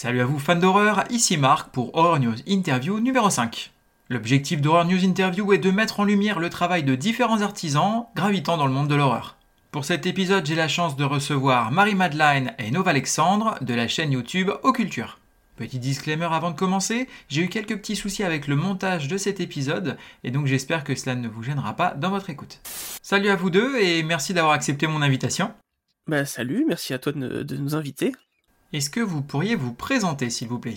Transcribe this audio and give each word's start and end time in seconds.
Salut 0.00 0.20
à 0.20 0.26
vous 0.26 0.38
fans 0.38 0.54
d'horreur, 0.54 1.02
ici 1.10 1.36
Marc 1.36 1.70
pour 1.70 1.96
Horror 1.96 2.20
News 2.20 2.36
Interview 2.46 3.00
numéro 3.00 3.30
5. 3.30 3.72
L'objectif 4.08 4.60
d'Horror 4.60 4.84
News 4.84 5.04
Interview 5.04 5.52
est 5.52 5.58
de 5.58 5.72
mettre 5.72 5.98
en 5.98 6.04
lumière 6.04 6.38
le 6.38 6.50
travail 6.50 6.84
de 6.84 6.94
différents 6.94 7.42
artisans 7.42 8.06
gravitant 8.14 8.56
dans 8.56 8.68
le 8.68 8.72
monde 8.72 8.86
de 8.86 8.94
l'horreur. 8.94 9.36
Pour 9.72 9.84
cet 9.84 10.06
épisode, 10.06 10.46
j'ai 10.46 10.54
la 10.54 10.68
chance 10.68 10.94
de 10.94 11.02
recevoir 11.02 11.72
Marie-Madeleine 11.72 12.54
et 12.60 12.70
Nova 12.70 12.90
Alexandre 12.90 13.58
de 13.60 13.74
la 13.74 13.88
chaîne 13.88 14.12
YouTube 14.12 14.52
Occulture. 14.62 15.18
Petit 15.56 15.80
disclaimer 15.80 16.28
avant 16.30 16.52
de 16.52 16.56
commencer, 16.56 17.08
j'ai 17.28 17.42
eu 17.42 17.48
quelques 17.48 17.76
petits 17.76 17.96
soucis 17.96 18.22
avec 18.22 18.46
le 18.46 18.54
montage 18.54 19.08
de 19.08 19.16
cet 19.16 19.40
épisode 19.40 19.96
et 20.22 20.30
donc 20.30 20.46
j'espère 20.46 20.84
que 20.84 20.94
cela 20.94 21.16
ne 21.16 21.26
vous 21.26 21.42
gênera 21.42 21.74
pas 21.74 21.94
dans 21.94 22.10
votre 22.10 22.30
écoute. 22.30 22.60
Salut 23.02 23.30
à 23.30 23.34
vous 23.34 23.50
deux 23.50 23.76
et 23.80 24.04
merci 24.04 24.32
d'avoir 24.32 24.52
accepté 24.52 24.86
mon 24.86 25.02
invitation. 25.02 25.52
Bah 26.06 26.24
salut, 26.24 26.64
merci 26.68 26.94
à 26.94 27.00
toi 27.00 27.10
de, 27.10 27.42
de 27.42 27.56
nous 27.56 27.74
inviter. 27.74 28.12
Est-ce 28.70 28.90
que 28.90 29.00
vous 29.00 29.22
pourriez 29.22 29.54
vous 29.54 29.72
présenter 29.72 30.28
s'il 30.28 30.48
vous 30.48 30.58
plaît? 30.58 30.74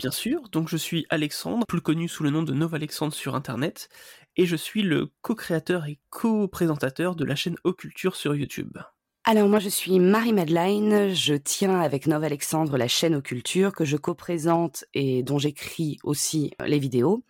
Bien 0.00 0.10
sûr, 0.10 0.48
donc 0.48 0.68
je 0.68 0.76
suis 0.76 1.06
Alexandre, 1.08 1.64
plus 1.64 1.80
connu 1.80 2.08
sous 2.08 2.24
le 2.24 2.30
nom 2.30 2.42
de 2.42 2.52
Nova 2.52 2.78
Alexandre 2.78 3.14
sur 3.14 3.36
internet, 3.36 3.88
et 4.36 4.44
je 4.44 4.56
suis 4.56 4.82
le 4.82 5.12
co-créateur 5.22 5.86
et 5.86 6.00
co-présentateur 6.10 7.14
de 7.14 7.24
la 7.24 7.36
chaîne 7.36 7.54
Occulture 7.62 8.16
sur 8.16 8.34
YouTube. 8.34 8.76
Alors 9.22 9.48
moi 9.48 9.60
je 9.60 9.68
suis 9.68 10.00
Marie-Madeleine, 10.00 11.14
je 11.14 11.34
tiens 11.34 11.78
avec 11.80 12.08
Nova 12.08 12.26
Alexandre 12.26 12.76
la 12.76 12.88
chaîne 12.88 13.14
Occulture 13.14 13.72
que 13.72 13.84
je 13.84 13.96
co-présente 13.96 14.84
et 14.92 15.22
dont 15.22 15.38
j'écris 15.38 15.98
aussi 16.02 16.54
les 16.64 16.80
vidéos. 16.80 17.22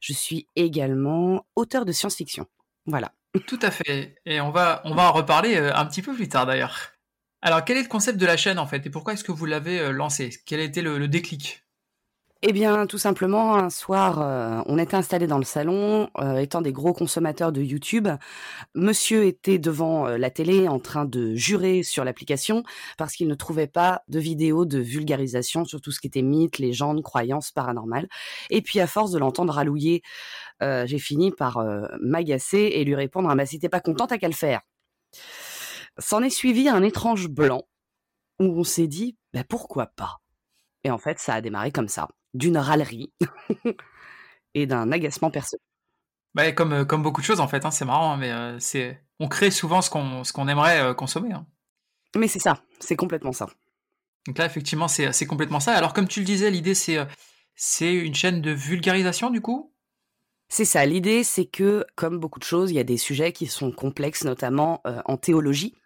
Je 0.00 0.14
suis 0.14 0.46
également 0.56 1.44
auteur 1.56 1.84
de 1.84 1.92
science-fiction. 1.92 2.46
Voilà. 2.86 3.12
Tout 3.46 3.58
à 3.60 3.70
fait. 3.70 4.14
Et 4.24 4.40
on 4.40 4.50
va, 4.50 4.80
on 4.86 4.94
va 4.94 5.10
en 5.10 5.12
reparler 5.12 5.56
euh, 5.56 5.76
un 5.76 5.84
petit 5.84 6.00
peu 6.00 6.14
plus 6.14 6.30
tard 6.30 6.46
d'ailleurs. 6.46 6.92
Alors 7.42 7.64
quel 7.64 7.78
est 7.78 7.82
le 7.82 7.88
concept 7.88 8.18
de 8.18 8.26
la 8.26 8.36
chaîne 8.36 8.58
en 8.58 8.66
fait 8.66 8.86
et 8.86 8.90
pourquoi 8.90 9.14
est-ce 9.14 9.24
que 9.24 9.32
vous 9.32 9.46
l'avez 9.46 9.80
euh, 9.80 9.92
lancé? 9.92 10.30
Quel 10.44 10.60
a 10.60 10.62
été 10.62 10.82
le, 10.82 11.08
déclic? 11.08 11.64
Eh 12.42 12.52
bien, 12.52 12.86
tout 12.86 12.96
simplement, 12.96 13.54
un 13.54 13.68
soir, 13.68 14.20
euh, 14.22 14.62
on 14.64 14.78
était 14.78 14.94
installé 14.94 15.26
dans 15.26 15.36
le 15.36 15.44
salon, 15.44 16.08
euh, 16.18 16.36
étant 16.36 16.62
des 16.62 16.72
gros 16.72 16.94
consommateurs 16.94 17.52
de 17.52 17.60
YouTube. 17.60 18.08
Monsieur 18.74 19.24
était 19.24 19.58
devant 19.58 20.06
la 20.06 20.30
télé 20.30 20.66
en 20.66 20.78
train 20.78 21.04
de 21.04 21.34
jurer 21.34 21.82
sur 21.82 22.02
l'application 22.02 22.62
parce 22.96 23.14
qu'il 23.14 23.28
ne 23.28 23.34
trouvait 23.34 23.66
pas 23.66 24.02
de 24.08 24.18
vidéo 24.18 24.64
de 24.64 24.78
vulgarisation 24.78 25.66
sur 25.66 25.82
tout 25.82 25.92
ce 25.92 26.00
qui 26.00 26.06
était 26.06 26.22
mythes, 26.22 26.58
légendes, 26.58 27.02
croyances 27.02 27.52
paranormales. 27.52 28.08
Et 28.48 28.62
puis, 28.62 28.80
à 28.80 28.86
force 28.86 29.12
de 29.12 29.18
l'entendre 29.18 29.58
alouiller, 29.58 30.02
euh, 30.62 30.86
j'ai 30.86 30.98
fini 30.98 31.30
par 31.30 31.62
m'agacer 32.00 32.70
et 32.74 32.84
lui 32.84 32.94
répondre 32.94 33.28
ah, 33.30 33.34
bah, 33.34 33.44
si 33.44 33.58
t'es 33.58 33.68
pas 33.68 33.80
content, 33.80 34.06
t'as 34.06 34.18
qu'à 34.18 34.28
le 34.28 34.34
faire. 34.34 34.60
S'en 35.98 36.22
est 36.22 36.30
suivi 36.30 36.68
un 36.68 36.82
étrange 36.82 37.28
blanc 37.28 37.62
où 38.38 38.44
on 38.44 38.64
s'est 38.64 38.86
dit 38.86 39.16
bah, 39.32 39.44
pourquoi 39.44 39.86
pas? 39.86 40.20
Et 40.84 40.90
en 40.90 40.98
fait, 40.98 41.18
ça 41.18 41.34
a 41.34 41.40
démarré 41.40 41.72
comme 41.72 41.88
ça, 41.88 42.08
d'une 42.34 42.56
râlerie 42.56 43.12
et 44.54 44.66
d'un 44.66 44.90
agacement 44.92 45.30
personnel. 45.30 45.60
Bah, 46.34 46.52
comme, 46.52 46.72
euh, 46.72 46.84
comme 46.84 47.02
beaucoup 47.02 47.20
de 47.20 47.26
choses 47.26 47.40
en 47.40 47.48
fait, 47.48 47.64
hein, 47.64 47.70
c'est 47.70 47.84
marrant, 47.84 48.12
hein, 48.12 48.16
mais 48.16 48.30
euh, 48.30 48.58
c'est 48.58 49.02
on 49.18 49.28
crée 49.28 49.50
souvent 49.50 49.82
ce 49.82 49.90
qu'on 49.90 50.48
aimerait 50.48 50.80
euh, 50.80 50.94
consommer. 50.94 51.32
hein. 51.32 51.46
Mais 52.16 52.28
c'est 52.28 52.38
ça, 52.38 52.62
c'est 52.78 52.96
complètement 52.96 53.32
ça. 53.32 53.46
Donc 54.26 54.38
là 54.38 54.46
effectivement 54.46 54.88
c'est 54.88 55.26
complètement 55.26 55.60
ça. 55.60 55.74
Alors 55.74 55.92
comme 55.92 56.08
tu 56.08 56.20
le 56.20 56.26
disais, 56.26 56.50
l'idée 56.50 56.74
c'est 56.74 56.98
c'est 57.54 57.92
une 57.94 58.14
chaîne 58.14 58.40
de 58.40 58.50
vulgarisation 58.50 59.30
du 59.30 59.40
coup? 59.40 59.72
C'est 60.48 60.64
ça, 60.64 60.84
l'idée 60.84 61.22
c'est 61.22 61.46
que, 61.46 61.86
comme 61.94 62.18
beaucoup 62.18 62.40
de 62.40 62.44
choses, 62.44 62.70
il 62.70 62.74
y 62.74 62.80
a 62.80 62.84
des 62.84 62.96
sujets 62.96 63.32
qui 63.32 63.46
sont 63.46 63.70
complexes, 63.70 64.24
notamment 64.24 64.80
euh, 64.86 65.00
en 65.04 65.16
théologie. 65.16 65.76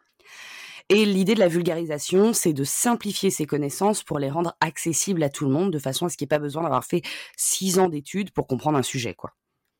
Et 0.91 1.07
l'idée 1.07 1.35
de 1.35 1.41
la 1.41 1.49
vulgarisation, 1.49 2.35
c'est 2.35 2.53
de 2.53 2.65
simplifier 2.65 3.31
ces 3.31 3.47
connaissances 3.47 4.03
pour 4.03 4.19
les 4.19 4.31
rendre 4.31 4.55
accessibles 4.61 5.23
à 5.23 5.31
tout 5.31 5.47
le 5.47 5.51
monde, 5.51 5.73
de 5.73 5.79
façon 5.79 6.07
à 6.07 6.09
ce 6.11 6.17
qu'il 6.17 6.27
n'y 6.27 6.29
ait 6.29 6.37
pas 6.37 6.39
besoin 6.39 6.63
d'avoir 6.63 6.85
fait 6.85 7.03
six 7.37 7.79
ans 7.79 7.89
d'études 7.89 8.33
pour 8.33 8.47
comprendre 8.47 8.77
un 8.77 8.83
sujet. 8.83 9.15
quoi. 9.15 9.31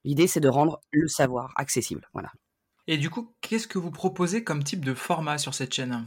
L'idée, 0.05 0.27
c'est 0.27 0.41
de 0.41 0.49
rendre 0.49 0.81
le 0.93 1.07
savoir 1.09 1.53
accessible. 1.57 2.09
Voilà. 2.15 2.31
Et 2.87 2.97
du 2.97 3.11
coup, 3.11 3.35
qu'est-ce 3.43 3.69
que 3.69 3.79
vous 3.79 3.91
proposez 3.91 4.45
comme 4.45 4.65
type 4.65 4.85
de 4.85 4.95
format 4.95 5.37
sur 5.37 5.55
cette 5.55 5.75
chaîne? 5.75 6.07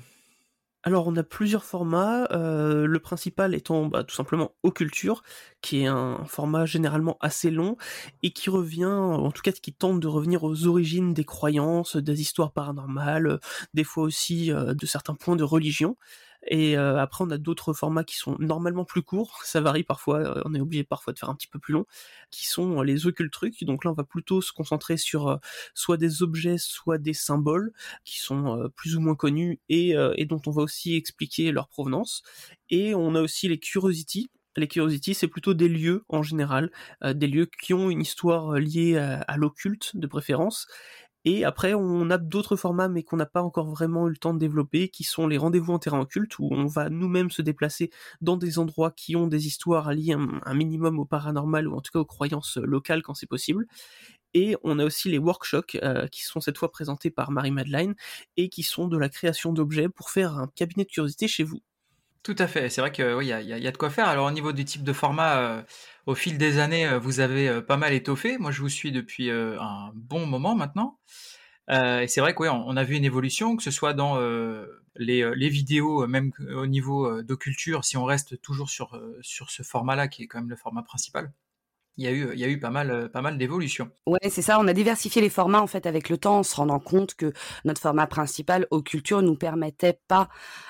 Alors 0.83 1.07
on 1.07 1.15
a 1.17 1.23
plusieurs 1.23 1.65
formats, 1.65 2.27
euh, 2.31 2.85
le 2.85 2.99
principal 2.99 3.53
étant 3.55 3.87
bah, 3.87 4.03
tout 4.05 4.15
simplement 4.15 4.53
Occulture, 4.63 5.21
qui 5.61 5.81
est 5.81 5.87
un 5.87 6.23
format 6.25 6.65
généralement 6.65 7.17
assez 7.19 7.51
long 7.51 7.75
et 8.23 8.31
qui 8.31 8.49
revient, 8.49 8.85
en 8.85 9.31
tout 9.31 9.41
cas 9.41 9.51
qui 9.51 9.73
tente 9.73 9.99
de 9.99 10.07
revenir 10.07 10.43
aux 10.43 10.65
origines 10.67 11.13
des 11.13 11.25
croyances, 11.25 11.97
des 11.97 12.21
histoires 12.21 12.53
paranormales, 12.53 13.27
euh, 13.27 13.37
des 13.73 13.83
fois 13.83 14.03
aussi 14.03 14.51
euh, 14.51 14.73
de 14.73 14.85
certains 14.85 15.15
points 15.15 15.35
de 15.35 15.43
religion. 15.43 15.97
Et 16.47 16.77
euh, 16.77 16.97
après, 16.99 17.23
on 17.23 17.29
a 17.29 17.37
d'autres 17.37 17.73
formats 17.73 18.03
qui 18.03 18.15
sont 18.15 18.37
normalement 18.39 18.85
plus 18.85 19.01
courts, 19.03 19.41
ça 19.45 19.61
varie 19.61 19.83
parfois, 19.83 20.19
euh, 20.19 20.41
on 20.45 20.53
est 20.53 20.59
obligé 20.61 20.83
parfois 20.83 21.13
de 21.13 21.19
faire 21.19 21.29
un 21.29 21.35
petit 21.35 21.47
peu 21.47 21.59
plus 21.59 21.73
long, 21.73 21.85
qui 22.31 22.45
sont 22.45 22.79
euh, 22.79 22.83
les 22.83 23.05
occultes 23.07 23.31
trucs. 23.33 23.63
Donc 23.63 23.83
là, 23.83 23.91
on 23.91 23.93
va 23.93 24.03
plutôt 24.03 24.41
se 24.41 24.53
concentrer 24.53 24.97
sur 24.97 25.27
euh, 25.27 25.37
soit 25.73 25.97
des 25.97 26.23
objets, 26.23 26.57
soit 26.57 26.97
des 26.97 27.13
symboles 27.13 27.71
qui 28.05 28.19
sont 28.19 28.69
plus 28.75 28.95
ou 28.95 29.01
moins 29.01 29.15
connus 29.15 29.59
et, 29.69 29.95
dont 30.25 30.41
on 30.45 30.51
va 30.51 30.61
aussi 30.63 30.95
expliquer 30.95 31.51
leur 31.51 31.67
provenance. 31.67 32.23
Et 32.69 32.95
on 32.95 33.15
a 33.15 33.21
aussi 33.21 33.47
les 33.47 33.59
curiosities. 33.59 34.29
Les 34.55 34.67
curiosities, 34.67 35.13
c'est 35.13 35.27
plutôt 35.27 35.53
des 35.53 35.69
lieux 35.69 36.03
en 36.09 36.23
général, 36.23 36.71
des 37.03 37.27
lieux 37.27 37.47
qui 37.61 37.73
ont 37.73 37.89
une 37.89 38.01
histoire 38.01 38.53
liée 38.53 38.97
à 38.97 39.37
l'occulte 39.37 39.95
de 39.95 40.07
préférence. 40.07 40.67
Et 41.29 41.43
après, 41.43 41.73
on 41.73 42.09
a 42.09 42.17
d'autres 42.17 42.55
formats, 42.55 42.87
mais 42.87 43.03
qu'on 43.03 43.17
n'a 43.17 43.25
pas 43.25 43.41
encore 43.43 43.69
vraiment 43.69 44.07
eu 44.07 44.11
le 44.11 44.17
temps 44.17 44.33
de 44.33 44.39
développer, 44.39 44.87
qui 44.87 45.03
sont 45.03 45.27
les 45.27 45.37
rendez-vous 45.37 45.73
en 45.73 45.77
terrain 45.77 45.99
occulte, 45.99 46.39
où 46.39 46.47
on 46.51 46.67
va 46.67 46.89
nous-mêmes 46.89 47.31
se 47.31 47.41
déplacer 47.41 47.89
dans 48.21 48.37
des 48.37 48.59
endroits 48.59 48.91
qui 48.91 49.17
ont 49.17 49.27
des 49.27 49.45
histoires 49.45 49.91
liées 49.91 50.13
un, 50.13 50.53
minimum 50.53 50.99
au 50.99 51.03
paranormal, 51.03 51.67
ou 51.67 51.75
en 51.75 51.81
tout 51.81 51.91
cas 51.91 51.99
aux 51.99 52.05
croyances 52.05 52.55
locales 52.55 53.01
quand 53.01 53.13
c'est 53.13 53.27
possible. 53.27 53.65
Et 54.33 54.55
on 54.63 54.79
a 54.79 54.85
aussi 54.85 55.09
les 55.09 55.17
workshops, 55.17 55.75
euh, 55.83 56.07
qui 56.07 56.23
sont 56.23 56.39
cette 56.39 56.57
fois 56.57 56.71
présentés 56.71 57.11
par 57.11 57.29
Marie-Madeleine, 57.31 57.95
et 58.37 58.47
qui 58.47 58.63
sont 58.63 58.87
de 58.87 58.97
la 58.97 59.09
création 59.09 59.51
d'objets 59.51 59.89
pour 59.89 60.11
faire 60.11 60.37
un 60.37 60.47
cabinet 60.55 60.85
de 60.85 60.91
curiosité 60.91 61.27
chez 61.27 61.43
vous. 61.43 61.59
Tout 62.23 62.35
à 62.39 62.47
fait. 62.47 62.69
C'est 62.69 62.81
vrai 62.81 62.91
que 62.91 63.15
oui, 63.15 63.27
il 63.27 63.47
y 63.47 63.67
a, 63.67 63.71
de 63.71 63.77
quoi 63.77 63.89
faire. 63.89 64.07
Alors 64.07 64.27
au 64.27 64.31
niveau 64.31 64.51
du 64.51 64.65
type 64.65 64.83
de 64.83 64.93
format, 64.93 65.37
euh, 65.37 65.61
au 66.07 66.15
fil 66.15 66.37
des 66.37 66.57
années, 66.57 66.87
euh, 66.87 66.99
vous 66.99 67.19
avez 67.19 67.47
euh, 67.47 67.61
pas 67.61 67.77
mal 67.77 67.93
étoffé. 67.93 68.37
Moi, 68.37 68.51
je 68.51 68.61
vous 68.61 68.69
suis 68.69 68.91
depuis 68.91 69.29
un 69.29 69.91
bon 69.93 70.25
moment 70.25 70.55
maintenant. 70.55 70.97
Et 71.69 72.07
c'est 72.07 72.21
vrai 72.21 72.33
qu'on 72.33 72.49
on 72.49 72.77
a 72.77 72.83
vu 72.85 72.95
une 72.95 73.03
évolution, 73.03 73.57
que 73.57 73.63
ce 73.63 73.71
soit 73.71 73.93
dans 73.93 74.17
les, 74.95 75.49
vidéos, 75.49 76.07
même 76.07 76.31
au 76.55 76.65
niveau 76.65 77.05
euh, 77.05 77.23
d'occulture, 77.23 77.83
si 77.83 77.97
on 77.97 78.05
reste 78.05 78.41
toujours 78.41 78.69
sur, 78.69 78.97
ce 79.21 79.63
format-là, 79.63 80.07
qui 80.07 80.23
est 80.23 80.27
quand 80.27 80.39
même 80.39 80.49
le 80.49 80.55
format 80.55 80.81
principal. 80.81 81.33
Il 81.97 82.05
y 82.05 82.07
a 82.07 82.11
eu, 82.11 82.29
il 82.33 82.39
y 82.39 82.43
a 82.45 82.47
eu 82.47 82.59
pas 82.59 82.69
mal, 82.69 83.09
pas 83.11 83.21
mal 83.21 83.37
d'évolutions. 83.37 83.91
Ouais, 84.05 84.29
c'est 84.29 84.43
ça. 84.43 84.59
On 84.59 84.67
a 84.67 84.73
diversifié 84.73 85.21
les 85.21 85.29
formats 85.29 85.61
en 85.61 85.67
fait 85.67 85.85
avec 85.87 86.09
le 86.09 86.17
temps, 86.17 86.37
en 86.37 86.43
se 86.43 86.55
rendant 86.55 86.79
compte 86.79 87.15
que 87.15 87.33
notre 87.65 87.81
format 87.81 88.07
principal, 88.07 88.65
Occulture, 88.71 89.21
nous 89.21 89.35
permettait 89.35 89.99
pas 90.07 90.29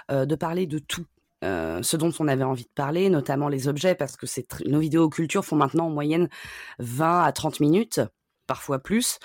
de 0.09 0.35
parler 0.35 0.65
de 0.65 0.79
tout. 0.79 1.05
Euh, 1.43 1.81
ce 1.83 1.97
dont 1.97 2.11
on 2.19 2.27
avait 2.27 2.43
envie 2.43 2.63
de 2.63 2.73
parler, 2.73 3.09
notamment 3.09 3.47
les 3.49 3.67
objets, 3.67 3.95
parce 3.95 4.17
que 4.17 4.25
nos 4.67 4.79
vidéos 4.79 5.03
Occulture 5.03 5.45
font 5.45 5.55
maintenant 5.55 5.87
en 5.87 5.91
moyenne 5.91 6.29
20 6.79 7.23
à 7.23 7.31
30 7.31 7.59
minutes, 7.59 8.01
parfois 8.47 8.79
plus, 8.79 9.19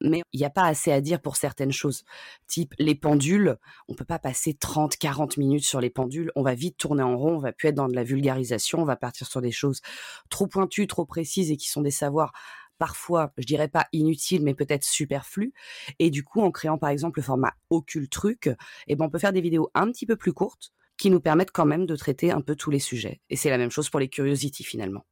mais 0.00 0.22
il 0.32 0.40
n'y 0.40 0.46
a 0.46 0.50
pas 0.50 0.64
assez 0.64 0.92
à 0.92 1.00
dire 1.00 1.20
pour 1.20 1.36
certaines 1.36 1.72
choses. 1.72 2.04
Type 2.46 2.74
les 2.78 2.94
pendules, 2.94 3.56
on 3.88 3.94
peut 3.94 4.04
pas 4.04 4.18
passer 4.18 4.54
30, 4.54 4.96
40 4.96 5.36
minutes 5.36 5.64
sur 5.64 5.80
les 5.80 5.90
pendules, 5.90 6.32
on 6.36 6.42
va 6.42 6.54
vite 6.54 6.78
tourner 6.78 7.02
en 7.02 7.16
rond, 7.16 7.36
on 7.36 7.40
va 7.40 7.52
plus 7.52 7.68
être 7.68 7.74
dans 7.74 7.88
de 7.88 7.94
la 7.94 8.04
vulgarisation, 8.04 8.80
on 8.80 8.84
va 8.84 8.96
partir 8.96 9.26
sur 9.26 9.42
des 9.42 9.52
choses 9.52 9.82
trop 10.30 10.46
pointues, 10.46 10.86
trop 10.86 11.04
précises 11.04 11.50
et 11.50 11.56
qui 11.56 11.68
sont 11.68 11.82
des 11.82 11.90
savoirs 11.90 12.32
parfois, 12.78 13.32
je 13.36 13.44
dirais 13.44 13.68
pas 13.68 13.88
inutiles, 13.92 14.42
mais 14.44 14.54
peut-être 14.54 14.84
superflus. 14.84 15.52
Et 15.98 16.10
du 16.10 16.22
coup, 16.22 16.40
en 16.40 16.50
créant 16.50 16.78
par 16.78 16.90
exemple 16.90 17.18
le 17.18 17.24
format 17.24 17.52
Occulte 17.70 18.10
Truc, 18.10 18.50
eh 18.86 18.96
ben, 18.96 19.06
on 19.06 19.10
peut 19.10 19.18
faire 19.18 19.32
des 19.32 19.40
vidéos 19.40 19.70
un 19.74 19.90
petit 19.90 20.06
peu 20.06 20.16
plus 20.16 20.32
courtes 20.32 20.72
qui 20.98 21.10
nous 21.10 21.20
permettent 21.20 21.52
quand 21.52 21.64
même 21.64 21.86
de 21.86 21.96
traiter 21.96 22.30
un 22.32 22.40
peu 22.42 22.54
tous 22.56 22.70
les 22.70 22.80
sujets. 22.80 23.20
Et 23.30 23.36
c'est 23.36 23.50
la 23.50 23.56
même 23.58 23.70
chose 23.70 23.88
pour 23.88 24.00
les 24.00 24.08
curiosities 24.08 24.64
finalement. 24.64 25.06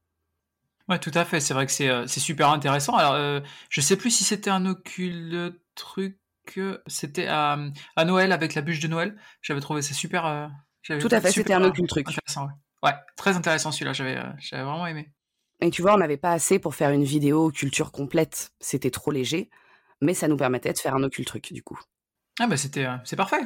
Ouais, 0.87 0.99
tout 0.99 1.11
à 1.15 1.25
fait. 1.25 1.39
C'est 1.39 1.53
vrai 1.53 1.65
que 1.65 1.71
c'est 1.71 1.89
euh, 1.89 2.05
c'est 2.07 2.19
super 2.19 2.49
intéressant. 2.49 2.95
Alors, 2.95 3.13
euh, 3.13 3.39
je 3.69 3.81
sais 3.81 3.97
plus 3.97 4.11
si 4.11 4.23
c'était 4.23 4.49
un 4.49 4.65
occulte 4.65 5.55
truc. 5.75 6.17
euh, 6.57 6.77
C'était 6.87 7.27
à, 7.27 7.57
à 7.95 8.05
Noël 8.05 8.31
avec 8.31 8.53
la 8.53 8.61
bûche 8.61 8.79
de 8.79 8.87
Noël. 8.87 9.17
J'avais 9.41 9.59
trouvé 9.59 9.81
ça 9.81 9.93
super. 9.93 10.25
euh, 10.25 10.47
j'avais 10.83 11.01
Tout 11.01 11.09
à 11.11 11.19
fait, 11.19 11.31
c'était 11.31 11.53
un 11.53 11.63
Occulte 11.63 11.89
Truc. 11.89 12.07
Intéressant. 12.07 12.45
Ouais. 12.47 12.53
Ouais, 12.91 12.95
très 13.17 13.35
intéressant 13.35 13.71
celui-là. 13.71 13.91
J'avais 13.93 14.17
j'avais 14.39 14.63
vraiment 14.63 14.87
aimé. 14.87 15.11
Et 15.59 15.71
tu 15.71 15.81
vois, 15.81 15.95
on 15.95 15.97
n'avait 15.97 16.17
pas 16.17 16.31
assez 16.31 16.59
pour 16.59 16.75
faire 16.75 16.91
une 16.91 17.03
vidéo 17.03 17.49
culture 17.51 17.91
complète. 17.91 18.51
C'était 18.61 18.91
trop 18.91 19.11
léger. 19.11 19.49
Mais 19.99 20.13
ça 20.13 20.27
nous 20.27 20.37
permettait 20.37 20.71
de 20.71 20.77
faire 20.77 20.95
un 20.95 21.03
Occulte 21.03 21.27
Truc 21.27 21.51
du 21.51 21.63
coup. 21.63 21.79
Ah 22.39 22.47
bah 22.47 22.55
c'était 22.55 22.87
c'est 23.03 23.15
parfait. 23.15 23.41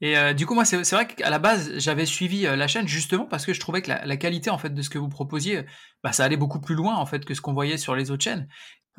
Et 0.00 0.18
euh, 0.18 0.32
du 0.32 0.46
coup 0.46 0.54
moi 0.54 0.64
c'est 0.64 0.82
vrai 0.90 1.06
qu'à 1.06 1.30
la 1.30 1.38
base 1.38 1.72
j'avais 1.78 2.06
suivi 2.06 2.46
euh, 2.46 2.56
la 2.56 2.66
chaîne 2.66 2.88
justement 2.88 3.26
parce 3.26 3.46
que 3.46 3.52
je 3.52 3.60
trouvais 3.60 3.80
que 3.80 3.88
la, 3.88 4.04
la 4.04 4.16
qualité 4.16 4.50
en 4.50 4.58
fait 4.58 4.70
de 4.70 4.82
ce 4.82 4.90
que 4.90 4.98
vous 4.98 5.08
proposiez, 5.08 5.64
bah 6.02 6.12
ça 6.12 6.24
allait 6.24 6.36
beaucoup 6.36 6.60
plus 6.60 6.74
loin 6.74 6.96
en 6.96 7.06
fait 7.06 7.24
que 7.24 7.34
ce 7.34 7.40
qu'on 7.40 7.54
voyait 7.54 7.78
sur 7.78 7.94
les 7.94 8.10
autres 8.10 8.24
chaînes. 8.24 8.48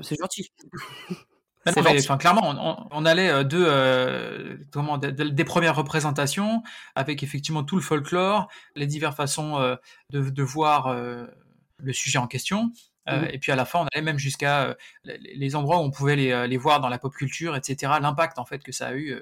C'est 0.01 0.17
gentil. 0.19 0.51
enfin, 1.65 2.17
clairement, 2.17 2.87
on, 2.91 3.05
allait 3.05 3.43
de, 3.45 4.59
comment, 4.71 4.97
des 4.97 5.43
premières 5.45 5.75
représentations 5.75 6.63
avec 6.95 7.23
effectivement 7.23 7.63
tout 7.63 7.75
le 7.75 7.81
folklore, 7.81 8.49
les 8.75 8.87
diverses 8.87 9.15
façons 9.15 9.57
de, 10.09 10.29
de, 10.29 10.43
voir 10.43 10.93
le 11.77 11.93
sujet 11.93 12.19
en 12.19 12.27
question, 12.27 12.65
euh, 12.65 12.94
mmh. 13.07 13.25
Et 13.31 13.39
puis 13.39 13.51
à 13.51 13.55
la 13.55 13.65
fin, 13.65 13.79
on 13.79 13.87
allait 13.93 14.03
même 14.03 14.17
jusqu'à 14.17 14.63
euh, 14.63 14.75
les 15.03 15.55
endroits 15.55 15.77
où 15.77 15.81
on 15.81 15.91
pouvait 15.91 16.15
les, 16.15 16.31
euh, 16.31 16.47
les, 16.47 16.57
voir 16.57 16.79
dans 16.79 16.89
la 16.89 16.97
pop 16.97 17.13
culture, 17.13 17.55
etc. 17.55 17.93
L'impact 18.01 18.39
en 18.39 18.45
fait 18.45 18.63
que 18.63 18.71
ça 18.71 18.87
a 18.87 18.93
eu 18.93 19.21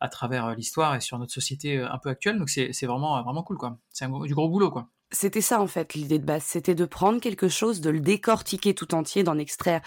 à 0.00 0.08
travers 0.08 0.54
l'histoire 0.54 0.94
et 0.94 1.00
sur 1.00 1.18
notre 1.18 1.32
société 1.32 1.78
un 1.78 1.98
peu 1.98 2.10
actuelle. 2.10 2.38
Donc 2.38 2.50
c'est 2.50 2.86
vraiment 2.86 3.22
vraiment 3.22 3.42
cool 3.42 3.56
quoi. 3.56 3.78
C'est 3.90 4.06
du 4.10 4.34
gros 4.34 4.48
boulot 4.48 4.70
quoi. 4.70 4.88
C'était 5.10 5.40
ça 5.40 5.60
en 5.60 5.68
fait 5.68 5.94
l'idée 5.94 6.18
de 6.18 6.24
base, 6.24 6.42
c'était 6.42 6.74
de 6.74 6.84
prendre 6.84 7.20
quelque 7.20 7.48
chose, 7.48 7.80
de 7.80 7.90
le 7.90 8.00
décortiquer 8.00 8.74
tout 8.74 8.94
entier, 8.94 9.22
d'en 9.22 9.38
extraire, 9.38 9.80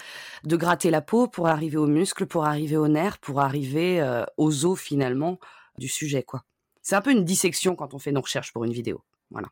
de 0.44 0.56
gratter 0.56 0.90
la 0.90 1.02
peau 1.02 1.28
pour 1.28 1.48
arriver 1.48 1.76
aux 1.76 1.86
muscles, 1.86 2.26
pour 2.26 2.46
arriver 2.46 2.78
aux 2.78 2.88
nerfs, 2.88 3.18
pour 3.18 3.40
arriver 3.40 4.02
aux 4.38 4.64
os 4.64 4.80
finalement 4.80 5.38
du 5.76 5.88
sujet 5.88 6.22
quoi. 6.22 6.44
C'est 6.88 6.96
un 6.96 7.02
peu 7.02 7.12
une 7.12 7.24
dissection 7.24 7.76
quand 7.76 7.92
on 7.92 7.98
fait 7.98 8.12
nos 8.12 8.22
recherches 8.22 8.52
pour 8.52 8.64
une 8.64 8.72
vidéo. 8.72 9.04
Voilà. 9.30 9.48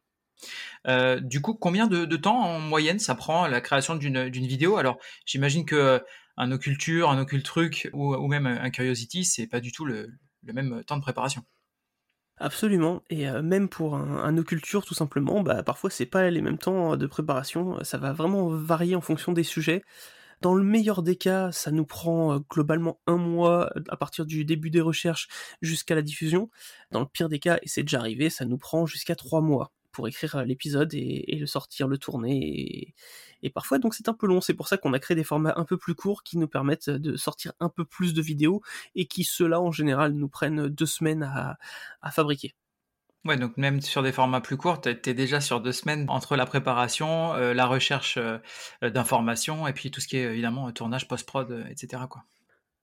Euh, 0.87 1.21
du 1.21 1.41
coup, 1.41 1.55
combien 1.55 1.87
de, 1.87 2.17
temps 2.17 2.41
en 2.41 2.59
moyenne 2.59 2.99
ça 2.99 3.15
prend 3.15 3.47
la 3.47 3.61
création 3.61 3.97
d'une 3.97 4.29
vidéo? 4.29 4.77
Alors, 4.77 4.99
j'imagine 5.25 5.65
que 5.65 5.75
euh, 5.75 5.99
un 6.37 6.53
occulture, 6.53 7.11
un 7.11 7.19
occult 7.19 7.45
truc 7.45 7.91
ou, 7.93 8.27
même 8.29 8.47
un 8.47 8.71
curiosity, 8.71 9.25
c'est 9.25 9.47
pas 9.47 9.61
du 9.61 9.73
tout 9.73 9.85
le, 9.85 10.09
même 10.43 10.85
temps 10.85 10.97
de 10.97 11.03
préparation. 11.03 11.43
Absolument, 12.39 13.03
et 13.09 13.29
euh, 13.29 13.41
même 13.41 13.69
pour 13.71 13.97
un, 13.97 14.37
occulture 14.37 14.85
tout 14.85 14.93
simplement, 14.93 15.43
bah, 15.43 15.63
parfois 15.63 15.89
c'est 15.89 16.05
pas 16.05 16.29
les 16.29 16.43
mêmes 16.43 16.59
temps 16.59 16.99
de 16.99 17.07
préparation, 17.07 17.83
ça 17.83 17.97
va 17.97 18.13
vraiment 18.13 18.51
varier 18.51 18.95
en 18.95 19.01
fonction 19.01 19.33
des 19.33 19.43
sujets. 19.43 19.83
Dans 20.43 20.55
le 20.55 20.63
meilleur 20.63 21.03
des 21.03 21.17
cas, 21.17 21.51
ça 21.51 21.71
nous 21.71 21.87
prend 21.87 22.39
globalement 22.51 23.01
un 23.07 23.17
mois 23.17 23.73
à 23.89 23.97
partir 23.97 24.27
du 24.27 24.45
début 24.45 24.69
des 24.69 24.83
recherches 24.83 25.29
jusqu'à 25.63 25.95
la 25.95 26.03
diffusion. 26.03 26.51
Dans 26.91 27.01
le 27.01 27.07
pire 27.07 27.31
des 27.31 27.39
cas, 27.39 27.57
et 27.63 27.69
c'est 27.69 27.83
déjà 27.83 28.01
arrivé, 28.01 28.29
ça 28.29 28.45
nous 28.45 28.59
prend 28.59 28.85
jusqu'à 28.85 29.15
trois 29.15 29.41
mois 29.41 29.73
pour 29.97 30.07
écrire 30.09 30.45
l'épisode 30.45 30.93
et, 30.93 31.39
le 31.41 31.47
sortir, 31.47 31.89
le 31.89 31.97
tourner. 31.97 32.95
Et, 33.43 33.49
parfois, 33.49 33.79
donc 33.79 33.95
c'est 33.95 34.11
un 34.11 34.13
peu 34.13 34.27
long. 34.27 34.43
C'est 34.43 34.53
pour 34.53 34.69
ça 34.69 34.77
qu'on 34.77 34.93
a 34.93 34.99
créé 34.99 35.15
des 35.15 35.25
formats 35.25 35.55
un 35.57 35.65
peu 35.65 35.79
plus 35.79 35.95
courts 35.95 36.23
qui 36.23 36.37
nous 36.37 36.49
permettent 36.49 36.91
de 36.91 37.17
sortir 37.17 37.55
un 37.61 37.71
peu 37.71 37.87
plus 37.87 38.13
de 38.13 38.21
vidéos 38.21 38.61
et 38.95 39.07
qui, 39.07 39.25
ceux-là, 39.25 39.59
en 39.59 39.73
général, 39.73 40.13
nous 40.13 40.29
prennent 40.29 40.69
deux 40.69 40.85
semaines 40.85 41.23
à, 41.23 42.11
fabriquer. 42.11 42.55
Ouais, 43.25 43.39
donc 43.39 43.57
même 43.57 43.81
sur 43.81 44.03
des 44.03 44.13
formats 44.13 44.43
plus 44.43 44.59
courts, 44.59 44.83
tu 44.83 44.91
es 44.91 45.15
déjà 45.15 45.41
sur 45.41 45.63
deux 45.63 45.73
semaines 45.73 46.05
entre 46.09 46.37
la 46.37 46.45
préparation, 46.45 47.33
euh, 47.35 47.55
la 47.55 47.65
recherche 47.65 48.19
euh, 48.19 48.39
d'informations 48.83 49.67
et 49.67 49.73
puis 49.73 49.91
tout 49.91 50.03
ce 50.03 50.09
qui 50.09 50.19
est 50.19 50.25
évidemment 50.25 50.71
tournage, 50.73 51.09
post-prod, 51.09 51.67
etc. 51.71 52.03
Quoi. 52.09 52.23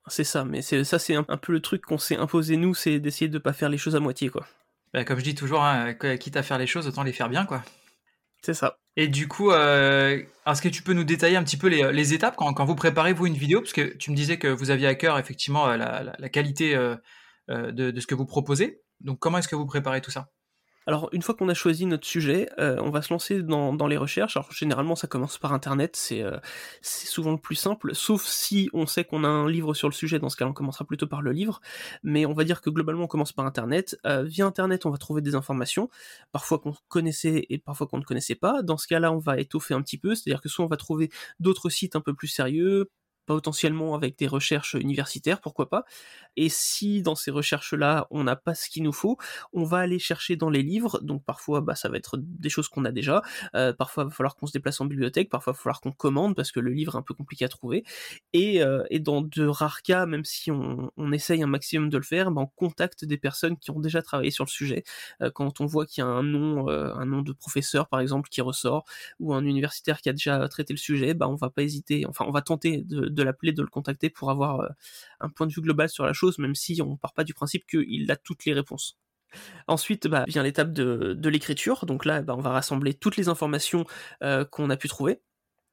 C'est 0.08 0.26
ça, 0.26 0.44
mais 0.44 0.62
ça 0.62 1.00
c'est 1.00 1.16
un, 1.16 1.26
un, 1.30 1.38
peu 1.38 1.54
le 1.54 1.62
truc 1.62 1.84
qu'on 1.84 1.98
s'est 1.98 2.18
imposé 2.18 2.58
nous, 2.58 2.74
c'est 2.74 3.00
d'essayer 3.00 3.30
de 3.30 3.38
pas 3.38 3.54
faire 3.54 3.70
les 3.70 3.78
choses 3.78 3.96
à 3.96 4.02
moitié 4.02 4.30
quoi. 4.30 4.46
Bah, 4.94 5.04
comme 5.04 5.20
je 5.20 5.24
dis 5.24 5.36
toujours, 5.36 5.64
hein, 5.64 5.94
quitte 6.20 6.38
à 6.38 6.44
faire 6.44 6.58
les 6.58 6.68
choses, 6.68 6.88
autant 6.88 7.04
les 7.04 7.14
faire 7.14 7.30
bien, 7.30 7.46
quoi. 7.46 7.64
C'est 8.44 8.54
ça. 8.54 8.78
Et 8.96 9.08
du 9.08 9.28
coup, 9.28 9.52
euh, 9.52 10.22
est-ce 10.46 10.62
que 10.62 10.70
tu 10.70 10.84
peux 10.84 10.94
nous 10.94 11.06
détailler 11.06 11.36
un 11.38 11.44
petit 11.44 11.58
peu 11.58 11.68
les, 11.68 12.14
étapes 12.14 12.36
quand, 12.36 12.66
vous 12.66 12.76
préparez 12.76 13.14
vous 13.14 13.26
une 13.26 13.34
vidéo? 13.34 13.62
Parce 13.62 13.74
que 13.74 13.96
tu 13.98 14.12
me 14.12 14.16
disais 14.16 14.38
que 14.38 14.48
vous 14.48 14.70
aviez 14.70 14.88
à 14.88 14.96
cœur 14.96 15.18
effectivement 15.18 15.68
euh, 15.70 15.78
la, 15.78 16.30
qualité 16.30 16.76
euh, 16.76 16.96
de, 17.48 18.00
ce 18.00 18.06
que 18.06 18.16
vous 18.16 18.26
proposez. 18.26 18.82
Donc 19.00 19.20
comment 19.20 19.40
est-ce 19.40 19.48
que 19.48 19.56
vous 19.56 19.66
préparez 19.66 20.02
tout 20.02 20.12
ça? 20.12 20.30
Alors 20.86 21.10
une 21.12 21.22
fois 21.22 21.36
qu'on 21.36 21.50
a 21.50 21.54
choisi 21.54 21.86
notre 21.86 22.06
sujet, 22.06 22.50
euh, 22.60 22.78
on 22.82 22.90
va 22.90 23.02
se 23.02 23.14
lancer 23.14 23.42
dans, 23.42 23.88
les 23.88 23.98
recherches. 23.98 24.38
Alors 24.38 24.52
généralement 24.52 24.96
ça 24.96 25.08
commence 25.08 25.38
par 25.38 25.54
internet, 25.54 26.00
euh, 26.12 26.40
c'est 26.82 27.08
souvent 27.08 27.32
le 27.32 27.38
plus 27.38 27.56
simple, 27.56 27.96
sauf 27.96 28.26
si 28.26 28.70
on 28.74 28.86
sait 28.86 29.04
qu'on 29.04 29.24
a 29.24 29.28
un 29.28 29.50
livre 29.50 29.74
sur 29.74 29.88
le 29.88 29.94
sujet, 29.94 30.20
dans 30.20 30.30
ce 30.30 30.38
cas 30.38 30.46
on 30.46 30.54
commencera 30.54 30.86
plutôt 30.86 31.08
par 31.08 31.22
le 31.22 31.32
livre, 31.32 31.62
mais 32.04 32.26
on 32.26 32.34
va 32.34 32.44
dire 32.44 32.62
que 32.62 32.70
globalement 32.70 33.04
on 33.04 33.08
commence 33.08 33.34
par 33.34 33.46
internet. 33.46 33.98
Euh, 34.06 34.24
via 34.24 34.46
internet 34.46 34.86
on 34.86 34.90
va 34.90 34.98
trouver 34.98 35.22
des 35.22 35.36
informations, 35.36 35.90
parfois 36.32 36.60
qu'on 36.60 36.74
connaissait 36.88 37.46
et 37.50 37.58
parfois 37.58 37.88
qu'on 37.88 37.98
ne 37.98 38.04
connaissait 38.04 38.36
pas. 38.36 38.62
Dans 38.62 38.78
ce 38.78 38.88
cas-là 38.88 39.12
on 39.12 39.20
va 39.20 39.40
étoffer 39.40 39.74
un 39.74 39.82
petit 39.82 39.98
peu, 39.98 40.16
c'est-à-dire 40.16 40.42
que 40.42 40.50
soit 40.50 40.66
on 40.66 40.70
va 40.70 40.78
trouver 40.78 41.10
d'autres 41.40 41.70
sites 41.70 41.96
un 41.96 42.02
peu 42.02 42.14
plus 42.14 42.28
sérieux, 42.28 42.90
potentiellement 43.26 43.96
avec 43.96 44.18
des 44.18 44.28
recherches 44.28 44.76
universitaires, 44.76 45.42
pourquoi 45.42 45.70
pas. 45.70 45.86
Et 46.36 46.50
si 46.50 47.02
dans 47.02 47.16
ces 47.16 47.32
recherches-là, 47.32 48.08
on 48.10 48.24
n'a 48.24 48.36
pas 48.36 48.56
ce 48.56 48.70
qu'il 48.70 48.84
nous 48.84 48.94
faut, 48.94 49.18
on 49.54 49.64
va 49.64 49.80
aller 49.80 50.00
chercher 50.00 50.36
dans 50.36 50.50
les 50.50 50.64
livres. 50.64 51.00
Donc 51.02 51.24
parfois, 51.24 51.62
bah, 51.62 51.76
ça 51.76 51.90
va 51.90 51.98
être 51.98 52.18
des 52.18 52.50
choses 52.50 52.68
qu'on 52.68 52.86
a 52.86 52.92
déjà. 52.92 53.22
Euh, 53.56 53.74
parfois, 53.74 54.04
il 54.04 54.08
va 54.08 54.12
falloir 54.12 54.36
qu'on 54.36 54.48
se 54.48 54.54
déplace 54.54 54.82
en 54.82 54.86
bibliothèque. 54.86 55.30
Parfois, 55.30 55.54
il 55.54 55.58
va 55.58 55.62
falloir 55.62 55.82
qu'on 55.82 55.92
commande 55.92 56.36
parce 56.36 56.52
que 56.52 56.60
le 56.60 56.72
livre 56.72 56.96
est 56.96 56.98
un 56.98 57.04
peu 57.04 57.14
compliqué 57.14 57.46
à 57.46 57.50
trouver. 57.50 57.84
Et, 58.34 58.64
euh, 58.64 58.84
et 58.90 59.00
dans 59.00 59.22
de 59.22 59.46
rares 59.46 59.82
cas, 59.84 60.06
même 60.06 60.26
si 60.26 60.52
on, 60.52 60.92
on, 60.98 61.12
essaye 61.12 61.44
un 61.44 61.48
maximum 61.48 61.90
de 61.90 61.98
le 61.98 62.04
faire, 62.04 62.32
bah, 62.32 62.42
on 62.42 62.48
contacte 62.48 63.06
des 63.06 63.18
personnes 63.18 63.58
qui 63.58 63.72
ont 63.72 63.80
déjà 63.80 64.02
travaillé 64.02 64.32
sur 64.32 64.46
le 64.46 64.50
sujet. 64.50 64.84
Euh, 65.22 65.30
quand 65.32 65.62
on 65.62 65.66
voit 65.66 65.86
qu'il 65.86 66.04
y 66.04 66.08
a 66.08 66.10
un 66.10 66.24
nom, 66.24 66.68
un 66.70 67.06
nom 67.06 67.22
de 67.22 67.34
professeur 67.34 67.88
par 67.88 68.00
exemple 68.00 68.30
qui 68.30 68.42
ressort, 68.42 68.86
ou 69.20 69.34
un 69.34 69.46
universitaire 69.46 70.02
qui 70.02 70.10
a 70.10 70.14
déjà 70.14 70.48
traité 70.50 70.74
le 70.74 70.78
sujet, 70.78 71.14
bah, 71.14 71.28
on 71.28 71.36
va 71.36 71.50
pas 71.50 71.62
hésiter. 71.62 72.06
Enfin, 72.08 72.26
on 72.28 72.32
va 72.32 72.42
tenter 72.42 72.82
de 72.84 73.08
de 73.14 73.24
l'appeler, 73.24 73.54
de 73.54 73.62
le 73.62 73.68
contacter 73.68 74.10
pour 74.10 74.30
avoir 74.30 74.62
euh, 74.62 74.68
un 75.20 75.30
point 75.30 75.48
de 75.48 75.54
vue 75.54 75.62
global 75.62 75.90
sur 75.90 76.06
la 76.06 76.14
chose, 76.14 76.40
même 76.40 76.56
si 76.56 76.82
on 76.82 76.98
part 76.98 77.14
pas 77.14 77.24
du 77.24 77.34
principe 77.34 77.66
qu'il 77.66 78.12
a 78.12 78.16
toutes 78.16 78.46
les 78.46 78.54
réponses. 78.54 78.98
Ensuite 79.68 80.08
bah, 80.08 80.26
vient 80.28 80.44
l'étape 80.44 80.74
de, 80.74 81.30
l'écriture, 81.30 81.86
donc 81.86 82.06
là 82.06 82.22
bah, 82.22 82.36
on 82.38 82.42
va 82.42 82.52
rassembler 82.52 82.94
toutes 82.94 83.18
les 83.18 83.30
informations 83.30 83.86
euh, 84.22 84.46
qu'on 84.46 84.70
a 84.70 84.78
pu 84.78 84.88
trouver, 84.88 85.22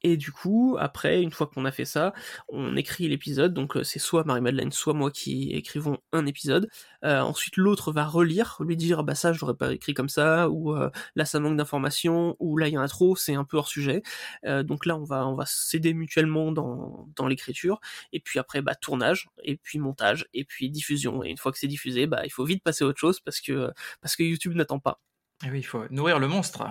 et 0.03 0.17
du 0.17 0.33
coup, 0.33 0.77
après, 0.81 1.23
une 1.23 1.31
fois 1.31 1.47
qu'on 1.47 1.65
a 1.65 1.71
fait 1.71 1.85
ça, 1.85 2.13
on 2.49 2.77
écrit 2.77 3.09
l'épisode. 3.09 3.53
Donc 3.53 3.77
euh, 3.77 3.85
c'est 3.85 3.99
soit 3.99 4.25
Marie-Madeleine, 4.25 4.73
soit 4.73 4.95
moi 4.95 5.11
qui 5.11 5.53
écrivons 5.53 5.99
un 6.13 6.27
épisode. 6.27 6.69
Euh, 7.05 7.21
ensuite, 7.21 7.57
l'autre 7.57 7.93
va 7.93 8.05
relire, 8.07 8.57
lui 8.61 8.77
dire 8.77 9.05
bah 9.05 9.15
ça, 9.15 9.33
je 9.33 9.41
l'aurais 9.41 9.57
pas 9.57 9.73
écrit 9.73 9.95
comme 9.95 10.09
ça, 10.09 10.49
ou 10.49 10.75
euh, 10.75 10.91
là 11.17 11.25
ça 11.25 11.41
manque 11.41 11.57
d'informations, 11.57 12.37
ou 12.39 12.57
là 12.57 12.69
il 12.69 12.75
y 12.75 12.79
en 12.79 12.83
a 12.83 12.89
trop, 12.89 13.17
c'est 13.17 13.35
un 13.35 13.45
peu 13.45 13.57
hors 13.57 13.69
sujet. 13.69 14.03
donc 14.45 14.87
là, 14.87 14.97
on 14.97 15.05
va 15.05 15.27
on 15.27 15.35
va 15.35 15.45
s'aider 15.47 15.95
mutuellement 15.95 16.53
dans, 16.53 17.09
dans 17.17 17.27
l'écriture. 17.27 17.81
Et 18.13 18.21
puis 18.21 18.39
après, 18.39 18.63
bah 18.63 18.75
tournage, 18.75 19.29
et 19.45 19.57
puis 19.57 19.79
montage, 19.79 20.27
et 20.35 20.45
puis 20.45 20.71
diffusion. 20.71 21.23
Et 21.25 21.31
une 21.31 21.39
fois 21.39 21.53
que 21.53 21.59
c'est 21.59 21.69
diffusé, 21.69 22.07
bah 22.07 22.23
il 22.25 22.31
faut 22.31 22.45
vite 22.45 22.63
passer 22.63 22.85
à 22.85 22.87
autre 22.87 23.01
chose 23.01 23.21
parce 23.21 23.41
que 23.41 23.71
parce 24.01 24.17
que 24.17 24.23
YouTube 24.23 24.55
n'attend 24.55 24.79
pas. 24.79 25.01
Et 25.43 25.47
eh 25.49 25.51
oui, 25.51 25.59
il 25.61 25.63
faut 25.63 25.85
nourrir 25.91 26.19
le 26.19 26.29
monstre. 26.29 26.65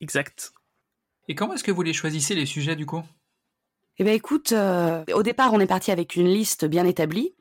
Exact. 0.00 0.52
Et 1.28 1.34
comment 1.34 1.54
est-ce 1.54 1.64
que 1.64 1.70
vous 1.70 1.82
les 1.82 1.92
choisissez 1.92 2.34
les 2.34 2.46
sujets 2.46 2.74
du 2.74 2.86
coup? 2.86 3.02
Eh 3.98 4.04
bien 4.04 4.14
écoute, 4.14 4.52
euh, 4.52 5.04
au 5.12 5.22
départ 5.22 5.52
on 5.52 5.60
est 5.60 5.66
parti 5.66 5.90
avec 5.90 6.16
une 6.16 6.28
liste 6.28 6.64
bien 6.64 6.86
établie. 6.86 7.34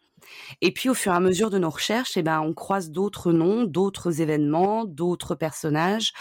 Et 0.62 0.74
puis 0.74 0.90
au 0.90 0.94
fur 0.94 1.14
et 1.14 1.16
à 1.16 1.20
mesure 1.20 1.50
de 1.50 1.58
nos 1.58 1.70
recherches, 1.70 2.18
eh 2.18 2.24
ben, 2.24 2.42
on 2.42 2.54
croise 2.54 2.92
d'autres 2.92 3.32
noms, 3.32 3.64
d'autres 3.64 4.22
événements, 4.22 4.86
d'autres 4.86 5.36
personnages. 5.36 6.12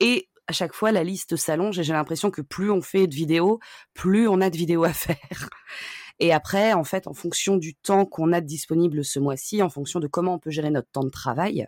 Et 0.00 0.28
à 0.48 0.52
chaque 0.52 0.74
fois, 0.74 0.92
la 0.92 1.04
liste 1.04 1.36
s'allonge 1.36 1.78
et 1.78 1.84
j'ai 1.84 1.92
l'impression 1.92 2.30
que 2.30 2.42
plus 2.42 2.70
on 2.70 2.80
fait 2.82 3.06
de 3.06 3.14
vidéos, 3.14 3.60
plus 3.94 4.28
on 4.28 4.40
a 4.40 4.50
de 4.50 4.56
vidéos 4.56 4.84
à 4.84 4.92
faire. 4.92 5.48
Et 6.18 6.32
après, 6.32 6.72
en 6.72 6.84
fait, 6.84 7.06
en 7.06 7.14
fonction 7.14 7.56
du 7.56 7.74
temps 7.74 8.04
qu'on 8.04 8.32
a 8.32 8.40
disponible 8.40 9.04
ce 9.04 9.18
mois-ci, 9.18 9.62
en 9.62 9.68
fonction 9.68 10.00
de 10.00 10.08
comment 10.08 10.34
on 10.34 10.38
peut 10.38 10.50
gérer 10.50 10.70
notre 10.70 10.90
temps 10.90 11.04
de 11.04 11.10
travail, 11.10 11.66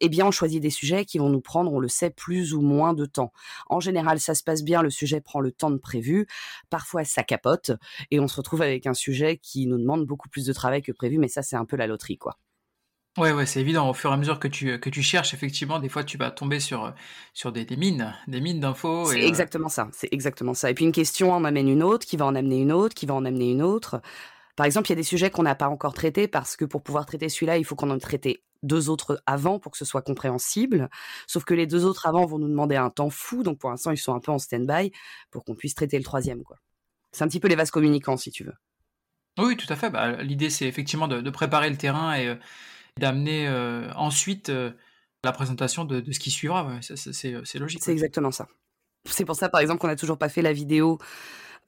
eh 0.00 0.08
bien, 0.08 0.26
on 0.26 0.30
choisit 0.30 0.62
des 0.62 0.70
sujets 0.70 1.04
qui 1.04 1.18
vont 1.18 1.28
nous 1.28 1.40
prendre, 1.40 1.72
on 1.72 1.80
le 1.80 1.88
sait, 1.88 2.10
plus 2.10 2.54
ou 2.54 2.60
moins 2.60 2.94
de 2.94 3.06
temps. 3.06 3.32
En 3.68 3.80
général, 3.80 4.20
ça 4.20 4.34
se 4.34 4.42
passe 4.42 4.62
bien, 4.62 4.82
le 4.82 4.90
sujet 4.90 5.20
prend 5.20 5.40
le 5.40 5.52
temps 5.52 5.70
de 5.70 5.78
prévu. 5.78 6.26
Parfois, 6.70 7.04
ça 7.04 7.22
capote 7.22 7.72
et 8.10 8.20
on 8.20 8.28
se 8.28 8.36
retrouve 8.36 8.62
avec 8.62 8.86
un 8.86 8.94
sujet 8.94 9.38
qui 9.38 9.66
nous 9.66 9.78
demande 9.78 10.06
beaucoup 10.06 10.28
plus 10.28 10.46
de 10.46 10.52
travail 10.52 10.82
que 10.82 10.92
prévu, 10.92 11.18
mais 11.18 11.28
ça, 11.28 11.42
c'est 11.42 11.56
un 11.56 11.64
peu 11.64 11.76
la 11.76 11.86
loterie, 11.86 12.18
quoi. 12.18 12.36
Ouais, 13.18 13.32
ouais, 13.32 13.44
c'est 13.44 13.60
évident. 13.60 13.90
Au 13.90 13.92
fur 13.92 14.10
et 14.10 14.14
à 14.14 14.16
mesure 14.16 14.38
que 14.38 14.46
tu, 14.46 14.78
que 14.78 14.88
tu 14.88 15.02
cherches, 15.02 15.34
effectivement, 15.34 15.80
des 15.80 15.88
fois, 15.88 16.04
tu 16.04 16.16
vas 16.16 16.30
tomber 16.30 16.60
sur, 16.60 16.94
sur 17.34 17.50
des, 17.50 17.66
mines, 17.76 18.14
des 18.28 18.40
mines 18.40 18.60
d'infos. 18.60 19.06
C'est 19.06 19.22
euh, 19.22 19.26
exactement 19.26 19.68
ça. 19.68 19.88
C'est 19.92 20.08
exactement 20.12 20.54
ça. 20.54 20.70
Et 20.70 20.74
puis 20.74 20.84
une 20.84 20.92
question 20.92 21.32
en 21.32 21.44
amène 21.44 21.68
une 21.68 21.82
autre, 21.82 22.06
qui 22.06 22.16
va 22.16 22.26
en 22.26 22.36
amener 22.36 22.60
une 22.60 22.72
autre, 22.72 22.94
qui 22.94 23.06
va 23.06 23.14
en 23.14 23.24
amener 23.24 23.50
une 23.50 23.62
autre. 23.62 24.00
Par 24.60 24.66
exemple, 24.66 24.88
il 24.88 24.90
y 24.90 24.92
a 24.92 24.96
des 24.96 25.02
sujets 25.04 25.30
qu'on 25.30 25.44
n'a 25.44 25.54
pas 25.54 25.70
encore 25.70 25.94
traités 25.94 26.28
parce 26.28 26.54
que 26.54 26.66
pour 26.66 26.82
pouvoir 26.82 27.06
traiter 27.06 27.30
celui-là, 27.30 27.56
il 27.56 27.64
faut 27.64 27.76
qu'on 27.76 27.88
en 27.88 27.98
traite 27.98 28.28
deux 28.62 28.90
autres 28.90 29.22
avant 29.24 29.58
pour 29.58 29.72
que 29.72 29.78
ce 29.78 29.86
soit 29.86 30.02
compréhensible. 30.02 30.90
Sauf 31.26 31.44
que 31.46 31.54
les 31.54 31.66
deux 31.66 31.86
autres 31.86 32.06
avant 32.06 32.26
vont 32.26 32.38
nous 32.38 32.46
demander 32.46 32.76
un 32.76 32.90
temps 32.90 33.08
fou, 33.08 33.42
donc 33.42 33.58
pour 33.58 33.70
l'instant 33.70 33.90
ils 33.90 33.96
sont 33.96 34.14
un 34.14 34.20
peu 34.20 34.30
en 34.30 34.38
stand-by 34.38 34.92
pour 35.30 35.46
qu'on 35.46 35.54
puisse 35.54 35.74
traiter 35.74 35.96
le 35.96 36.04
troisième. 36.04 36.42
quoi. 36.42 36.58
C'est 37.10 37.24
un 37.24 37.28
petit 37.28 37.40
peu 37.40 37.48
les 37.48 37.54
vases 37.54 37.70
communicants 37.70 38.18
si 38.18 38.30
tu 38.30 38.44
veux. 38.44 38.52
Oui, 39.38 39.56
tout 39.56 39.72
à 39.72 39.76
fait. 39.76 39.88
Bah, 39.88 40.22
l'idée 40.22 40.50
c'est 40.50 40.66
effectivement 40.66 41.08
de, 41.08 41.30
préparer 41.30 41.70
le 41.70 41.78
terrain 41.78 42.12
et 42.12 42.26
euh, 42.26 42.34
d'amener 42.98 43.48
euh, 43.48 43.90
ensuite 43.94 44.50
euh, 44.50 44.72
la 45.24 45.32
présentation 45.32 45.86
de, 45.86 46.04
ce 46.12 46.18
qui 46.18 46.30
suivra. 46.30 46.70
c'est 46.82 47.58
logique. 47.58 47.82
C'est 47.82 47.92
exactement 47.92 48.30
ça. 48.30 48.46
C'est 49.06 49.24
pour 49.24 49.36
ça 49.36 49.48
par 49.48 49.60
exemple 49.60 49.80
qu'on 49.80 49.86
n'a 49.86 49.96
toujours 49.96 50.18
pas 50.18 50.28
fait 50.28 50.42
la 50.42 50.52
vidéo 50.52 50.98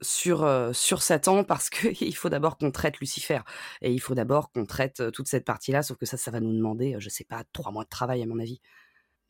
sur, 0.01 0.47
sur 0.73 1.01
Satan 1.01 1.43
parce 1.43 1.69
qu'il 1.69 2.15
faut 2.15 2.29
d'abord 2.29 2.57
qu'on 2.57 2.71
traite 2.71 2.99
Lucifer. 2.99 3.39
Et 3.81 3.91
il 3.91 3.99
faut 3.99 4.15
d'abord 4.15 4.51
qu'on 4.51 4.65
traite 4.65 5.11
toute 5.11 5.27
cette 5.27 5.45
partie-là, 5.45 5.83
sauf 5.83 5.97
que 5.97 6.05
ça, 6.05 6.17
ça 6.17 6.31
va 6.31 6.39
nous 6.39 6.53
demander, 6.53 6.95
je 6.99 7.09
sais 7.09 7.23
pas, 7.23 7.43
trois 7.53 7.71
mois 7.71 7.83
de 7.83 7.89
travail 7.89 8.21
à 8.21 8.25
mon 8.25 8.39
avis. 8.39 8.61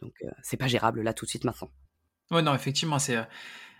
Donc 0.01 0.13
c'est 0.41 0.57
pas 0.57 0.67
gérable 0.67 1.01
là 1.01 1.13
tout 1.13 1.25
de 1.25 1.29
suite 1.29 1.45
maintenant. 1.45 1.69
Ouais, 2.31 2.41
non, 2.41 2.53
effectivement, 2.55 3.00
c'est. 3.00 3.17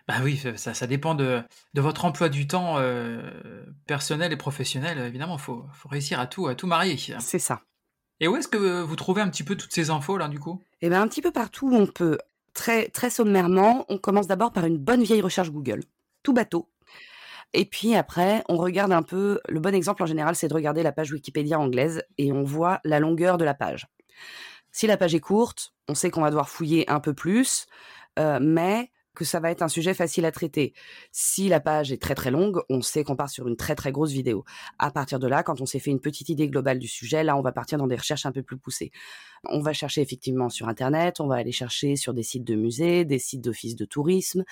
Bah 0.08 0.16
oui, 0.22 0.42
ça, 0.58 0.74
ça 0.74 0.88
dépend 0.88 1.16
de, 1.16 1.42
de 1.74 1.82
votre 1.82 2.06
emploi 2.06 2.30
du 2.30 2.48
temps 2.48 2.78
personnel 3.88 4.32
et 4.32 4.38
professionnel. 4.38 5.00
Évidemment, 5.00 5.36
il 5.36 5.42
faut, 5.42 5.66
faut 5.74 5.90
réussir 5.90 6.20
à 6.20 6.28
tout, 6.28 6.48
à 6.48 6.56
tout 6.56 6.68
marier. 6.68 6.98
C'est 7.20 7.40
ça. 7.40 7.62
Et 8.20 8.28
où 8.28 8.36
est-ce 8.36 8.48
que 8.48 8.82
vous 8.82 8.96
trouvez 8.96 9.22
un 9.22 9.30
petit 9.30 9.44
peu 9.44 9.56
toutes 9.56 9.74
ces 9.74 9.90
infos 9.90 10.18
là 10.18 10.28
du 10.28 10.40
coup? 10.40 10.62
Eh 10.82 10.90
bien 10.90 11.02
un 11.02 11.08
petit 11.08 11.22
peu 11.22 11.32
partout 11.32 11.70
où 11.70 11.76
on 11.76 11.88
peut. 11.88 12.18
Très, 12.54 12.92
sommairement, 13.10 13.86
on 13.90 13.98
commence 13.98 14.28
d'abord 14.28 14.52
par 14.52 14.66
une 14.66 14.78
bonne 14.78 15.04
vieille 15.04 15.22
recherche 15.22 15.52
Google. 15.52 15.84
Tout 16.22 16.34
bateau. 16.34 16.70
Et 17.54 17.66
puis 17.66 17.96
après, 17.96 18.44
on 18.50 18.58
regarde 18.58 18.92
un 18.92 19.04
peu. 19.04 19.40
Le 19.48 19.60
bon 19.60 19.76
exemple 19.76 20.04
en 20.04 20.08
général, 20.08 20.36
c'est 20.36 20.48
de 20.48 20.54
regarder 20.54 20.84
la 20.84 20.92
page 20.92 21.12
Wikipédia 21.12 21.60
anglaise 21.60 22.04
et 22.18 22.32
on 22.32 22.44
voit 22.44 22.80
la 22.84 23.00
longueur 23.00 23.38
de 23.38 23.46
la 23.46 23.54
page. 23.54 23.88
Si 24.72 24.88
la 24.88 24.98
page 24.98 25.14
est 25.14 25.20
courte, 25.20 25.74
on 25.88 25.94
sait 25.94 26.10
qu'on 26.10 26.22
va 26.22 26.30
devoir 26.30 26.50
fouiller 26.50 26.90
un 26.90 27.00
peu 27.00 27.14
plus, 27.14 27.68
euh, 28.18 28.40
mais 28.42 28.92
que 29.16 29.26
ça 29.26 29.40
va 29.40 29.52
être 29.52 29.62
un 29.62 29.68
sujet 29.68 29.94
facile 29.94 30.26
à 30.26 30.32
traiter. 30.32 30.74
Si 31.12 31.48
la 31.48 31.60
page 31.60 31.92
est 31.92 32.02
très 32.02 32.16
très 32.16 32.32
longue, 32.32 32.62
on 32.70 32.82
sait 32.82 33.04
qu'on 33.04 33.16
part 33.16 33.30
sur 33.30 33.48
une 33.48 33.56
très 33.56 33.76
très 33.76 33.92
grosse 33.92 34.12
vidéo. 34.12 34.44
À 34.80 34.92
partir 34.92 35.20
de 35.20 35.28
là, 35.28 35.44
quand 35.44 35.62
on 35.62 35.66
s'est 35.66 35.80
fait 35.80 35.92
une 35.92 36.00
petite 36.00 36.30
idée 36.30 36.48
globale 36.48 36.80
du 36.80 36.88
sujet, 36.88 37.24
là 37.24 37.38
on 37.38 37.42
va 37.42 37.52
partir 37.52 37.78
dans 37.78 37.88
des 37.88 37.96
recherches 37.96 38.26
un 38.26 38.32
peu 38.32 38.44
plus 38.44 38.58
poussées. 38.58 38.92
On 39.50 39.60
va 39.60 39.74
chercher 39.74 40.02
effectivement 40.02 40.50
sur 40.50 40.70
Internet, 40.70 41.20
on 41.20 41.28
va 41.28 41.36
aller 41.36 41.52
chercher 41.52 41.96
sur 41.96 42.14
des 42.14 42.24
sites 42.24 42.46
de 42.46 42.56
musées, 42.56 43.04
des 43.04 43.20
sites 43.20 43.42
d'offices 43.42 43.76
de 43.76 43.86
tourisme, 43.86 44.46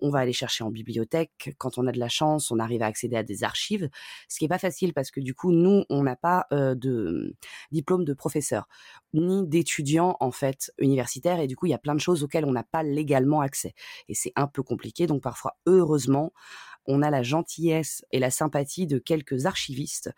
on 0.00 0.10
va 0.10 0.18
aller 0.18 0.34
chercher 0.34 0.64
en 0.64 0.70
bibliothèque. 0.70 1.54
Quand 1.58 1.78
on 1.78 1.86
a 1.86 1.92
de 1.92 1.98
la 1.98 2.08
chance, 2.08 2.50
on 2.50 2.58
arrive 2.58 2.82
à 2.82 2.86
accéder 2.86 3.16
à 3.16 3.22
des 3.22 3.42
archives, 3.42 3.88
ce 4.28 4.38
qui 4.38 4.44
est 4.44 4.48
pas 4.48 4.58
facile 4.58 4.92
parce 4.92 5.10
que 5.10 5.20
du 5.20 5.34
coup, 5.34 5.50
nous, 5.50 5.84
on 5.88 6.02
n'a 6.02 6.16
pas 6.16 6.46
euh, 6.52 6.74
de 6.74 7.34
diplôme 7.72 8.04
de 8.04 8.12
professeur 8.12 8.68
ni 9.14 9.46
d'étudiant 9.46 10.16
en 10.20 10.30
fait 10.30 10.72
universitaire 10.78 11.40
et 11.40 11.46
du 11.46 11.56
coup, 11.56 11.66
il 11.66 11.70
y 11.70 11.74
a 11.74 11.78
plein 11.78 11.94
de 11.94 12.00
choses 12.00 12.22
auxquelles 12.22 12.44
on 12.44 12.52
n'a 12.52 12.64
pas 12.64 12.82
légalement 12.82 13.40
accès 13.40 13.74
et 14.08 14.14
c'est 14.14 14.32
un 14.36 14.46
peu 14.46 14.62
compliqué. 14.62 15.06
Donc 15.06 15.22
parfois, 15.22 15.56
heureusement, 15.66 16.32
on 16.86 17.02
a 17.02 17.10
la 17.10 17.22
gentillesse 17.22 18.04
et 18.12 18.18
la 18.18 18.30
sympathie 18.30 18.86
de 18.86 18.98
quelques 18.98 19.46
archivistes, 19.46 20.10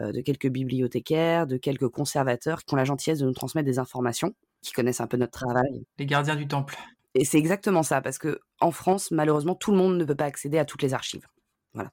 euh, 0.00 0.12
de 0.12 0.20
quelques 0.20 0.48
bibliothécaires, 0.48 1.46
de 1.46 1.56
quelques 1.56 1.88
conservateurs 1.88 2.64
qui 2.64 2.74
ont 2.74 2.76
la 2.76 2.84
gentillesse 2.84 3.18
de 3.18 3.26
nous 3.26 3.32
transmettre 3.32 3.66
des 3.66 3.78
informations, 3.78 4.34
qui 4.62 4.72
connaissent 4.72 5.00
un 5.00 5.06
peu 5.06 5.16
notre 5.16 5.32
travail. 5.32 5.84
Les 5.98 6.06
gardiens 6.06 6.36
du 6.36 6.46
temple. 6.46 6.76
Et 7.14 7.24
c'est 7.24 7.38
exactement 7.38 7.82
ça, 7.82 8.00
parce 8.00 8.18
que 8.18 8.40
en 8.60 8.70
France, 8.70 9.10
malheureusement, 9.10 9.54
tout 9.54 9.72
le 9.72 9.76
monde 9.76 9.98
ne 9.98 10.04
peut 10.04 10.14
pas 10.14 10.24
accéder 10.24 10.58
à 10.58 10.64
toutes 10.64 10.82
les 10.82 10.94
archives. 10.94 11.26
Voilà. 11.74 11.90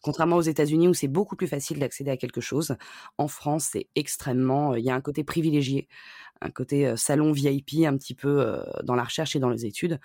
Contrairement 0.00 0.36
aux 0.36 0.42
États-Unis 0.42 0.88
où 0.88 0.94
c'est 0.94 1.08
beaucoup 1.08 1.36
plus 1.36 1.48
facile 1.48 1.80
d'accéder 1.80 2.10
à 2.10 2.16
quelque 2.16 2.40
chose, 2.40 2.76
en 3.18 3.26
France 3.26 3.70
c'est 3.72 3.88
extrêmement, 3.96 4.72
euh, 4.72 4.78
il 4.78 4.84
y 4.84 4.90
a 4.90 4.94
un 4.94 5.00
côté 5.00 5.24
privilégié, 5.24 5.88
un 6.40 6.50
côté 6.50 6.86
euh, 6.86 6.96
salon 6.96 7.32
VIP 7.32 7.84
un 7.84 7.96
petit 7.96 8.14
peu 8.14 8.62
dans 8.84 8.94
la 8.94 9.02
recherche 9.02 9.34
et 9.34 9.40
dans 9.40 9.50
les 9.50 9.66
études. 9.66 9.98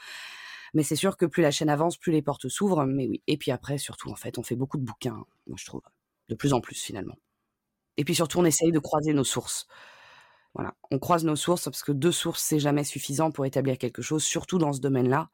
Mais 0.73 0.83
c'est 0.83 0.95
sûr 0.95 1.17
que 1.17 1.25
plus 1.25 1.43
la 1.43 1.51
chaîne 1.51 1.69
avance, 1.69 1.97
plus 1.97 2.11
les 2.11 2.21
portes 2.21 2.49
s'ouvrent. 2.49 2.85
Mais 2.85 3.07
oui. 3.07 3.21
Et 3.27 3.37
puis 3.37 3.51
après, 3.51 3.77
surtout, 3.77 4.09
en 4.09 4.15
fait, 4.15 4.37
on 4.37 4.43
fait 4.43 4.55
beaucoup 4.55 4.77
de 4.77 4.83
bouquins, 4.83 5.23
moi 5.47 5.57
je 5.57 5.65
trouve. 5.65 5.81
De 6.29 6.35
plus 6.35 6.53
en 6.53 6.61
plus, 6.61 6.81
finalement. 6.81 7.15
Et 7.97 8.05
puis 8.05 8.15
surtout, 8.15 8.39
on 8.39 8.45
essaye 8.45 8.71
de 8.71 8.79
croiser 8.79 9.13
nos 9.13 9.23
sources. 9.23 9.67
Voilà, 10.55 10.75
on 10.91 10.99
croise 10.99 11.25
nos 11.25 11.35
sources 11.35 11.63
parce 11.65 11.81
que 11.81 11.91
deux 11.91 12.11
sources, 12.11 12.43
c'est 12.43 12.59
jamais 12.59 12.83
suffisant 12.83 13.31
pour 13.31 13.45
établir 13.45 13.77
quelque 13.79 14.03
chose, 14.03 14.23
surtout 14.23 14.59
dans 14.59 14.71
ce 14.71 14.81
domaine-là. 14.81 15.29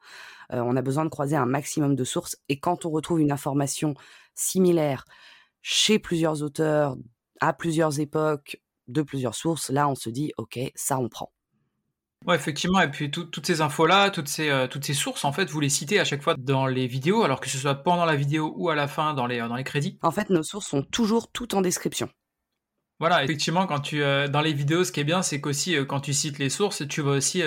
Euh, 0.52 0.60
on 0.60 0.76
a 0.76 0.82
besoin 0.82 1.04
de 1.04 1.10
croiser 1.10 1.36
un 1.36 1.46
maximum 1.46 1.94
de 1.94 2.04
sources. 2.04 2.36
Et 2.48 2.58
quand 2.58 2.86
on 2.86 2.90
retrouve 2.90 3.20
une 3.20 3.32
information 3.32 3.94
similaire 4.34 5.04
chez 5.60 5.98
plusieurs 5.98 6.42
auteurs, 6.42 6.96
à 7.40 7.52
plusieurs 7.52 8.00
époques, 8.00 8.62
de 8.88 9.02
plusieurs 9.02 9.34
sources, 9.34 9.70
là, 9.70 9.88
on 9.88 9.94
se 9.94 10.10
dit, 10.10 10.32
OK, 10.38 10.58
ça, 10.74 10.98
on 10.98 11.08
prend. 11.08 11.32
Ouais, 12.26 12.36
effectivement, 12.36 12.82
et 12.82 12.90
puis 12.90 13.10
toutes 13.10 13.46
ces 13.46 13.62
infos-là, 13.62 14.10
toutes 14.10 14.28
ces, 14.28 14.50
euh, 14.50 14.66
toutes 14.66 14.84
ces 14.84 14.92
sources, 14.92 15.24
en 15.24 15.32
fait, 15.32 15.48
vous 15.48 15.60
les 15.60 15.70
citez 15.70 15.98
à 15.98 16.04
chaque 16.04 16.22
fois 16.22 16.34
dans 16.38 16.66
les 16.66 16.86
vidéos, 16.86 17.22
alors 17.22 17.40
que 17.40 17.48
ce 17.48 17.56
soit 17.56 17.74
pendant 17.76 18.04
la 18.04 18.14
vidéo 18.14 18.52
ou 18.56 18.68
à 18.68 18.74
la 18.74 18.88
fin 18.88 19.14
dans 19.14 19.26
les, 19.26 19.40
euh, 19.40 19.48
dans 19.48 19.56
les 19.56 19.64
crédits. 19.64 19.98
En 20.02 20.10
fait, 20.10 20.28
nos 20.28 20.42
sources 20.42 20.66
sont 20.66 20.82
toujours 20.82 21.32
toutes 21.32 21.54
en 21.54 21.62
description. 21.62 22.10
Voilà, 22.98 23.24
effectivement, 23.24 23.66
quand 23.66 23.80
tu 23.80 24.02
euh, 24.02 24.28
dans 24.28 24.42
les 24.42 24.52
vidéos, 24.52 24.84
ce 24.84 24.92
qui 24.92 25.00
est 25.00 25.04
bien, 25.04 25.22
c'est 25.22 25.40
qu'aussi 25.40 25.74
quand 25.88 26.00
tu 26.00 26.12
cites 26.12 26.38
les 26.38 26.50
sources, 26.50 26.86
tu 26.86 27.00
vas 27.00 27.12
aussi 27.12 27.42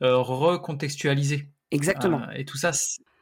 recontextualiser. 0.00 1.48
Exactement. 1.70 2.20
et 2.32 2.44
tout 2.44 2.58
ça, 2.58 2.72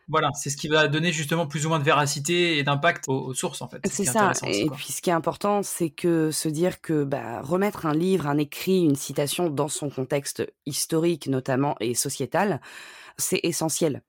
voilà, 0.08 0.30
c'est 0.32 0.48
ce 0.48 0.56
qui 0.56 0.68
va 0.68 0.88
donner 0.88 1.12
justement 1.12 1.46
plus 1.46 1.66
ou 1.66 1.68
moins 1.68 1.78
de 1.78 1.84
véracité 1.84 2.56
et 2.58 2.62
d'impact 2.62 3.04
aux, 3.08 3.34
sources 3.34 3.60
en 3.60 3.68
fait. 3.68 3.80
C'est 3.84 4.04
ça. 4.04 4.32
Et 4.46 4.66
puis 4.70 4.92
ce 4.92 5.02
qui 5.02 5.10
est 5.10 5.14
important, 5.14 5.62
c'est 5.62 5.90
que 5.90 6.30
se 6.30 6.48
dire 6.48 6.80
que 6.80 7.04
bah, 7.04 7.42
remettre 7.42 7.84
un 7.84 7.94
livre, 7.94 8.26
un 8.26 8.38
écrit, 8.38 8.82
une 8.82 8.96
citation 8.96 9.50
dans 9.50 9.68
son 9.68 9.90
contexte 9.90 10.46
historique 10.66 11.28
notamment 11.28 11.76
et 11.80 11.94
sociétal, 11.94 12.60
c'est 13.18 13.40
essentiel. 13.42 14.02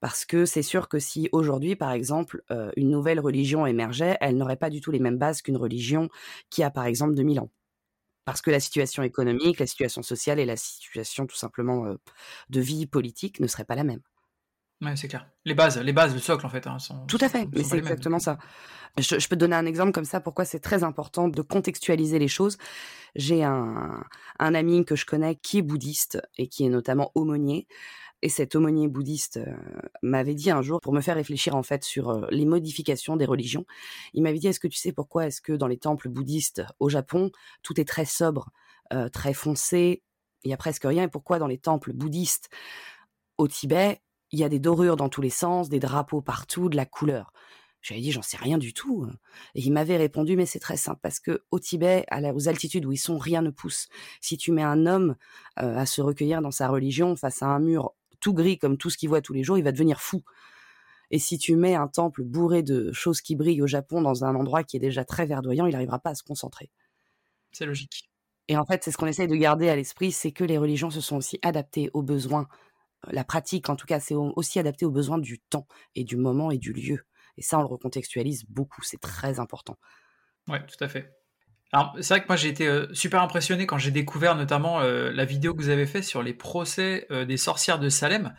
Parce 0.00 0.24
que 0.24 0.44
c'est 0.44 0.62
sûr 0.62 0.88
que 0.88 0.98
si 0.98 1.28
aujourd'hui, 1.32 1.74
par 1.74 1.92
exemple, 1.92 2.42
euh, 2.50 2.70
une 2.76 2.90
nouvelle 2.90 3.20
religion 3.20 3.66
émergeait, 3.66 4.16
elle 4.20 4.36
n'aurait 4.36 4.56
pas 4.56 4.70
du 4.70 4.80
tout 4.80 4.90
les 4.90 5.00
mêmes 5.00 5.18
bases 5.18 5.42
qu'une 5.42 5.56
religion 5.56 6.08
qui 6.50 6.62
a, 6.62 6.70
par 6.70 6.84
exemple, 6.84 7.14
2000 7.14 7.40
ans. 7.40 7.50
Parce 8.24 8.42
que 8.42 8.50
la 8.50 8.60
situation 8.60 9.02
économique, 9.02 9.58
la 9.58 9.66
situation 9.66 10.02
sociale 10.02 10.38
et 10.38 10.44
la 10.44 10.56
situation 10.56 11.26
tout 11.26 11.36
simplement 11.36 11.86
euh, 11.86 11.94
de 12.50 12.60
vie 12.60 12.86
politique 12.86 13.40
ne 13.40 13.46
seraient 13.46 13.64
pas 13.64 13.74
la 13.74 13.84
même. 13.84 14.02
Ouais, 14.82 14.94
c'est 14.96 15.08
clair. 15.08 15.26
Les 15.44 15.54
bases, 15.54 15.78
les 15.78 15.92
bases, 15.92 16.12
le 16.14 16.20
socle 16.20 16.44
en 16.44 16.50
fait. 16.50 16.66
Hein, 16.66 16.78
sont, 16.78 17.06
Tout 17.06 17.18
à 17.20 17.28
fait, 17.28 17.48
mais 17.52 17.64
c'est 17.64 17.78
exactement 17.78 18.18
ça. 18.18 18.38
Je, 18.98 19.14
peux 19.28 19.36
te 19.36 19.40
donner 19.40 19.56
un 19.56 19.66
exemple 19.66 19.92
comme 19.92 20.06
ça, 20.06 20.20
pourquoi 20.20 20.46
c'est 20.46 20.58
très 20.58 20.82
important 20.82 21.28
de 21.28 21.42
contextualiser 21.42 22.18
les 22.18 22.28
choses. 22.28 22.56
J'ai 23.14 23.44
un, 23.44 24.02
un 24.38 24.54
ami 24.54 24.86
que 24.86 24.96
je 24.96 25.04
connais 25.04 25.36
qui 25.36 25.58
est 25.58 25.62
bouddhiste 25.62 26.20
et 26.38 26.48
qui 26.48 26.64
est 26.64 26.70
notamment 26.70 27.12
aumônier. 27.14 27.66
Et 28.22 28.28
cet 28.28 28.54
aumônier 28.54 28.88
bouddhiste 28.88 29.36
euh, 29.36 29.52
m'avait 30.02 30.34
dit 30.34 30.50
un 30.50 30.62
jour, 30.62 30.80
pour 30.80 30.92
me 30.92 31.00
faire 31.00 31.16
réfléchir 31.16 31.54
en 31.54 31.62
fait 31.62 31.84
sur 31.84 32.10
euh, 32.10 32.26
les 32.30 32.46
modifications 32.46 33.16
des 33.16 33.26
religions, 33.26 33.66
il 34.14 34.22
m'avait 34.22 34.38
dit, 34.38 34.48
est-ce 34.48 34.60
que 34.60 34.68
tu 34.68 34.78
sais 34.78 34.92
pourquoi 34.92 35.26
est-ce 35.26 35.42
que 35.42 35.52
dans 35.52 35.66
les 35.66 35.76
temples 35.76 36.08
bouddhistes 36.08 36.62
au 36.80 36.88
Japon, 36.88 37.30
tout 37.62 37.78
est 37.78 37.84
très 37.84 38.06
sobre, 38.06 38.50
euh, 38.94 39.08
très 39.10 39.34
foncé, 39.34 40.02
il 40.44 40.50
y 40.50 40.54
a 40.54 40.56
presque 40.56 40.84
rien, 40.84 41.04
et 41.04 41.08
pourquoi 41.08 41.38
dans 41.38 41.46
les 41.46 41.58
temples 41.58 41.92
bouddhistes 41.92 42.48
au 43.36 43.48
Tibet, 43.48 44.00
il 44.32 44.38
y 44.38 44.44
a 44.44 44.48
des 44.48 44.58
dorures 44.58 44.96
dans 44.96 45.08
tous 45.08 45.22
les 45.22 45.30
sens, 45.30 45.68
des 45.68 45.80
drapeaux 45.80 46.20
partout, 46.20 46.68
de 46.68 46.76
la 46.76 46.86
couleur. 46.86 47.32
J'avais 47.82 48.00
dit, 48.00 48.10
j'en 48.10 48.22
sais 48.22 48.36
rien 48.36 48.58
du 48.58 48.74
tout. 48.74 49.06
Et 49.54 49.60
il 49.60 49.72
m'avait 49.72 49.96
répondu, 49.96 50.36
mais 50.36 50.46
c'est 50.46 50.58
très 50.58 50.76
simple, 50.76 50.98
parce 51.02 51.20
que 51.20 51.44
au 51.52 51.60
Tibet, 51.60 52.04
à 52.10 52.20
aux 52.34 52.48
altitudes 52.48 52.84
où 52.84 52.92
ils 52.92 52.98
sont, 52.98 53.16
rien 53.16 53.42
ne 53.42 53.50
pousse. 53.50 53.88
Si 54.20 54.36
tu 54.36 54.50
mets 54.50 54.62
un 54.62 54.86
homme 54.86 55.14
euh, 55.60 55.76
à 55.76 55.86
se 55.86 56.00
recueillir 56.00 56.42
dans 56.42 56.50
sa 56.50 56.68
religion 56.68 57.14
face 57.14 57.42
à 57.42 57.46
un 57.46 57.60
mur 57.60 57.92
tout 58.20 58.34
gris 58.34 58.58
comme 58.58 58.76
tout 58.76 58.90
ce 58.90 58.96
qu'il 58.96 59.08
voit 59.08 59.20
tous 59.20 59.34
les 59.34 59.44
jours, 59.44 59.56
il 59.56 59.62
va 59.62 59.70
devenir 59.70 60.00
fou. 60.00 60.24
Et 61.12 61.20
si 61.20 61.38
tu 61.38 61.54
mets 61.54 61.76
un 61.76 61.86
temple 61.86 62.24
bourré 62.24 62.64
de 62.64 62.90
choses 62.90 63.20
qui 63.20 63.36
brillent 63.36 63.62
au 63.62 63.68
Japon 63.68 64.00
dans 64.02 64.24
un 64.24 64.34
endroit 64.34 64.64
qui 64.64 64.76
est 64.76 64.80
déjà 64.80 65.04
très 65.04 65.26
verdoyant, 65.26 65.66
il 65.66 65.72
n'arrivera 65.72 66.00
pas 66.00 66.10
à 66.10 66.14
se 66.16 66.24
concentrer. 66.24 66.70
C'est 67.52 67.66
logique. 67.66 68.10
Et 68.48 68.56
en 68.56 68.64
fait, 68.64 68.82
c'est 68.82 68.90
ce 68.90 68.96
qu'on 68.96 69.06
essaye 69.06 69.28
de 69.28 69.36
garder 69.36 69.68
à 69.68 69.76
l'esprit, 69.76 70.12
c'est 70.12 70.32
que 70.32 70.44
les 70.44 70.58
religions 70.58 70.90
se 70.90 71.00
sont 71.00 71.16
aussi 71.16 71.38
adaptées 71.42 71.90
aux 71.94 72.02
besoins 72.02 72.48
la 73.04 73.24
pratique, 73.24 73.68
en 73.68 73.76
tout 73.76 73.86
cas, 73.86 74.00
c'est 74.00 74.14
aussi 74.14 74.58
adapté 74.58 74.84
aux 74.84 74.90
besoins 74.90 75.18
du 75.18 75.38
temps 75.38 75.66
et 75.94 76.04
du 76.04 76.16
moment 76.16 76.50
et 76.50 76.58
du 76.58 76.72
lieu. 76.72 77.06
Et 77.36 77.42
ça, 77.42 77.58
on 77.58 77.62
le 77.62 77.66
recontextualise 77.66 78.44
beaucoup, 78.48 78.82
c'est 78.82 79.00
très 79.00 79.38
important. 79.40 79.76
Ouais, 80.48 80.64
tout 80.66 80.82
à 80.82 80.88
fait. 80.88 81.12
C'est 82.00 82.14
vrai 82.14 82.22
que 82.22 82.28
moi 82.28 82.36
j'ai 82.36 82.48
été 82.48 82.66
euh, 82.66 82.86
super 82.92 83.22
impressionné 83.22 83.66
quand 83.66 83.78
j'ai 83.78 83.90
découvert 83.90 84.36
notamment 84.36 84.80
euh, 84.80 85.10
la 85.12 85.24
vidéo 85.24 85.54
que 85.54 85.62
vous 85.62 85.68
avez 85.68 85.86
faite 85.86 86.04
sur 86.04 86.22
les 86.22 86.32
procès 86.32 87.06
euh, 87.10 87.24
des 87.24 87.36
sorcières 87.36 87.78
de 87.78 87.88
Salem, 87.88 88.34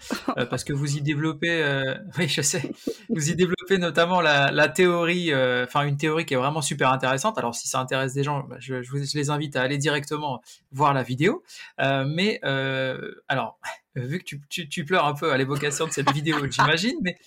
parce 0.49 0.63
que 0.63 0.73
vous 0.73 0.97
y 0.97 1.01
développez, 1.01 1.83
oui 2.17 2.27
je 2.27 2.41
sais, 2.41 2.71
vous 3.09 3.29
y 3.29 3.35
développez 3.35 3.77
notamment 3.77 4.21
la, 4.21 4.69
théorie, 4.69 5.33
enfin 5.33 5.83
une 5.83 5.97
théorie 5.97 6.25
qui 6.25 6.33
est 6.33 6.37
vraiment 6.37 6.61
super 6.61 6.91
intéressante. 6.91 7.37
Alors 7.37 7.55
si 7.55 7.67
ça 7.67 7.79
intéresse 7.79 8.13
des 8.13 8.23
gens, 8.23 8.43
bah, 8.43 8.57
je, 8.59 8.81
je, 8.81 9.17
les 9.17 9.29
invite 9.29 9.55
à 9.55 9.61
aller 9.61 9.77
directement 9.77 10.41
voir 10.71 10.93
la 10.93 11.03
vidéo. 11.03 11.43
mais 11.79 12.39
alors, 13.27 13.59
vu 13.95 14.19
que 14.19 14.35
tu 14.47 14.85
pleures 14.85 15.05
un 15.05 15.13
peu 15.13 15.31
à 15.31 15.37
l'évocation 15.37 15.85
de 15.85 15.91
cette 15.91 16.11
vidéo, 16.11 16.37
j'imagine, 16.49 16.97
mais 17.01 17.17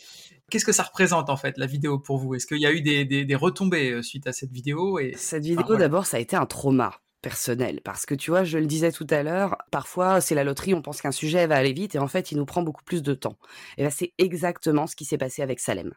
Qu'est-ce 0.51 0.65
que 0.65 0.73
ça 0.73 0.83
représente 0.83 1.31
en 1.31 1.37
fait 1.37 1.57
la 1.59 1.67
vidéo 1.67 1.99
pour 1.99 2.19
vous? 2.19 2.35
Est-ce 2.35 2.47
qu'il 2.47 2.61
y 2.61 2.67
a 2.67 2.73
eu 2.73 2.81
des, 2.83 3.35
retombées 3.35 3.93
euh, 3.93 4.03
suite 4.03 4.27
à 4.27 4.33
cette 4.33 4.53
vidéo 4.53 4.99
et... 4.99 5.13
Cette 5.17 5.45
vidéo 5.45 5.77
d'abord 5.77 6.07
ça 6.07 6.17
a 6.17 6.21
été 6.21 6.37
un 6.37 6.47
trauma 6.47 7.01
personnel 7.23 7.81
parce 7.85 8.07
que 8.07 8.15
tu 8.15 8.31
vois 8.31 8.45
je 8.45 8.59
le 8.59 8.67
disais 8.67 8.93
tout 8.93 9.07
à 9.11 9.23
l'heure 9.23 9.59
parfois 9.71 10.21
c'est 10.21 10.35
la 10.35 10.43
loterie 10.43 10.73
on 10.73 10.81
pense 10.81 11.03
qu'un 11.03 11.13
sujet 11.13 11.47
va 11.47 11.57
aller 11.57 11.73
vite 11.73 11.95
et 11.95 11.99
en 11.99 12.09
fait 12.09 12.33
il 12.33 12.39
nous 12.39 12.47
prend 12.47 12.63
beaucoup 12.63 12.85
plus 12.85 13.03
de 13.03 13.15
temps. 13.15 13.37
Et 13.79 13.85
ben 13.85 13.91
c'est 13.91 14.13
exactement 14.19 14.87
ce 14.87 14.97
qui 14.97 15.05
s'est 15.05 15.19
passé 15.19 15.43
avec 15.43 15.61
Salem. 15.61 15.93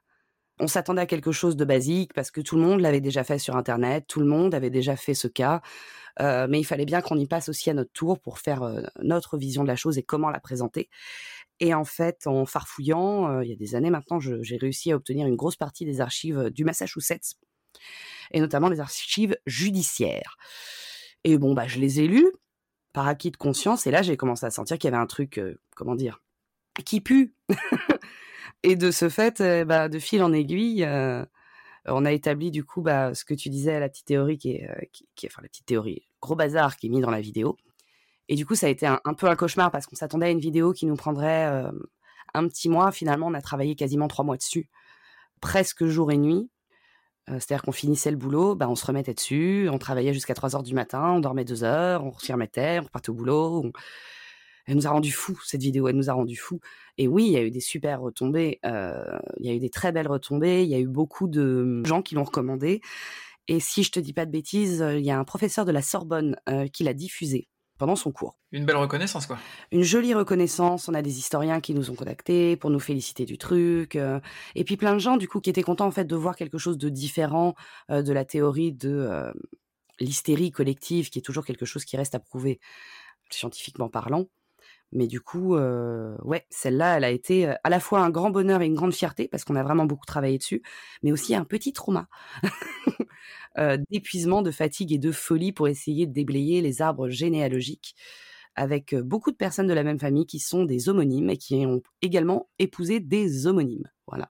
On 0.60 0.68
s'attendait 0.68 1.02
à 1.02 1.06
quelque 1.08 1.32
chose 1.32 1.56
de 1.56 1.66
basique 1.66 2.14
parce 2.14 2.30
que 2.30 2.40
tout 2.40 2.56
le 2.56 2.62
monde 2.62 2.80
l'avait 2.80 3.02
déjà 3.02 3.24
fait 3.24 3.40
sur 3.40 3.56
internet 3.56 4.06
tout 4.08 4.20
le 4.20 4.28
monde 4.28 4.54
avait 4.54 4.70
déjà 4.70 4.96
fait 4.96 5.16
ce 5.16 5.28
cas 5.28 5.62
euh, 6.22 6.48
mais 6.48 6.60
il 6.60 6.64
fallait 6.64 6.86
bien 6.86 7.02
qu'on 7.02 7.18
y 7.18 7.26
passe 7.26 7.50
aussi 7.50 7.70
à 7.70 7.74
notre 7.74 7.92
tour 7.92 8.20
pour 8.20 8.40
faire 8.40 8.64
euh, 8.64 8.82
notre 9.02 9.38
vision 9.38 9.64
de 9.64 9.68
la 9.68 9.76
chose 9.76 9.98
et 9.98 10.04
comment 10.04 10.30
la 10.30 10.40
présenter 10.40 10.90
et 11.60 11.74
en 11.74 11.86
fait, 11.86 12.28
en 12.28 12.46
farfouillant, 12.46 13.30
euh, 13.30 13.44
il 13.44 13.50
y 13.50 13.54
a 13.54 13.56
des 13.56 13.76
années 13.76 13.90
maintenant, 13.90 14.20
j'ai 14.20 14.58
réussi 14.58 14.92
à 14.92 14.96
obtenir 14.96 15.28
une 15.28 15.36
grosse 15.36 15.56
partie 15.56 15.86
des 15.86 16.02
archives 16.02 16.38
euh, 16.38 16.50
du 16.50 16.64
Massachusetts, 16.66 17.36
et 18.32 18.40
notamment 18.40 18.70
les 18.70 18.80
archives 18.80 19.38
judiciaires. 19.46 20.36
Et 21.24 21.38
bon, 21.38 21.54
bah, 21.54 21.68
je 21.68 21.80
les 21.80 22.02
ai 22.02 22.08
lues 22.08 22.32
par 22.92 23.08
acquis 23.08 23.32
de 23.32 23.38
conscience, 23.38 23.88
et 23.88 23.92
là, 23.92 24.02
j'ai 24.02 24.18
commencé 24.18 24.46
à 24.46 24.52
sentir 24.52 24.78
qu'il 24.78 24.90
y 24.90 24.94
avait 24.94 25.02
un 25.02 25.08
truc, 25.08 25.38
euh, 25.38 25.60
comment 25.76 25.96
dire, 25.96 26.22
qui 26.86 27.02
pue. 27.02 27.36
Et 28.66 28.78
de 28.78 28.92
ce 28.92 29.10
fait, 29.10 29.42
bah, 29.66 29.90
de 29.90 30.00
fil 30.00 30.24
en 30.24 30.32
aiguille, 30.32 30.88
on 31.86 32.06
a 32.06 32.12
établi 32.14 32.50
du 32.50 32.64
coup 32.64 32.82
bah, 32.82 33.14
ce 33.14 33.26
que 33.26 33.34
tu 33.34 33.50
disais, 33.50 33.78
la 33.78 33.90
petite 33.90 34.06
théorie 34.06 34.38
qui 34.38 34.52
est, 34.52 34.90
qui, 35.16 35.28
enfin 35.28 35.42
la 35.42 35.50
petite 35.50 35.66
théorie, 35.66 36.08
gros 36.22 36.36
bazar 36.36 36.78
qui 36.78 36.88
est 36.88 36.90
mis 36.90 37.02
dans 37.02 37.12
la 37.12 37.20
vidéo. 37.20 37.58
Et 38.30 38.36
du 38.36 38.46
coup, 38.46 38.56
ça 38.56 38.68
a 38.68 38.70
été 38.70 38.88
un, 38.88 39.13
peu 39.18 39.27
un 39.27 39.36
cauchemar 39.36 39.72
parce 39.72 39.86
qu'on 39.86 39.96
s'attendait 39.96 40.27
à 40.27 40.30
une 40.30 40.39
vidéo 40.39 40.74
qui 40.74 40.86
nous 40.86 40.96
prendrait 40.96 41.46
un 42.34 42.48
petit 42.48 42.70
mois. 42.70 42.92
Finalement, 42.92 43.27
on 43.27 43.34
a 43.34 43.42
travaillé 43.42 43.75
quasiment 43.75 44.08
trois 44.08 44.24
mois 44.25 44.38
dessus, 44.38 44.70
presque 45.42 45.86
jour 45.86 46.12
et 46.12 46.18
nuit. 46.18 46.50
C'est-à-dire 47.27 47.62
qu'on 47.62 47.72
finissait 47.72 48.12
le 48.12 48.18
boulot, 48.18 48.56
bah, 48.56 48.68
on 48.70 48.75
se 48.75 48.86
remettait 48.86 49.13
dessus, 49.13 49.70
on 49.72 49.77
travaillait 49.77 50.13
jusqu'à 50.13 50.34
3 50.34 50.56
heures 50.56 50.63
du 50.63 50.74
matin, 50.74 51.13
on 51.13 51.20
dormait 51.22 51.46
2 51.46 51.63
heures, 51.63 52.03
on 52.03 52.18
s'y 52.20 52.34
remettait, 52.34 52.80
on 52.80 52.84
repartait 52.84 53.12
au 53.12 53.13
boulot. 53.13 53.72
Elle 54.65 54.75
nous 54.75 54.88
a 54.88 54.89
rendu 54.89 55.12
fous, 55.12 55.39
cette 55.46 55.62
vidéo, 55.62 55.88
elle 55.88 55.96
nous 55.96 56.10
a 56.10 56.13
rendu 56.13 56.36
fous. 56.36 56.60
Et 56.98 57.08
oui, 57.08 57.25
il 57.25 57.32
y 57.32 57.38
a 57.38 57.44
eu 57.44 57.51
des 57.51 57.62
super 57.62 58.01
retombées, 58.01 58.60
il 58.63 59.46
y 59.46 59.50
a 59.50 59.53
eu 59.53 59.60
des 59.60 59.70
très 59.70 59.94
belles 59.94 60.08
retombées, 60.08 60.63
il 60.63 60.70
y 60.70 60.75
a 60.75 60.80
eu 60.80 60.88
beaucoup 60.88 61.27
de 61.30 61.82
gens 61.86 62.01
qui 62.01 62.15
l'ont 62.15 62.24
recommandé. 62.25 62.82
Et 63.48 63.60
si 63.62 63.84
je 63.84 63.92
te 63.92 64.00
dis 64.01 64.13
pas 64.13 64.25
de 64.25 64.32
bêtises, 64.32 64.86
il 64.98 65.06
y 65.06 65.12
a 65.12 65.18
un 65.18 65.25
professeur 65.25 65.63
de 65.63 65.72
la 65.72 65.82
Sorbonne 65.82 66.36
qui 66.74 66.84
l'a 66.84 66.94
diffusé 66.94 67.48
pendant 67.84 67.98
son 67.98 68.13
cours. 68.13 68.38
Une 68.54 68.66
belle 68.66 68.78
reconnaissance, 68.78 69.25
quoi. 69.25 69.38
Une 69.74 69.84
jolie 69.84 70.13
reconnaissance. 70.13 70.88
On 70.88 70.94
a 70.94 71.02
des 71.02 71.18
historiens 71.18 71.60
qui 71.60 71.74
nous 71.74 71.92
ont 71.92 71.96
contactés 71.96 72.56
pour 72.56 72.70
nous 72.70 72.80
féliciter 72.80 73.25
du 73.25 73.38
truc. 73.38 73.98
Euh, 73.98 74.22
et 74.56 74.63
puis 74.63 74.78
plein 74.78 74.94
de 74.94 75.00
gens, 75.00 75.18
du 75.18 75.28
coup, 75.28 75.42
qui 75.42 75.50
étaient 75.50 75.63
contents, 75.63 75.88
en 75.88 75.92
fait, 75.92 76.06
de 76.06 76.16
voir 76.16 76.38
quelque 76.38 76.58
chose 76.58 76.78
de 76.78 76.88
différent 76.88 77.56
euh, 77.92 78.02
de 78.02 78.13
la 78.13 78.24
théorie 78.24 78.72
de 78.72 78.90
euh, 78.90 79.34
l'hystérie 80.00 80.50
collective, 80.50 81.10
qui 81.10 81.20
est 81.20 81.22
toujours 81.22 81.44
quelque 81.44 81.66
chose 81.66 81.84
qui 81.84 81.98
reste 81.98 82.16
à 82.16 82.20
prouver, 82.20 82.62
scientifiquement 83.30 83.90
parlant. 83.90 84.28
Mais 84.94 85.08
du 85.08 85.20
coup, 85.20 85.58
ouais, 85.58 86.46
celle-là, 86.52 86.98
elle 86.98 87.04
a 87.04 87.10
été 87.10 87.48
à 87.63 87.70
la 87.70 87.80
fois 87.80 88.00
un 88.02 88.12
grand 88.12 88.30
bonheur 88.30 88.62
et 88.62 88.66
une 88.68 88.75
grande 88.75 88.94
fierté, 88.94 89.28
parce 89.28 89.44
qu'on 89.44 89.56
a 89.56 89.63
vraiment 89.63 89.86
beaucoup 89.86 90.06
travaillé 90.06 90.38
dessus, 90.38 90.62
mais 91.02 91.12
aussi 91.12 91.36
un 91.36 91.44
petit 91.44 91.74
trauma. 91.74 92.08
d'épuisement, 93.90 94.42
de 94.42 94.52
fatigue 94.52 94.92
et 94.94 94.98
de 94.98 95.12
folie 95.12 95.52
pour 95.52 95.68
essayer 95.68 96.08
de 96.08 96.14
déblayer 96.14 96.62
les 96.62 96.82
arbres 96.82 97.10
généalogiques 97.10 97.96
avec 98.56 98.96
beaucoup 98.96 99.32
de 99.32 99.36
personnes 99.36 99.68
de 99.68 99.74
la 99.74 99.84
même 99.84 100.00
famille 100.00 100.26
qui 100.26 100.40
sont 100.40 100.66
des 100.66 100.90
homonymes 100.90 101.30
et 101.30 101.38
qui 101.38 101.66
ont 101.66 101.82
également 102.02 102.50
épousé 102.60 103.00
des 103.00 103.48
homonymes. 103.48 103.90
Voilà. 104.08 104.30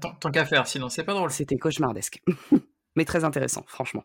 tant, 0.00 0.30
qu'à 0.30 0.44
faire, 0.44 0.66
sinon 0.66 0.88
c'est 0.88 1.04
pas 1.04 1.14
drôle. 1.14 1.30
C'était 1.30 1.56
cauchemardesque, 1.56 2.22
mais 2.96 3.04
très 3.04 3.24
intéressant, 3.24 3.64
franchement. 3.66 4.04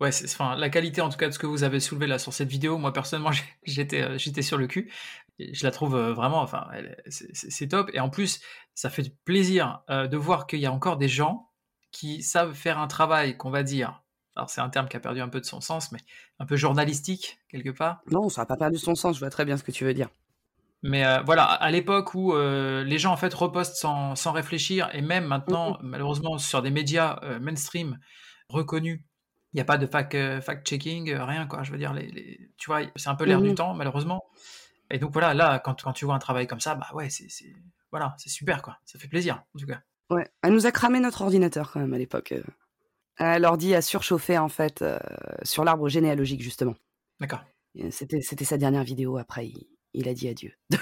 Ouais, 0.00 0.12
c'est, 0.12 0.26
enfin, 0.26 0.56
la 0.56 0.68
qualité 0.68 1.00
en 1.00 1.08
tout 1.08 1.16
cas 1.16 1.28
de 1.28 1.32
ce 1.32 1.38
que 1.38 1.46
vous 1.46 1.64
avez 1.64 1.80
soulevé 1.80 2.06
là 2.06 2.18
sur 2.18 2.32
cette 2.32 2.48
vidéo, 2.48 2.76
moi 2.76 2.92
personnellement 2.92 3.30
j'étais, 3.62 4.18
j'étais 4.18 4.42
sur 4.42 4.58
le 4.58 4.66
cul. 4.66 4.92
Je 5.38 5.64
la 5.64 5.70
trouve 5.70 5.98
vraiment, 5.98 6.40
enfin, 6.40 6.66
c'est, 7.08 7.68
top. 7.68 7.90
Et 7.92 8.00
en 8.00 8.08
plus, 8.08 8.40
ça 8.74 8.88
fait 8.88 9.14
plaisir 9.24 9.82
de 9.88 10.16
voir 10.16 10.46
qu'il 10.46 10.60
y 10.60 10.66
a 10.66 10.72
encore 10.72 10.96
des 10.96 11.08
gens 11.08 11.50
qui 11.90 12.22
savent 12.22 12.54
faire 12.54 12.78
un 12.78 12.86
travail 12.86 13.36
qu'on 13.36 13.50
va 13.50 13.62
dire, 13.62 14.02
alors 14.34 14.50
c'est 14.50 14.60
un 14.60 14.68
terme 14.68 14.88
qui 14.88 14.96
a 14.96 15.00
perdu 15.00 15.20
un 15.20 15.28
peu 15.28 15.40
de 15.40 15.46
son 15.46 15.60
sens, 15.60 15.92
mais 15.92 15.98
un 16.38 16.46
peu 16.46 16.56
journalistique 16.56 17.38
quelque 17.48 17.70
part. 17.70 18.00
Non, 18.10 18.28
ça 18.28 18.42
n'a 18.42 18.46
pas 18.46 18.56
perdu 18.56 18.78
son 18.78 18.94
sens, 18.94 19.16
je 19.16 19.20
vois 19.20 19.30
très 19.30 19.44
bien 19.44 19.56
ce 19.56 19.64
que 19.64 19.72
tu 19.72 19.84
veux 19.84 19.94
dire. 19.94 20.08
Mais 20.82 21.04
euh, 21.04 21.22
voilà, 21.22 21.44
à 21.44 21.70
l'époque 21.70 22.14
où 22.14 22.34
euh, 22.34 22.84
les 22.84 22.98
gens 22.98 23.12
en 23.12 23.16
fait 23.16 23.32
repostent 23.32 23.76
sans, 23.76 24.14
sans 24.14 24.32
réfléchir, 24.32 24.88
et 24.92 25.00
même 25.00 25.24
maintenant, 25.24 25.78
malheureusement, 25.82 26.38
sur 26.38 26.62
des 26.62 26.70
médias 26.70 27.18
euh, 27.22 27.40
mainstream 27.40 27.98
reconnus, 28.48 29.00
il 29.52 29.56
n'y 29.56 29.60
a 29.62 29.64
pas 29.64 29.78
de 29.78 29.86
fact-checking, 29.86 31.14
rien 31.14 31.46
quoi. 31.46 31.62
Je 31.62 31.72
veux 31.72 31.78
dire, 31.78 31.94
les, 31.94 32.50
tu 32.58 32.66
vois, 32.66 32.82
c'est 32.94 33.08
un 33.08 33.14
peu 33.14 33.24
l'air 33.24 33.40
du 33.40 33.54
temps, 33.54 33.74
malheureusement. 33.74 34.22
Et 34.90 34.98
donc 34.98 35.12
voilà, 35.12 35.34
là, 35.34 35.58
quand, 35.58 35.82
quand 35.82 35.92
tu 35.92 36.04
vois 36.04 36.14
un 36.14 36.18
travail 36.18 36.46
comme 36.46 36.60
ça, 36.60 36.74
bah 36.74 36.88
ouais, 36.92 37.08
c'est 37.08 37.26
voilà, 37.90 38.14
c'est 38.18 38.28
super 38.28 38.60
quoi. 38.60 38.78
Ça 38.84 38.98
fait 38.98 39.08
plaisir 39.08 39.42
en 39.54 39.58
tout 39.58 39.66
cas. 39.66 39.80
Ouais, 40.10 40.28
elle 40.42 40.52
nous 40.52 40.66
a 40.66 40.72
cramé 40.72 41.00
notre 41.00 41.22
ordinateur 41.22 41.72
quand 41.72 41.80
même 41.80 41.94
à 41.94 41.98
l'époque. 41.98 42.32
Euh. 43.20 43.38
L'ordi 43.38 43.74
a 43.74 43.82
surchauffé 43.82 44.38
en 44.38 44.48
fait 44.48 44.82
euh, 44.82 44.98
sur 45.42 45.64
l'arbre 45.64 45.88
généalogique 45.88 46.42
justement. 46.42 46.74
D'accord. 47.18 47.42
C'était, 47.90 48.20
c'était 48.20 48.44
sa 48.44 48.56
dernière 48.56 48.84
vidéo. 48.84 49.18
Après, 49.18 49.50
il, 49.92 50.08
a 50.08 50.14
dit 50.14 50.28
adieu. 50.28 50.52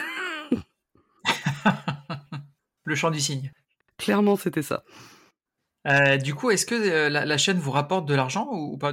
Le 2.84 2.94
chant 2.94 3.10
du 3.10 3.18
cygne. 3.20 3.50
Clairement, 3.96 4.36
c'était 4.36 4.62
ça. 4.62 4.84
Euh, 5.88 6.18
du 6.18 6.34
coup, 6.34 6.50
est-ce 6.50 6.66
que 6.66 7.08
la, 7.08 7.38
chaîne 7.38 7.58
vous 7.58 7.70
rapporte 7.70 8.06
de 8.06 8.14
l'argent 8.14 8.48
ou 8.52 8.76
pas? 8.76 8.92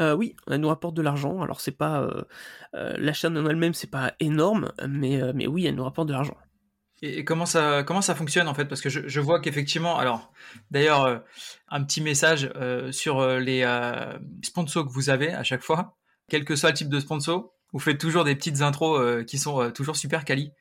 Oui, 0.00 0.34
elle 0.48 0.60
nous 0.60 0.68
rapporte 0.68 0.94
de 0.94 1.02
l'argent. 1.02 1.42
Alors 1.42 1.60
c'est 1.60 1.76
pas 1.76 2.08
la 2.72 3.12
chaîne 3.12 3.38
en 3.38 3.46
elle-même, 3.46 3.74
c'est 3.74 3.90
pas 3.90 4.14
énorme, 4.18 4.72
mais 4.88 5.20
mais 5.32 5.46
oui, 5.46 5.66
elle 5.66 5.76
nous 5.76 5.84
rapporte 5.84 6.08
de 6.08 6.12
l'argent. 6.12 6.36
Et 7.04 7.24
comment 7.24 7.46
ça, 7.46 7.82
comment 7.82 8.00
ça 8.00 8.14
fonctionne 8.14 8.46
en 8.46 8.54
fait? 8.54 8.66
Parce 8.66 8.80
que 8.80 8.88
je, 8.88 9.08
je 9.08 9.20
vois 9.20 9.40
qu'effectivement, 9.40 9.98
alors 9.98 10.32
d'ailleurs, 10.70 11.02
euh, 11.02 11.18
un 11.68 11.82
petit 11.82 12.00
message 12.00 12.50
euh, 12.54 12.92
sur 12.92 13.18
euh, 13.18 13.40
les 13.40 13.62
sponsors 14.42 14.86
que 14.86 14.92
vous 14.92 15.10
avez 15.10 15.32
à 15.32 15.42
chaque 15.42 15.62
fois, 15.62 15.96
quel 16.28 16.44
que 16.44 16.54
soit 16.54 16.70
le 16.70 16.76
type 16.76 16.88
de 16.88 17.00
sponsor, 17.00 17.52
vous 17.72 17.80
faites 17.80 17.98
toujours 17.98 18.22
des 18.22 18.36
petites 18.36 18.62
intros 18.62 19.24
qui 19.26 19.38
sont 19.38 19.72
toujours 19.72 19.96
super 19.96 20.24
quali. 20.24 20.52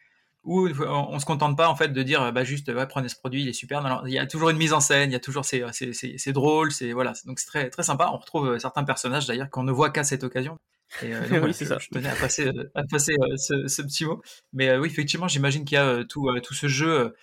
Ou 0.43 0.69
on, 0.69 1.19
se 1.19 1.25
contente 1.25 1.56
pas 1.56 1.69
en 1.69 1.75
fait 1.75 1.89
de 1.89 2.01
dire 2.01 2.34
bah 2.34 2.43
juste 2.43 2.73
prenez 2.88 3.10
ce 3.10 3.15
produit 3.15 3.43
il 3.43 3.47
est 3.47 3.54
super. 3.54 3.84
Non, 3.84 4.01
il 4.08 4.13
y 4.13 4.17
a 4.17 4.25
toujours 4.25 4.49
une 4.49 4.58
mise 4.58 4.73
en 4.73 4.80
scène 4.80 5.12
il 5.12 5.13
y 5.13 5.15
a 5.15 5.19
toujours 5.19 5.45
c'est 5.45 5.63
c'est 5.71 6.34
drôle 6.34 6.71
c'est 6.71 6.93
voilà. 6.93 7.13
Donc 7.25 7.39
c'est 7.39 7.45
très 7.45 7.69
très 7.69 7.84
sympa. 7.84 8.10
On 8.12 8.17
retrouve 8.17 8.58
certains 8.58 8.84
personnages 8.84 9.27
d'ailleurs 9.27 9.51
qu'on 9.51 9.62
ne 9.63 9.71
voit 9.71 9.91
qu'à 9.91 10.04
cette 10.04 10.23
occasion 10.23 10.58
et 11.01 11.13
euh, 11.13 11.19
oui, 11.43 11.54
c'est 11.54 11.65
ça. 11.65 11.77
Je 11.80 11.89
tenais 11.89 12.10
à 12.10 12.15
passer, 12.15 12.47
euh, 12.47 12.71
à 12.75 12.84
passer 12.84 13.15
euh, 13.19 13.38
ce, 13.38 13.82
petit 13.82 14.06
mot. 14.06 14.21
Mais 14.54 14.75
oui, 14.77 14.88
effectivement, 14.88 15.27
j'imagine 15.27 15.65
qu'il 15.65 15.75
y 15.75 15.80
a 15.80 16.04
tout, 16.04 16.30
tout 16.43 16.54
ce 16.54 16.67
jeu 16.67 17.13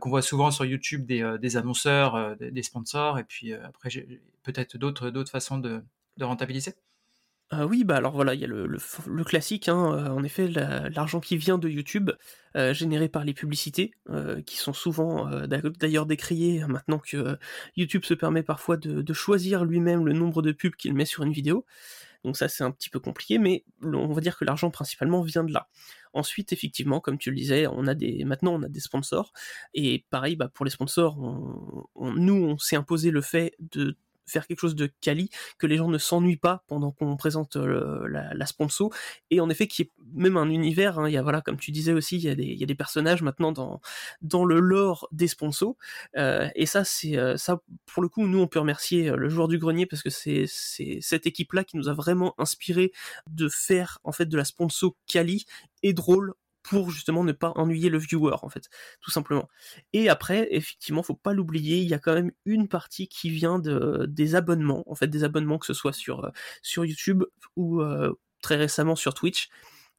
qu'on 0.00 0.10
voit 0.10 0.22
souvent 0.22 0.50
sur 0.50 0.64
YouTube 0.64 1.06
des, 1.06 1.36
des 1.40 1.56
annonceurs, 1.56 2.36
des, 2.36 2.62
sponsors, 2.62 3.18
et 3.18 3.24
puis 3.24 3.52
après, 3.52 3.90
peut-être 4.42 4.76
d'autres, 4.76 5.10
d'autres 5.10 5.30
façons 5.30 5.58
de, 5.58 5.82
de 6.18 6.24
rentabiliser. 6.24 6.74
oui, 7.52 7.84
bah 7.84 7.96
alors 7.96 8.12
voilà, 8.12 8.34
il 8.34 8.40
y 8.40 8.44
a 8.44 8.48
le, 8.48 8.66
le, 8.66 9.24
classique, 9.24 9.68
hein, 9.68 9.76
en 9.76 10.22
effet, 10.22 10.48
l'argent 10.48 11.20
qui 11.20 11.36
vient 11.36 11.58
de 11.58 11.68
YouTube, 11.68 12.10
généré 12.54 13.08
par 13.08 13.24
les 13.24 13.34
publicités, 13.34 13.92
qui 14.46 14.56
sont 14.56 14.72
souvent 14.72 15.28
d'ailleurs 15.46 16.06
décriées 16.06 16.64
maintenant 16.68 16.98
que 16.98 17.38
YouTube 17.76 18.04
se 18.04 18.14
permet 18.14 18.42
parfois 18.42 18.76
de, 18.76 19.02
de 19.02 19.12
choisir 19.12 19.64
lui-même 19.64 20.04
le 20.06 20.12
nombre 20.12 20.42
de 20.42 20.52
pubs 20.52 20.76
qu'il 20.76 20.94
met 20.94 21.06
sur 21.06 21.24
une 21.24 21.32
vidéo. 21.32 21.64
Donc 22.24 22.36
ça 22.36 22.48
c'est 22.48 22.64
un 22.64 22.70
petit 22.70 22.90
peu 22.90 23.00
compliqué, 23.00 23.38
mais 23.38 23.64
on 23.82 24.12
va 24.12 24.20
dire 24.20 24.36
que 24.36 24.44
l'argent 24.44 24.70
principalement 24.70 25.22
vient 25.22 25.44
de 25.44 25.52
là. 25.52 25.68
Ensuite, 26.12 26.52
effectivement, 26.52 27.00
comme 27.00 27.18
tu 27.18 27.30
le 27.30 27.36
disais, 27.36 27.66
on 27.66 27.86
a 27.86 27.94
maintenant 28.24 28.54
on 28.54 28.62
a 28.62 28.68
des 28.68 28.80
sponsors 28.80 29.32
et 29.74 30.04
pareil, 30.10 30.36
bah, 30.36 30.48
pour 30.52 30.64
les 30.64 30.70
sponsors, 30.70 31.16
nous 31.96 32.34
on 32.34 32.58
s'est 32.58 32.76
imposé 32.76 33.10
le 33.10 33.20
fait 33.22 33.54
de 33.58 33.96
faire 34.26 34.46
quelque 34.46 34.60
chose 34.60 34.74
de 34.74 34.90
quali, 35.00 35.30
que 35.58 35.66
les 35.66 35.76
gens 35.76 35.88
ne 35.88 35.98
s'ennuient 35.98 36.36
pas 36.36 36.64
pendant 36.68 36.90
qu'on 36.90 37.16
présente 37.16 37.56
euh, 37.56 38.06
la, 38.08 38.34
la, 38.34 38.46
sponsor, 38.46 38.90
et 39.30 39.40
en 39.40 39.50
effet 39.50 39.66
qui 39.66 39.82
est 39.82 39.90
même 40.14 40.36
un 40.36 40.50
univers, 40.50 40.98
hein, 40.98 41.08
il 41.08 41.12
y 41.12 41.16
a 41.16 41.22
voilà, 41.22 41.40
comme 41.40 41.58
tu 41.58 41.70
disais 41.70 41.92
aussi, 41.92 42.16
il 42.16 42.24
y 42.24 42.28
a 42.28 42.34
des, 42.34 42.44
il 42.44 42.58
y 42.58 42.62
a 42.62 42.66
des 42.66 42.74
personnages 42.74 43.22
maintenant 43.22 43.52
dans, 43.52 43.80
dans 44.20 44.44
le 44.44 44.60
lore 44.60 45.08
des 45.12 45.28
sponsors, 45.28 45.76
euh, 46.16 46.48
et 46.54 46.66
ça 46.66 46.84
c'est 46.84 47.16
euh, 47.16 47.36
ça 47.36 47.60
pour 47.86 48.02
le 48.02 48.08
coup 48.08 48.26
nous 48.26 48.40
on 48.40 48.46
peut 48.46 48.60
remercier 48.60 49.10
le 49.10 49.28
joueur 49.28 49.48
du 49.48 49.58
grenier 49.58 49.86
parce 49.86 50.02
que 50.02 50.10
c'est 50.10 50.44
c'est 50.46 50.98
cette 51.00 51.26
équipe 51.26 51.52
là 51.52 51.64
qui 51.64 51.76
nous 51.76 51.88
a 51.88 51.94
vraiment 51.94 52.34
inspiré 52.38 52.92
de 53.26 53.48
faire 53.48 53.98
en 54.04 54.12
fait 54.12 54.26
de 54.26 54.36
la 54.36 54.44
sponsor 54.44 54.94
quali 55.06 55.46
et 55.82 55.92
drôle 55.92 56.34
pour 56.62 56.90
justement 56.90 57.24
ne 57.24 57.32
pas 57.32 57.52
ennuyer 57.56 57.88
le 57.90 57.98
viewer 57.98 58.36
en 58.42 58.48
fait, 58.48 58.68
tout 59.00 59.10
simplement. 59.10 59.48
Et 59.92 60.08
après, 60.08 60.48
effectivement, 60.50 61.02
faut 61.02 61.14
pas 61.14 61.32
l'oublier, 61.32 61.78
il 61.78 61.88
y 61.88 61.94
a 61.94 61.98
quand 61.98 62.14
même 62.14 62.32
une 62.44 62.68
partie 62.68 63.08
qui 63.08 63.30
vient 63.30 63.58
de 63.58 64.06
des 64.08 64.34
abonnements, 64.34 64.84
en 64.90 64.94
fait 64.94 65.08
des 65.08 65.24
abonnements 65.24 65.58
que 65.58 65.66
ce 65.66 65.74
soit 65.74 65.92
sur 65.92 66.24
euh, 66.24 66.30
sur 66.62 66.84
YouTube 66.84 67.24
ou 67.56 67.80
euh, 67.82 68.12
très 68.42 68.56
récemment 68.56 68.96
sur 68.96 69.14
Twitch 69.14 69.48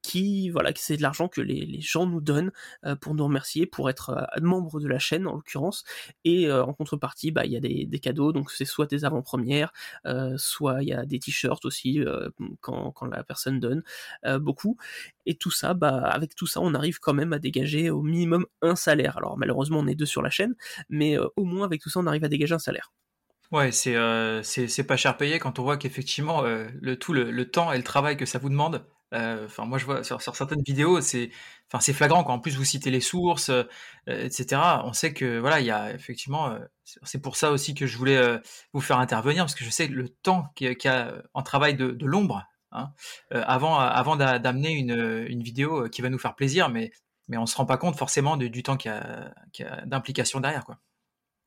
qui 0.04 0.50
voilà 0.50 0.70
c'est 0.76 0.98
de 0.98 1.02
l'argent 1.02 1.28
que 1.28 1.40
les, 1.40 1.80
gens 1.80 2.06
nous 2.06 2.20
donnent 2.20 2.52
euh, 2.84 2.94
pour 2.94 3.14
nous 3.14 3.24
remercier 3.24 3.64
pour 3.64 3.88
être 3.88 4.10
euh, 4.10 4.40
membres 4.42 4.78
de 4.78 4.86
la 4.86 4.98
chaîne 4.98 5.26
en 5.26 5.32
l'occurrence. 5.32 5.82
Et 6.24 6.46
euh, 6.46 6.62
en 6.62 6.74
contrepartie 6.74 7.30
bah 7.30 7.46
il 7.46 7.52
y 7.52 7.56
a 7.56 7.60
des, 7.60 8.00
cadeaux. 8.00 8.32
Donc 8.32 8.50
c'est 8.50 8.66
soit 8.66 8.86
des 8.86 9.04
avant-premières 9.06 9.72
soit 10.36 10.82
il 10.82 10.88
y 10.88 10.92
a 10.92 11.06
des 11.06 11.18
t-shirts 11.18 11.64
aussi 11.64 12.00
quand, 12.60 12.92
la 13.10 13.24
personne 13.24 13.60
donne 13.60 13.82
beaucoup. 14.40 14.76
Et 15.24 15.36
tout 15.36 15.50
ça 15.50 15.72
bah 15.72 16.02
avec 16.02 16.34
tout 16.34 16.46
ça 16.46 16.60
on 16.60 16.74
arrive 16.74 16.98
quand 17.00 17.14
même 17.14 17.32
à 17.32 17.38
dégager 17.38 17.88
au 17.88 18.02
minimum 18.02 18.46
un 18.60 18.76
salaire. 18.76 19.16
Alors 19.16 19.38
malheureusement 19.38 19.78
on 19.78 19.86
est 19.86 19.94
deux 19.94 20.06
sur 20.06 20.20
la 20.20 20.30
chaîne 20.30 20.54
mais 20.90 21.16
au 21.36 21.44
moins 21.44 21.64
avec 21.64 21.80
tout 21.80 21.88
ça 21.88 22.00
on 22.00 22.06
arrive 22.06 22.24
à 22.24 22.28
dégager 22.28 22.54
un 22.54 22.58
salaire. 22.58 22.92
Ouais, 23.52 23.72
c'est 23.72 24.86
pas 24.86 24.96
cher 24.96 25.16
payé 25.16 25.38
quand 25.38 25.58
on 25.58 25.62
voit 25.62 25.78
qu'effectivement 25.78 26.42
le 26.42 26.96
tout 26.96 27.14
le, 27.14 27.50
temps 27.50 27.72
et 27.72 27.78
le 27.78 27.84
travail 27.84 28.18
que 28.18 28.26
ça 28.26 28.38
vous 28.38 28.50
demande 28.50 28.84
enfin, 29.12 29.64
moi, 29.64 29.78
je 29.78 29.84
vois 29.84 30.02
sur, 30.04 30.20
certaines 30.20 30.62
vidéos, 30.62 31.00
c'est, 31.00 31.30
enfin, 31.68 31.80
c'est 31.80 31.92
flagrant. 31.92 32.24
Quand 32.24 32.34
en 32.34 32.38
plus 32.38 32.56
vous 32.56 32.64
citez 32.64 32.90
les 32.90 33.00
sources, 33.00 33.50
euh, 33.50 33.64
etc. 34.06 34.60
On 34.84 34.92
sait 34.92 35.12
que 35.12 35.38
voilà, 35.38 35.60
il 35.60 35.66
y 35.66 35.70
a 35.70 35.92
effectivement. 35.92 36.50
Euh, 36.50 36.58
c'est 37.02 37.20
pour 37.20 37.36
ça 37.36 37.50
aussi 37.50 37.74
que 37.74 37.86
je 37.86 37.96
voulais 37.96 38.38
vous 38.72 38.80
faire 38.80 38.98
intervenir 38.98 39.44
parce 39.44 39.54
que 39.54 39.64
je 39.64 39.70
sais 39.70 39.86
le 39.86 40.08
temps 40.08 40.46
qu'il 40.54 40.76
y 40.84 40.88
a 40.88 41.14
en 41.32 41.42
travail 41.42 41.74
de, 41.76 41.96
l'ombre. 42.04 42.44
Hein, 42.72 42.92
avant, 43.30 43.78
avant 43.78 44.16
d'amener 44.16 44.72
une, 44.72 45.24
une 45.28 45.42
vidéo 45.42 45.88
qui 45.88 46.02
va 46.02 46.10
nous 46.10 46.18
faire 46.18 46.34
plaisir, 46.34 46.68
mais 46.68 46.90
mais 47.28 47.36
on 47.36 47.46
se 47.46 47.56
rend 47.56 47.66
pas 47.66 47.76
compte 47.76 47.96
forcément 47.96 48.36
du, 48.36 48.62
temps 48.62 48.76
qu'il 48.76 48.90
y 48.90 49.64
a, 49.64 49.86
d'implication 49.86 50.40
derrière, 50.40 50.64
quoi. 50.64 50.78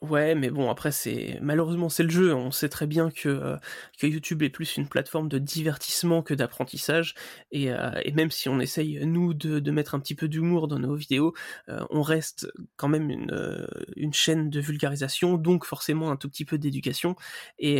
Ouais, 0.03 0.35
mais 0.35 0.51
bon, 0.51 0.69
après, 0.69 0.91
c'est 0.91 1.39
malheureusement 1.41 1.89
c'est 1.89 2.03
le 2.03 2.09
jeu. 2.11 2.31
On 2.35 2.51
sait 2.51 2.69
très 2.69 2.85
bien 2.85 3.09
que, 3.09 3.29
euh, 3.29 3.57
que 3.97 4.05
YouTube 4.05 4.43
est 4.43 4.49
plus 4.51 4.77
une 4.77 4.87
plateforme 4.87 5.27
de 5.27 5.39
divertissement 5.39 6.21
que 6.21 6.35
d'apprentissage. 6.35 7.15
Et, 7.51 7.71
euh, 7.71 7.89
et, 8.03 8.11
même 8.11 8.29
si 8.29 8.47
on 8.47 8.59
essaye, 8.59 9.03
nous, 9.07 9.33
de, 9.33 9.57
de 9.57 9.71
mettre 9.71 9.95
un 9.95 9.99
petit 9.99 10.13
peu 10.13 10.27
d'humour 10.27 10.67
dans 10.67 10.77
nos 10.77 10.93
vidéos, 10.93 11.33
euh, 11.69 11.83
on 11.89 12.03
reste 12.03 12.47
quand 12.75 12.87
même 12.89 13.09
une, 13.09 13.67
une 13.95 14.13
chaîne 14.13 14.51
de 14.51 14.59
vulgarisation, 14.59 15.35
donc 15.35 15.65
forcément 15.65 16.11
un 16.11 16.15
tout 16.15 16.29
petit 16.29 16.45
peu 16.45 16.59
d'éducation. 16.59 17.15
Et, 17.57 17.79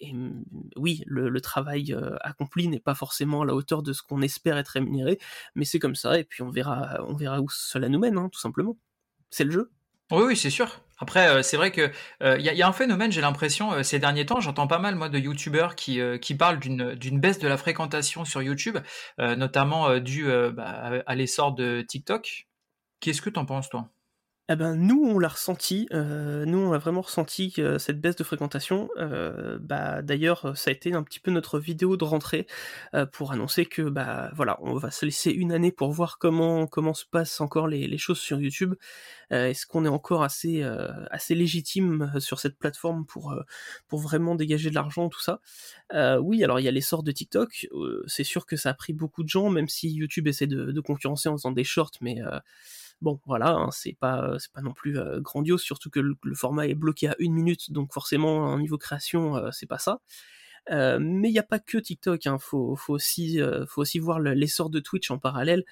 et, 0.00 0.14
oui, 0.76 1.02
le, 1.06 1.28
le 1.28 1.40
travail 1.42 1.94
accompli 2.22 2.68
n'est 2.68 2.80
pas 2.80 2.94
forcément 2.94 3.42
à 3.42 3.46
la 3.46 3.54
hauteur 3.54 3.82
de 3.82 3.92
ce 3.92 4.02
qu'on 4.02 4.22
espère 4.22 4.56
être 4.56 4.68
rémunéré, 4.68 5.18
mais 5.54 5.64
c'est 5.66 5.78
comme 5.78 5.94
ça, 5.96 6.18
et 6.18 6.24
puis 6.24 6.42
on 6.42 6.50
verra, 6.50 6.98
on 7.06 7.14
verra 7.14 7.40
où 7.42 7.48
cela 7.50 7.88
nous 7.90 7.98
mène, 7.98 8.16
hein, 8.16 8.30
tout 8.32 8.40
simplement. 8.40 8.78
C'est 9.30 9.44
le 9.44 9.50
jeu. 9.52 9.70
Oui, 10.10 10.22
oui, 10.24 10.36
c'est 10.36 10.50
sûr. 10.50 10.80
Après, 11.00 11.28
euh, 11.28 11.42
c'est 11.42 11.56
vrai 11.56 11.70
que 11.70 11.90
euh, 12.22 12.36
il 12.38 12.44
y, 12.44 12.62
a 12.62 12.66
un 12.68 12.72
phénomène, 12.72 13.12
j'ai 13.12 13.20
l'impression, 13.20 13.72
euh, 13.72 13.82
ces 13.82 13.98
derniers 13.98 14.26
temps, 14.26 14.40
j'entends 14.40 14.66
pas 14.66 14.78
mal 14.78 14.96
moi 14.96 15.08
de 15.08 15.18
youtubeurs 15.18 15.76
qui, 15.76 16.00
parlent 16.38 16.58
d'une 16.58 17.20
baisse 17.20 17.38
de 17.38 17.46
la 17.46 17.56
fréquentation 17.56 18.24
sur 18.24 18.42
YouTube, 18.42 18.78
notamment 19.18 19.98
dû 19.98 20.26
bah, 20.52 21.02
à 21.06 21.14
l'essor 21.14 21.52
de 21.52 21.82
TikTok. 21.86 22.48
Qu'est-ce 23.00 23.22
que 23.22 23.30
t'en 23.30 23.44
penses, 23.44 23.68
toi? 23.68 23.88
Eh 24.50 24.56
ben 24.56 24.76
nous 24.76 25.04
on 25.04 25.18
l'a 25.18 25.28
ressenti, 25.28 25.86
euh, 25.92 26.46
nous 26.46 26.56
on 26.56 26.72
a 26.72 26.78
vraiment 26.78 27.02
ressenti 27.02 27.52
euh, 27.58 27.78
cette 27.78 28.00
baisse 28.00 28.16
de 28.16 28.24
fréquentation. 28.24 28.88
Euh, 28.96 29.58
bah 29.60 30.00
d'ailleurs 30.00 30.56
ça 30.56 30.70
a 30.70 30.72
été 30.72 30.94
un 30.94 31.02
petit 31.02 31.20
peu 31.20 31.30
notre 31.30 31.58
vidéo 31.58 31.98
de 31.98 32.04
rentrée 32.04 32.46
pour 33.12 33.32
annoncer 33.32 33.66
que 33.66 33.82
bah 33.82 34.30
voilà 34.34 34.58
on 34.62 34.74
va 34.76 34.90
se 34.90 35.04
laisser 35.04 35.32
une 35.32 35.52
année 35.52 35.70
pour 35.70 35.92
voir 35.92 36.16
comment 36.18 36.66
comment 36.66 36.94
se 36.94 37.04
passent 37.04 37.42
encore 37.42 37.68
les, 37.68 37.86
les 37.86 37.98
choses 37.98 38.18
sur 38.20 38.40
YouTube. 38.40 38.74
Est-ce 39.30 39.66
qu'on 39.66 39.84
est 39.84 39.88
encore 39.88 40.22
assez 40.22 40.62
assez 41.10 41.34
légitime 41.34 42.10
sur 42.18 42.40
cette 42.40 42.58
plateforme 42.58 43.04
pour 43.04 43.34
pour 43.86 44.00
vraiment 44.00 44.34
dégager 44.34 44.70
de 44.70 44.74
l'argent 44.74 45.10
tout 45.10 45.20
ça? 45.20 45.40
Oui 46.20 46.42
alors 46.42 46.58
il 46.58 46.62
y 46.64 46.68
a 46.68 46.72
l'essor 46.72 47.02
de 47.02 47.12
TikTok, 47.12 47.68
c'est 48.06 48.24
sûr 48.24 48.46
que 48.46 48.56
ça 48.56 48.70
a 48.70 48.74
pris 48.74 48.94
beaucoup 48.94 49.22
de 49.22 49.28
gens 49.28 49.50
même 49.50 49.68
si 49.68 49.90
YouTube 49.90 50.26
essaie 50.26 50.46
de, 50.46 50.72
de 50.72 50.80
concurrencer 50.80 51.28
en 51.28 51.36
faisant 51.36 51.52
des 51.52 51.64
shorts 51.64 51.92
mais 52.00 52.22
Bon, 53.00 53.20
voilà, 53.26 53.50
hein, 53.50 53.70
c'est 53.70 53.92
pas 53.92 54.36
c'est 54.40 54.52
pas 54.52 54.60
non 54.60 54.72
plus 54.72 54.98
euh, 54.98 55.20
grandiose, 55.20 55.62
surtout 55.62 55.88
que 55.88 56.00
le, 56.00 56.16
format 56.34 56.66
est 56.66 56.74
bloqué 56.74 57.08
à 57.08 57.14
une 57.20 57.32
minute, 57.32 57.70
donc 57.70 57.92
forcément, 57.92 58.52
un 58.52 58.58
niveau 58.58 58.76
création, 58.76 59.36
euh, 59.36 59.50
c'est 59.52 59.66
pas 59.66 59.78
ça. 59.78 60.00
Euh, 60.70 60.98
mais 61.00 61.30
il 61.30 61.32
n'y 61.32 61.38
a 61.38 61.44
pas 61.44 61.60
que 61.60 61.78
TikTok, 61.78 62.26
hein. 62.26 62.38
faut, 62.38 62.76
faut, 62.76 62.94
aussi, 62.94 63.40
faut 63.68 63.82
aussi 63.82 63.98
voir 64.00 64.20
l'essor 64.20 64.70
de 64.70 64.80
Twitch 64.80 65.10
en 65.10 65.18
parallèle 65.18 65.64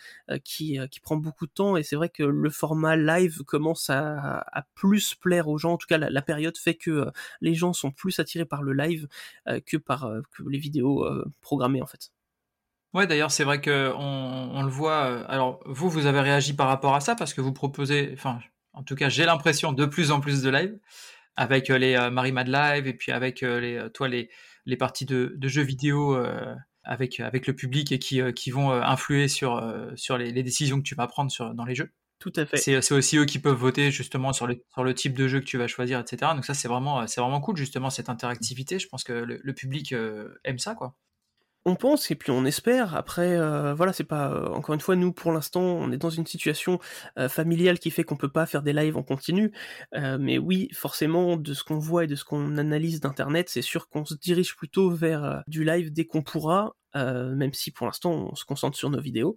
qui, 0.44 0.78
qui 0.90 1.00
prend 1.00 1.16
beaucoup 1.16 1.46
de 1.46 1.52
temps 1.52 1.76
et 1.76 1.82
c'est 1.82 1.96
vrai 1.96 2.08
que 2.08 2.22
le 2.22 2.50
format 2.50 2.96
live 2.96 3.42
commence 3.44 3.90
à, 3.90 4.38
à 4.52 4.62
plus 4.74 5.14
plaire 5.14 5.48
aux 5.48 5.58
gens. 5.58 5.74
En 5.74 5.78
tout 5.78 5.86
cas, 5.88 5.98
la, 5.98 6.22
période 6.22 6.56
fait 6.56 6.76
que 6.76 7.10
les 7.42 7.54
gens 7.54 7.74
sont 7.74 7.90
plus 7.90 8.18
attirés 8.20 8.46
par 8.46 8.62
le 8.62 8.72
live 8.72 9.08
que 9.66 9.76
par 9.76 10.10
que 10.32 10.42
les 10.48 10.58
vidéos 10.58 11.06
programmées 11.42 11.82
en 11.82 11.86
fait. 11.86 12.10
Ouais, 12.96 13.06
d'ailleurs, 13.06 13.30
c'est 13.30 13.44
vrai 13.44 13.60
que 13.60 13.92
on, 13.94 14.62
le 14.62 14.70
voit. 14.70 15.04
Euh, 15.04 15.24
alors, 15.28 15.60
vous, 15.66 15.90
vous 15.90 16.06
avez 16.06 16.20
réagi 16.20 16.54
par 16.54 16.66
rapport 16.66 16.94
à 16.94 17.00
ça 17.00 17.14
parce 17.14 17.34
que 17.34 17.42
vous 17.42 17.52
proposez, 17.52 18.08
enfin, 18.14 18.40
en 18.72 18.82
tout 18.82 18.94
cas, 18.94 19.10
j'ai 19.10 19.26
l'impression 19.26 19.72
de 19.72 19.84
plus 19.84 20.10
en 20.10 20.20
plus 20.20 20.40
de 20.40 20.48
live 20.48 20.78
avec 21.36 21.68
euh, 21.68 21.76
les 21.76 21.94
euh, 21.94 22.08
Marie 22.10 22.32
Mad 22.32 22.48
Live 22.48 22.86
et 22.86 22.94
puis 22.94 23.12
avec 23.12 23.42
les, 23.42 23.86
toi, 23.92 24.08
les, 24.08 24.30
les 24.64 24.76
parties 24.78 25.04
de, 25.04 25.36
jeux 25.42 25.62
vidéo 25.62 26.18
avec 26.84 27.20
avec 27.20 27.46
le 27.46 27.54
public 27.54 27.92
et 27.92 27.98
qui, 27.98 28.22
qui 28.32 28.50
vont 28.50 28.72
influer 28.72 29.28
sur 29.28 29.62
sur 29.96 30.16
les, 30.16 30.32
décisions 30.42 30.78
que 30.78 30.88
tu 30.88 30.94
vas 30.94 31.06
prendre 31.06 31.30
sur 31.30 31.52
dans 31.52 31.66
les 31.66 31.74
jeux. 31.74 31.92
Tout 32.18 32.32
à 32.34 32.46
fait. 32.46 32.56
C'est 32.56 32.94
aussi 32.94 33.18
eux 33.18 33.26
qui 33.26 33.40
peuvent 33.40 33.58
voter 33.58 33.90
justement 33.90 34.32
sur 34.32 34.46
le, 34.46 34.64
sur 34.72 34.84
le 34.84 34.94
type 34.94 35.12
de 35.12 35.28
jeu 35.28 35.40
que 35.40 35.44
tu 35.44 35.58
vas 35.58 35.66
choisir, 35.66 36.00
etc. 36.00 36.32
Donc 36.34 36.46
ça, 36.46 36.54
c'est 36.54 36.68
vraiment, 36.68 37.06
c'est 37.06 37.20
vraiment 37.20 37.42
cool 37.42 37.58
justement 37.58 37.90
cette 37.90 38.08
interactivité. 38.08 38.78
Je 38.78 38.88
pense 38.88 39.04
que 39.04 39.12
le 39.12 39.52
public 39.52 39.94
aime 40.44 40.58
ça, 40.58 40.74
quoi 40.74 40.94
on 41.66 41.74
pense 41.74 42.10
et 42.12 42.14
puis 42.14 42.30
on 42.30 42.44
espère. 42.44 42.94
Après, 42.94 43.36
euh, 43.36 43.74
voilà, 43.74 43.92
c'est 43.92 44.04
pas 44.04 44.30
euh, 44.30 44.46
encore 44.50 44.74
une 44.74 44.80
fois 44.80 44.94
nous 44.94 45.12
pour 45.12 45.32
l'instant, 45.32 45.62
on 45.62 45.90
est 45.90 45.96
dans 45.98 46.10
une 46.10 46.24
situation 46.24 46.78
euh, 47.18 47.28
familiale 47.28 47.80
qui 47.80 47.90
fait 47.90 48.04
qu'on 48.04 48.16
peut 48.16 48.30
pas 48.30 48.46
faire 48.46 48.62
des 48.62 48.72
lives 48.72 48.96
en 48.96 49.02
continu. 49.02 49.52
mais 49.92 50.38
oui, 50.38 50.68
forcément, 50.72 51.36
de 51.36 51.54
ce 51.54 51.64
qu'on 51.64 51.78
voit 51.78 52.04
et 52.04 52.06
de 52.06 52.14
ce 52.14 52.24
qu'on 52.24 52.56
analyse 52.56 53.00
d'internet, 53.00 53.48
c'est 53.50 53.62
sûr 53.62 53.88
qu'on 53.88 54.04
se 54.04 54.14
dirige 54.14 54.54
plutôt 54.56 54.90
vers 54.90 55.42
du 55.48 55.64
live 55.64 55.92
dès 55.92 56.04
qu'on 56.06 56.22
pourra. 56.22 56.76
même 56.94 57.52
si 57.52 57.72
pour 57.72 57.86
l'instant 57.86 58.12
on 58.30 58.34
se 58.36 58.44
concentre 58.44 58.78
sur 58.78 58.90
nos 58.90 59.00
vidéos, 59.00 59.36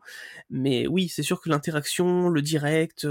mais 0.52 0.88
oui, 0.88 1.10
c'est 1.10 1.24
sûr 1.24 1.42
que 1.42 1.50
l'interaction, 1.50 2.30
le 2.30 2.42
direct, 2.44 3.08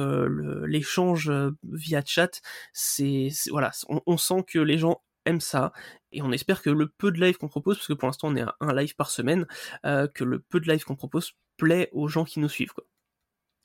l'échange 0.66 1.32
via 1.64 2.02
chat, 2.06 2.40
c'est 2.72 3.28
voilà, 3.50 3.72
on 3.88 4.16
sent 4.16 4.44
que 4.46 4.60
les 4.60 4.78
gens 4.78 5.02
ça 5.40 5.72
et 6.12 6.22
on 6.22 6.32
espère 6.32 6.62
que 6.62 6.70
le 6.70 6.88
peu 6.88 7.10
de 7.12 7.20
live 7.20 7.36
qu'on 7.36 7.48
propose, 7.48 7.76
parce 7.76 7.88
que 7.88 7.92
pour 7.92 8.06
l'instant 8.06 8.28
on 8.28 8.36
est 8.36 8.42
à 8.42 8.56
un 8.60 8.74
live 8.74 8.94
par 8.96 9.10
semaine, 9.10 9.46
euh, 9.84 10.08
que 10.08 10.24
le 10.24 10.38
peu 10.38 10.60
de 10.60 10.70
live 10.70 10.84
qu'on 10.84 10.96
propose 10.96 11.32
plaît 11.56 11.90
aux 11.92 12.08
gens 12.08 12.24
qui 12.24 12.40
nous 12.40 12.48
suivent. 12.48 12.72
Quoi. 12.72 12.84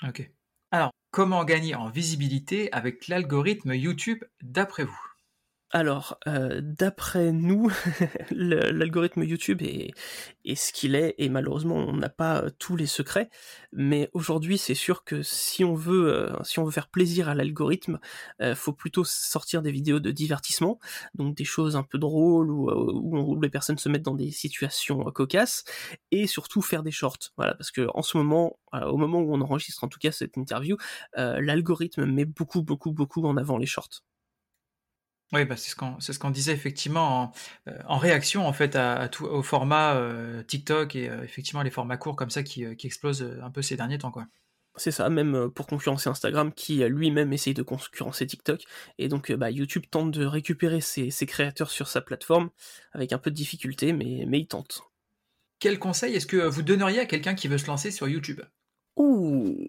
Ok. 0.08 0.30
Alors, 0.72 0.92
comment 1.12 1.46
gagner 1.46 1.76
en 1.76 1.90
visibilité 1.90 2.72
avec 2.74 3.08
l'algorithme 3.08 3.74
YouTube 3.74 4.24
d'après 4.42 4.84
vous? 4.84 5.13
Alors, 5.76 6.20
euh, 6.28 6.62
d'après 6.62 7.32
nous, 7.32 7.72
l'algorithme 8.32 9.24
YouTube 9.24 9.64
est, 9.64 9.96
ce 10.56 10.72
qu'il 10.72 10.94
est, 10.94 11.16
et 11.18 11.30
malheureusement, 11.30 11.78
on 11.78 11.94
n'a 11.94 12.10
pas 12.10 12.44
euh, 12.44 12.50
tous 12.60 12.76
les 12.76 12.86
secrets. 12.86 13.32
Mais 13.72 14.08
aujourd'hui, 14.14 14.60
c'est 14.60 14.76
sûr 14.76 15.04
que 15.04 15.24
si 15.24 15.64
on 15.64 15.74
veut, 15.74 16.14
euh, 16.14 16.70
faire 16.70 16.90
plaisir 16.90 17.28
à 17.28 17.34
l'algorithme, 17.34 18.00
faut 18.56 18.74
plutôt 18.74 19.04
sortir 19.04 19.64
des 19.64 19.72
vidéos 19.72 20.00
de 20.00 20.12
divertissement, 20.12 20.80
donc 21.16 21.36
des 21.36 21.44
choses 21.44 21.76
un 21.76 21.84
peu 21.84 21.98
drôles 21.98 22.52
où, 22.52 22.70
où, 22.72 23.42
les 23.42 23.50
personnes 23.50 23.80
se 23.80 23.90
mettent 23.90 24.04
dans 24.04 24.14
des 24.14 24.30
situations 24.30 25.04
cocasses, 25.06 25.64
et 26.12 26.28
surtout 26.28 26.62
faire 26.62 26.84
des 26.84 26.92
shorts. 26.92 27.32
Voilà, 27.36 27.56
parce 27.56 27.72
que 27.72 27.88
en 27.96 28.04
ce 28.04 28.18
moment, 28.18 28.60
au 28.74 28.98
moment 28.98 29.20
où 29.22 29.34
on 29.34 29.42
enregistre 29.42 29.84
en 29.84 29.88
tout 29.88 30.00
cas 30.00 30.12
cette 30.12 30.38
interview, 30.38 30.78
l'algorithme 31.16 32.06
met 32.06 32.26
beaucoup, 32.26 32.62
beaucoup, 32.62 32.92
beaucoup 32.92 33.26
en 33.26 33.38
avant 33.38 33.58
les 33.58 33.66
shorts. 33.66 34.04
Oui, 35.34 35.46
bah, 35.46 35.58
c'est 35.58 35.72
ce 35.72 35.76
qu'on 35.76 36.00
c'est 36.00 36.14
ce 36.14 36.20
qu'on 36.20 36.30
disait 36.30 36.54
effectivement 36.54 37.24
en, 37.24 37.32
euh, 37.68 37.78
en, 37.88 37.98
réaction 37.98 38.48
en 38.48 38.54
fait 38.54 38.76
à, 38.76 39.10
tout, 39.10 39.26
au 39.26 39.42
format 39.42 39.96
euh, 39.96 40.44
TikTok 40.44 40.96
et 40.96 41.10
euh, 41.10 41.24
effectivement 41.24 41.64
les 41.64 41.72
formats 41.72 41.98
courts 41.98 42.16
comme 42.16 42.30
ça 42.30 42.44
qui, 42.44 42.76
qui 42.76 42.86
explosent 42.86 43.28
un 43.42 43.50
peu 43.50 43.64
ces 43.64 43.76
derniers 43.76 43.98
temps 43.98 44.12
quoi. 44.12 44.28
C'est 44.76 44.92
ça, 44.92 45.08
même 45.10 45.52
pour 45.52 45.68
concurrencer 45.68 46.10
Instagram 46.10 46.52
qui 46.52 46.84
lui-même 46.84 47.32
essaye 47.32 47.54
de 47.54 47.62
concurrencer 47.62 48.26
TikTok. 48.26 48.64
Et 48.98 49.08
donc 49.08 49.32
bah, 49.32 49.52
YouTube 49.52 49.84
tente 49.90 50.10
de 50.12 50.26
récupérer 50.26 50.82
ses, 50.82 51.12
ses, 51.12 51.28
créateurs 51.28 51.70
sur 51.70 51.88
sa 51.88 52.02
plateforme 52.02 52.50
avec 52.92 53.14
un 53.14 53.20
peu 53.20 53.30
de 53.30 53.36
difficulté, 53.36 53.94
mais, 53.94 54.26
mais 54.28 54.40
il 54.40 54.48
tente. 54.48 54.82
Quel 55.60 55.78
conseil 55.78 56.16
est-ce 56.16 56.26
que 56.26 56.38
vous 56.38 56.64
donneriez 56.64 57.00
à 57.00 57.06
quelqu'un 57.06 57.36
qui 57.36 57.48
veut 57.48 57.60
se 57.60 57.68
lancer 57.68 57.92
sur 57.92 58.08
YouTube? 58.08 58.42
Ouh, 58.98 59.68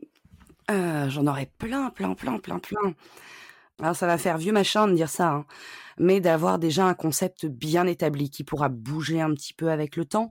j'en 0.70 1.27
aurais 1.27 1.50
plein, 1.59 1.90
plein, 1.90 2.14
plein, 2.14 2.38
plein, 2.38 2.59
plein. 2.59 2.94
Alors 3.80 3.96
ça 3.96 4.06
va 4.06 4.18
faire 4.18 4.38
vieux 4.38 4.52
machin 4.52 4.87
de 4.87 4.94
dire 4.94 5.08
ça, 5.08 5.30
hein, 5.30 5.46
mais 5.98 6.20
d'avoir 6.20 6.58
déjà 6.58 6.87
un 6.87 6.94
concept 6.94 7.46
bien 7.46 7.87
établi 7.87 8.30
qui 8.30 8.44
pourra 8.44 8.68
bouger 8.68 9.20
un 9.20 9.34
petit 9.34 9.52
peu 9.52 9.70
avec 9.70 9.96
le 9.96 10.04
temps. 10.04 10.30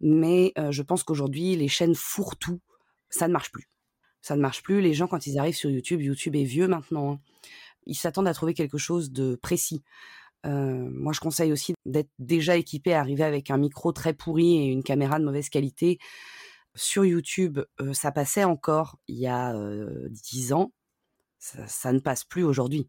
Mais 0.00 0.52
je 0.70 0.82
pense 0.82 1.02
qu'aujourd'hui, 1.02 1.56
les 1.56 1.68
chaînes 1.68 1.94
fourre-tout, 1.94 2.60
ça 3.08 3.26
ne 3.26 3.32
marche 3.32 3.52
plus. 3.52 3.70
Ça 4.20 4.36
ne 4.36 4.42
marche 4.42 4.62
plus. 4.62 4.80
Les 4.80 4.92
gens, 4.92 5.06
quand 5.06 5.26
ils 5.26 5.38
arrivent 5.38 5.56
sur 5.56 5.70
YouTube, 5.70 6.02
YouTube 6.02 6.36
est 6.36 6.44
vieux 6.44 6.68
maintenant. 6.68 7.12
Hein, 7.12 7.20
ils 7.86 7.94
s'attendent 7.94 8.28
à 8.28 8.34
trouver 8.34 8.54
quelque 8.54 8.78
chose 8.78 9.12
de 9.12 9.36
précis. 9.36 9.82
moi, 10.44 11.12
je 11.14 11.20
conseille 11.20 11.52
aussi 11.52 11.74
d'être 11.86 12.10
déjà 12.18 12.56
équipé, 12.56 12.92
à 12.92 13.00
arriver 13.00 13.24
avec 13.24 13.50
un 13.50 13.56
micro 13.56 13.92
très 13.92 14.12
pourri 14.12 14.56
et 14.58 14.66
une 14.66 14.82
caméra 14.82 15.18
de 15.18 15.24
mauvaise 15.24 15.48
qualité. 15.48 15.98
Sur 16.74 17.04
YouTube, 17.06 17.60
ça 17.92 18.12
passait 18.12 18.44
encore 18.44 18.98
il 19.08 19.16
y 19.16 19.26
a 19.26 19.54
dix 20.10 20.52
ans 20.52 20.72
ça, 21.66 21.92
ne 21.92 21.98
passe 21.98 22.24
plus 22.24 22.42
aujourd'hui. 22.42 22.88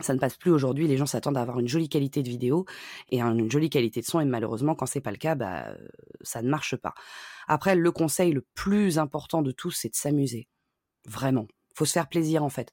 Ça 0.00 0.12
ne 0.12 0.18
passe 0.18 0.36
plus 0.36 0.50
aujourd'hui. 0.50 0.88
Les 0.88 0.96
gens 0.96 1.06
s'attendent 1.06 1.38
à 1.38 1.42
avoir 1.42 1.58
une 1.58 1.68
jolie 1.68 1.88
qualité 1.88 2.22
de 2.22 2.28
vidéo 2.28 2.66
et 3.10 3.20
une 3.20 3.50
jolie 3.50 3.70
qualité 3.70 4.00
de 4.00 4.06
son. 4.06 4.20
Et 4.20 4.24
malheureusement, 4.24 4.74
quand 4.74 4.86
c'est 4.86 5.00
pas 5.00 5.12
le 5.12 5.16
cas, 5.16 5.34
bah, 5.34 5.74
ça 6.20 6.42
ne 6.42 6.48
marche 6.48 6.76
pas. 6.76 6.94
Après, 7.48 7.76
le 7.76 7.90
conseil 7.92 8.32
le 8.32 8.44
plus 8.54 8.98
important 8.98 9.40
de 9.40 9.52
tous, 9.52 9.70
c'est 9.70 9.88
de 9.88 9.94
s'amuser. 9.94 10.48
Vraiment. 11.06 11.46
Faut 11.74 11.84
se 11.84 11.92
faire 11.92 12.08
plaisir, 12.08 12.42
en 12.42 12.48
fait. 12.48 12.72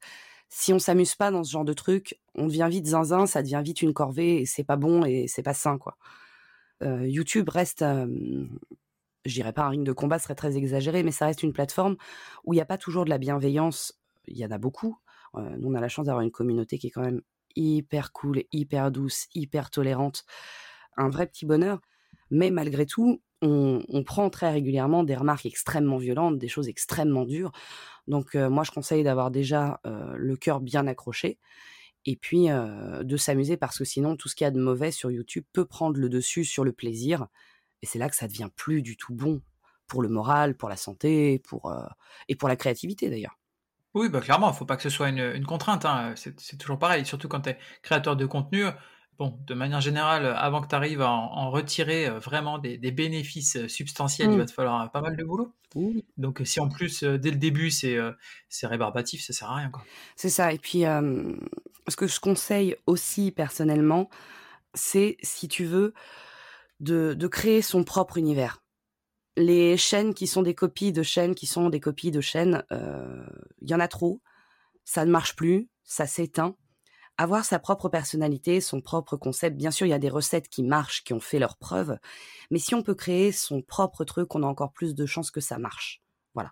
Si 0.50 0.74
on 0.74 0.80
s'amuse 0.80 1.16
pas 1.16 1.32
dans 1.32 1.44
ce 1.44 1.52
genre 1.52 1.66
de 1.66 1.74
truc, 1.74 2.20
on 2.36 2.48
devient 2.48 2.68
vite 2.70 2.88
zinzin, 2.88 3.26
ça 3.26 3.42
devient 3.42 3.62
vite 3.64 3.82
une 3.82 3.94
corvée 3.94 4.42
et 4.42 4.46
c'est 4.46 4.64
pas 4.64 4.76
bon 4.76 5.06
et 5.06 5.28
c'est 5.28 5.44
pas 5.44 5.54
sain, 5.54 5.78
quoi. 5.78 5.98
Euh, 6.82 7.08
YouTube 7.08 7.50
reste, 7.50 7.84
je 9.26 9.34
dirais 9.34 9.54
pas 9.54 9.64
un 9.64 9.70
ring 9.70 9.86
de 9.86 9.94
combat, 9.94 10.20
ce 10.20 10.26
serait 10.26 10.36
très 10.36 10.58
exagéré, 10.58 11.04
mais 11.04 11.12
ça 11.12 11.26
reste 11.26 11.44
une 11.44 11.54
plateforme 11.54 11.96
où 12.44 12.54
il 12.54 12.58
n'y 12.58 12.62
a 12.62 12.66
pas 12.66 12.78
toujours 12.78 13.06
de 13.06 13.10
la 13.10 13.18
bienveillance. 13.18 13.98
Il 14.28 14.38
y 14.38 14.46
en 14.46 14.52
a 14.52 14.58
beaucoup, 14.58 14.98
euh, 14.98 15.03
nous, 15.36 15.70
on 15.70 15.76
a 15.76 15.82
la 15.82 15.90
chance 15.90 16.06
d'avoir 16.06 16.24
une 16.24 16.32
communauté 16.32 16.78
qui 16.78 16.88
est 16.88 16.92
quand 16.92 17.02
même 17.02 17.22
hyper 17.56 18.12
cool, 18.12 18.44
hyper 18.52 18.92
douce, 18.92 19.28
hyper 19.34 19.70
tolérante. 19.70 20.26
Un 20.98 21.10
vrai 21.10 21.28
petit 21.28 21.46
bonheur. 21.46 21.80
Mais 22.30 22.52
malgré 22.52 22.86
tout, 22.86 23.22
on, 23.42 24.04
prend 24.06 24.30
très 24.30 24.52
régulièrement 24.52 25.04
des 25.04 25.16
remarques 25.16 25.46
extrêmement 25.46 25.98
violentes, 25.98 26.38
des 26.38 26.48
choses 26.48 26.70
extrêmement 26.70 27.26
dures. 27.26 27.52
Donc 28.08 28.36
moi, 28.36 28.64
je 28.64 28.72
conseille 28.72 29.04
d'avoir 29.04 29.32
déjà 29.32 29.82
le 29.84 30.36
cœur 30.36 30.62
bien 30.62 30.88
accroché 30.88 31.40
et 32.06 32.16
puis 32.16 32.48
de 32.48 33.18
s'amuser 33.18 33.58
parce 33.58 33.78
que 33.78 33.86
sinon, 33.86 34.16
tout 34.16 34.30
ce 34.30 34.36
qu'il 34.36 34.46
y 34.46 34.48
a 34.48 34.52
de 34.52 34.60
mauvais 34.60 34.92
sur 34.92 35.12
YouTube 35.12 35.44
peut 35.52 35.66
prendre 35.66 36.00
le 36.00 36.10
dessus 36.10 36.46
sur 36.46 36.64
le 36.64 36.72
plaisir. 36.72 37.28
Et 37.82 37.86
c'est 37.86 38.00
là 38.00 38.10
que 38.10 38.16
ça 38.16 38.28
devient 38.28 38.50
plus 38.56 38.82
du 38.82 38.96
tout 38.96 39.14
bon 39.14 39.42
pour 39.88 40.02
le 40.02 40.10
moral, 40.10 40.56
pour 40.56 40.70
la 40.70 40.78
santé, 40.78 41.40
pour, 41.40 41.74
et 42.30 42.36
pour 42.36 42.48
la 42.48 42.56
créativité 42.56 43.10
d'ailleurs. 43.10 43.38
Oui, 43.94 44.10
bah 44.10 44.22
clairement, 44.22 44.52
il 44.52 44.56
faut 44.56 44.66
pas 44.66 44.76
que 44.76 44.84
ce 44.84 44.90
soit 44.90 45.10
une, 45.10 45.46
contrainte. 45.46 45.86
Hein. 45.86 46.14
C'est 46.16 46.58
toujours 46.58 46.80
pareil, 46.80 47.06
surtout 47.06 47.28
quand 47.28 47.42
tu 47.42 47.50
es 47.50 47.58
créateur 47.82 48.16
de 48.16 48.26
contenu 48.26 48.66
bon, 49.20 49.38
de 49.46 49.54
manière 49.54 49.82
générale, 49.82 50.26
avant 50.38 50.62
que 50.62 50.68
tu 50.68 50.76
arrives 50.76 51.02
à 51.02 51.10
en, 51.10 51.52
retirer 51.52 52.08
euh, 52.08 52.20
vraiment 52.20 52.58
des, 52.58 52.78
bénéfices 52.92 53.58
euh, 53.58 53.68
substantiels, 53.68 54.30
il 54.30 54.36
mmh. 54.36 54.40
va 54.40 54.46
te 54.46 54.52
falloir 54.52 54.82
euh, 54.82 54.88
pas 54.88 55.02
mal 55.02 55.16
de 55.16 55.24
boulot. 55.24 55.54
Donc, 56.18 56.42
si 56.46 56.60
en 56.60 56.70
plus, 56.70 57.04
dès 57.04 57.32
le 57.32 57.38
début, 57.38 57.72
c'est 57.72 57.98
c'est 58.48 58.68
rébarbatif, 58.68 59.24
ça 59.24 59.34
sert 59.34 59.50
à 59.50 59.56
rien. 59.56 59.72
C'est 60.16 60.30
ça. 60.30 60.54
Et 60.54 60.60
puis, 60.60 60.82
ce 60.82 61.96
que 61.96 62.06
je 62.06 62.20
conseille 62.20 62.76
aussi 62.86 63.32
personnellement, 63.32 64.08
c'est, 64.76 65.18
si 65.24 65.48
tu 65.48 65.66
veux, 65.66 65.96
de, 66.80 67.16
de 67.16 67.28
créer 67.28 67.64
son 67.64 67.84
propre 67.84 68.20
univers 68.20 68.63
les 69.36 69.78
chaînes 69.78 70.14
qui 70.14 70.28
sont 70.28 70.42
des 70.42 70.56
copies 70.56 70.92
de 70.92 71.04
chaînes 71.04 71.36
qui 71.36 71.46
sont 71.46 71.70
des 71.70 71.80
copies 71.80 72.12
de 72.12 72.22
chaînes, 72.22 72.64
il 72.72 73.70
y 73.70 73.76
en 73.76 73.80
a 73.80 73.88
trop. 73.88 74.22
Ça 74.86 75.06
ne 75.06 75.12
marche 75.12 75.36
plus, 75.36 75.70
ça 75.84 76.06
s'éteint 76.08 76.56
avoir 77.18 77.46
sa 77.46 77.60
propre 77.60 77.90
personnalité, 77.90 78.62
son 78.62 78.82
propre 78.82 79.18
concept. 79.18 79.58
Bien 79.58 79.72
sûr, 79.72 79.86
il 79.86 79.92
y 79.92 79.94
a 79.94 80.00
des 80.00 80.10
recettes 80.10 80.50
qui 80.50 80.64
marchent, 80.64 81.04
qui 81.04 81.14
ont 81.14 81.20
fait 81.20 81.40
leurs 81.40 81.58
preuves, 81.58 81.98
mais 82.52 82.60
si 82.60 82.76
on 82.76 82.84
peut 82.84 82.96
créer 82.96 83.32
son 83.32 83.62
propre 83.62 84.04
truc, 84.04 84.34
on 84.36 84.44
a 84.44 84.48
encore 84.48 84.74
plus 84.74 84.96
de 84.96 85.06
chances 85.06 85.32
que 85.32 85.42
ça 85.42 85.58
marche. 85.58 86.02
Voilà. 86.34 86.52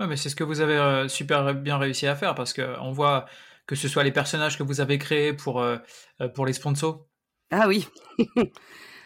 mais 0.00 0.16
c'est 0.16 0.28
ce 0.28 0.36
que 0.36 0.44
vous 0.44 0.60
avez 0.60 0.76
euh, 0.76 1.08
super 1.08 1.54
bien 1.54 1.78
réussi 1.78 2.06
à 2.06 2.16
faire 2.16 2.34
parce 2.34 2.52
que 2.52 2.76
on 2.80 2.92
voit 2.92 3.26
que 3.66 3.76
ce 3.76 3.86
soit 3.86 4.02
les 4.02 4.12
personnages 4.12 4.58
que 4.58 4.62
vous 4.64 4.80
avez 4.80 4.98
créés 4.98 5.32
pour 5.32 5.60
euh, 5.60 5.76
euh, 6.20 6.28
pour 6.28 6.46
les 6.46 6.52
sponsors. 6.52 7.06
Ah 7.50 7.68
oui. 7.68 7.86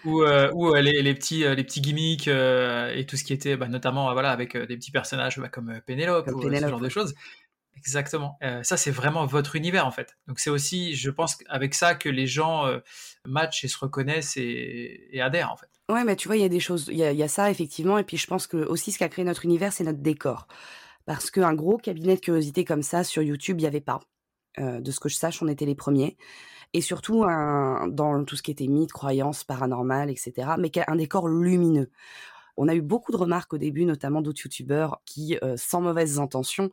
ou, 0.04 0.22
ou 0.24 0.74
les, 0.74 1.02
les, 1.02 1.14
petits 1.14 1.40
les 1.40 1.64
petits 1.64 1.80
gimmicks 1.80 2.28
et 2.28 3.06
tout 3.08 3.16
ce 3.16 3.24
qui 3.24 3.32
était 3.32 3.56
bah, 3.56 3.68
notamment 3.68 4.12
voilà 4.12 4.30
avec 4.30 4.56
des 4.56 4.76
petits 4.76 4.90
personnages 4.90 5.38
bah, 5.38 5.48
comme 5.48 5.80
Pénélope 5.86 6.28
ou 6.28 6.42
ce 6.42 6.68
genre 6.68 6.80
de 6.80 6.88
choses 6.88 7.14
Exactement. 7.76 8.38
Euh, 8.42 8.62
ça, 8.62 8.76
c'est 8.76 8.90
vraiment 8.90 9.26
votre 9.26 9.56
univers, 9.56 9.86
en 9.86 9.90
fait. 9.90 10.16
Donc, 10.26 10.38
c'est 10.38 10.50
aussi, 10.50 10.94
je 10.94 11.10
pense, 11.10 11.36
avec 11.48 11.74
ça 11.74 11.94
que 11.94 12.08
les 12.08 12.26
gens 12.26 12.66
euh, 12.66 12.78
matchent 13.26 13.64
et 13.64 13.68
se 13.68 13.78
reconnaissent 13.78 14.36
et, 14.36 15.20
adhèrent, 15.20 15.52
en 15.52 15.56
fait. 15.56 15.68
Ouais, 15.90 16.04
mais 16.04 16.16
tu 16.16 16.28
vois, 16.28 16.36
il 16.36 16.42
y 16.42 16.46
a 16.46 16.48
des 16.48 16.60
choses, 16.60 16.88
il 16.90 16.96
y, 16.96 17.22
a 17.22 17.28
ça, 17.28 17.50
effectivement. 17.50 17.98
Et 17.98 18.04
puis, 18.04 18.16
je 18.16 18.26
pense 18.26 18.46
que 18.46 18.56
aussi, 18.56 18.92
ce 18.92 18.98
qui 18.98 19.04
a 19.04 19.08
créé 19.08 19.24
notre 19.24 19.44
univers, 19.44 19.72
c'est 19.72 19.84
notre 19.84 20.00
décor. 20.00 20.46
Parce 21.04 21.30
qu'un 21.30 21.52
gros 21.52 21.76
cabinet 21.76 22.14
de 22.14 22.20
curiosité 22.20 22.64
comme 22.64 22.82
ça, 22.82 23.04
sur 23.04 23.22
YouTube, 23.22 23.58
il 23.58 23.62
n'y 23.62 23.68
avait 23.68 23.80
pas. 23.80 24.00
Euh, 24.58 24.80
de 24.80 24.90
ce 24.90 25.00
que 25.00 25.08
je 25.08 25.16
sache, 25.16 25.42
on 25.42 25.48
était 25.48 25.66
les 25.66 25.74
premiers. 25.74 26.16
Et 26.74 26.80
surtout, 26.80 27.22
dans 27.22 28.24
tout 28.24 28.36
ce 28.36 28.42
qui 28.42 28.50
était 28.50 28.66
mythe, 28.66 28.92
croyances, 28.92 29.44
paranormal, 29.44 30.10
etc. 30.10 30.56
Mais 30.58 30.72
un 30.88 30.96
décor 30.96 31.28
lumineux. 31.28 31.88
On 32.56 32.68
a 32.68 32.74
eu 32.74 32.82
beaucoup 32.82 33.12
de 33.12 33.16
remarques 33.16 33.54
au 33.54 33.58
début, 33.58 33.84
notamment 33.84 34.22
d'autres 34.22 34.42
youtubeurs 34.42 35.00
qui, 35.06 35.38
euh, 35.42 35.54
sans 35.56 35.80
mauvaises 35.80 36.18
intentions, 36.18 36.70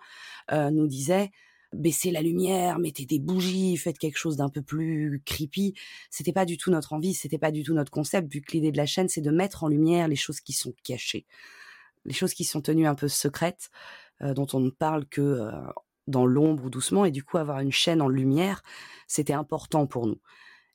euh, 0.52 0.72
nous 0.72 0.88
disaient 0.88 1.32
baissez 1.74 2.12
la 2.12 2.22
lumière, 2.22 2.80
mettez 2.80 3.06
des 3.06 3.20
bougies, 3.20 3.78
faites 3.78 3.98
quelque 3.98 4.18
chose 4.18 4.36
d'un 4.36 4.50
peu 4.50 4.62
plus 4.62 5.22
creepy. 5.26 5.74
C'était 6.10 6.34
pas 6.34 6.44
du 6.44 6.58
tout 6.58 6.70
notre 6.70 6.92
envie, 6.92 7.14
c'était 7.14 7.38
pas 7.38 7.52
du 7.52 7.64
tout 7.64 7.74
notre 7.74 7.92
concept, 7.92 8.30
vu 8.32 8.42
que 8.42 8.52
l'idée 8.52 8.74
de 8.74 8.78
la 8.78 8.86
chaîne, 8.86 9.08
c'est 9.08 9.22
de 9.22 9.32
mettre 9.32 9.64
en 9.64 9.70
lumière 9.70 10.10
les 10.10 10.18
choses 10.18 10.42
qui 10.42 10.52
sont 10.52 10.74
cachées, 10.84 11.26
les 12.04 12.14
choses 12.14 12.34
qui 12.34 12.44
sont 12.44 12.62
tenues 12.62 12.88
un 12.88 12.96
peu 12.96 13.08
secrètes, 13.08 13.70
euh, 14.22 14.34
dont 14.34 14.48
on 14.52 14.60
ne 14.60 14.70
parle 14.70 15.06
que 15.06 15.50
dans 16.08 16.26
l'ombre 16.26 16.66
ou 16.66 16.70
doucement, 16.70 17.06
et 17.06 17.12
du 17.12 17.24
coup 17.24 17.38
avoir 17.38 17.60
une 17.60 17.72
chaîne 17.72 18.02
en 18.02 18.10
lumière, 18.10 18.64
c'était 19.08 19.34
important 19.34 19.88
pour 19.88 20.08
nous. 20.08 20.20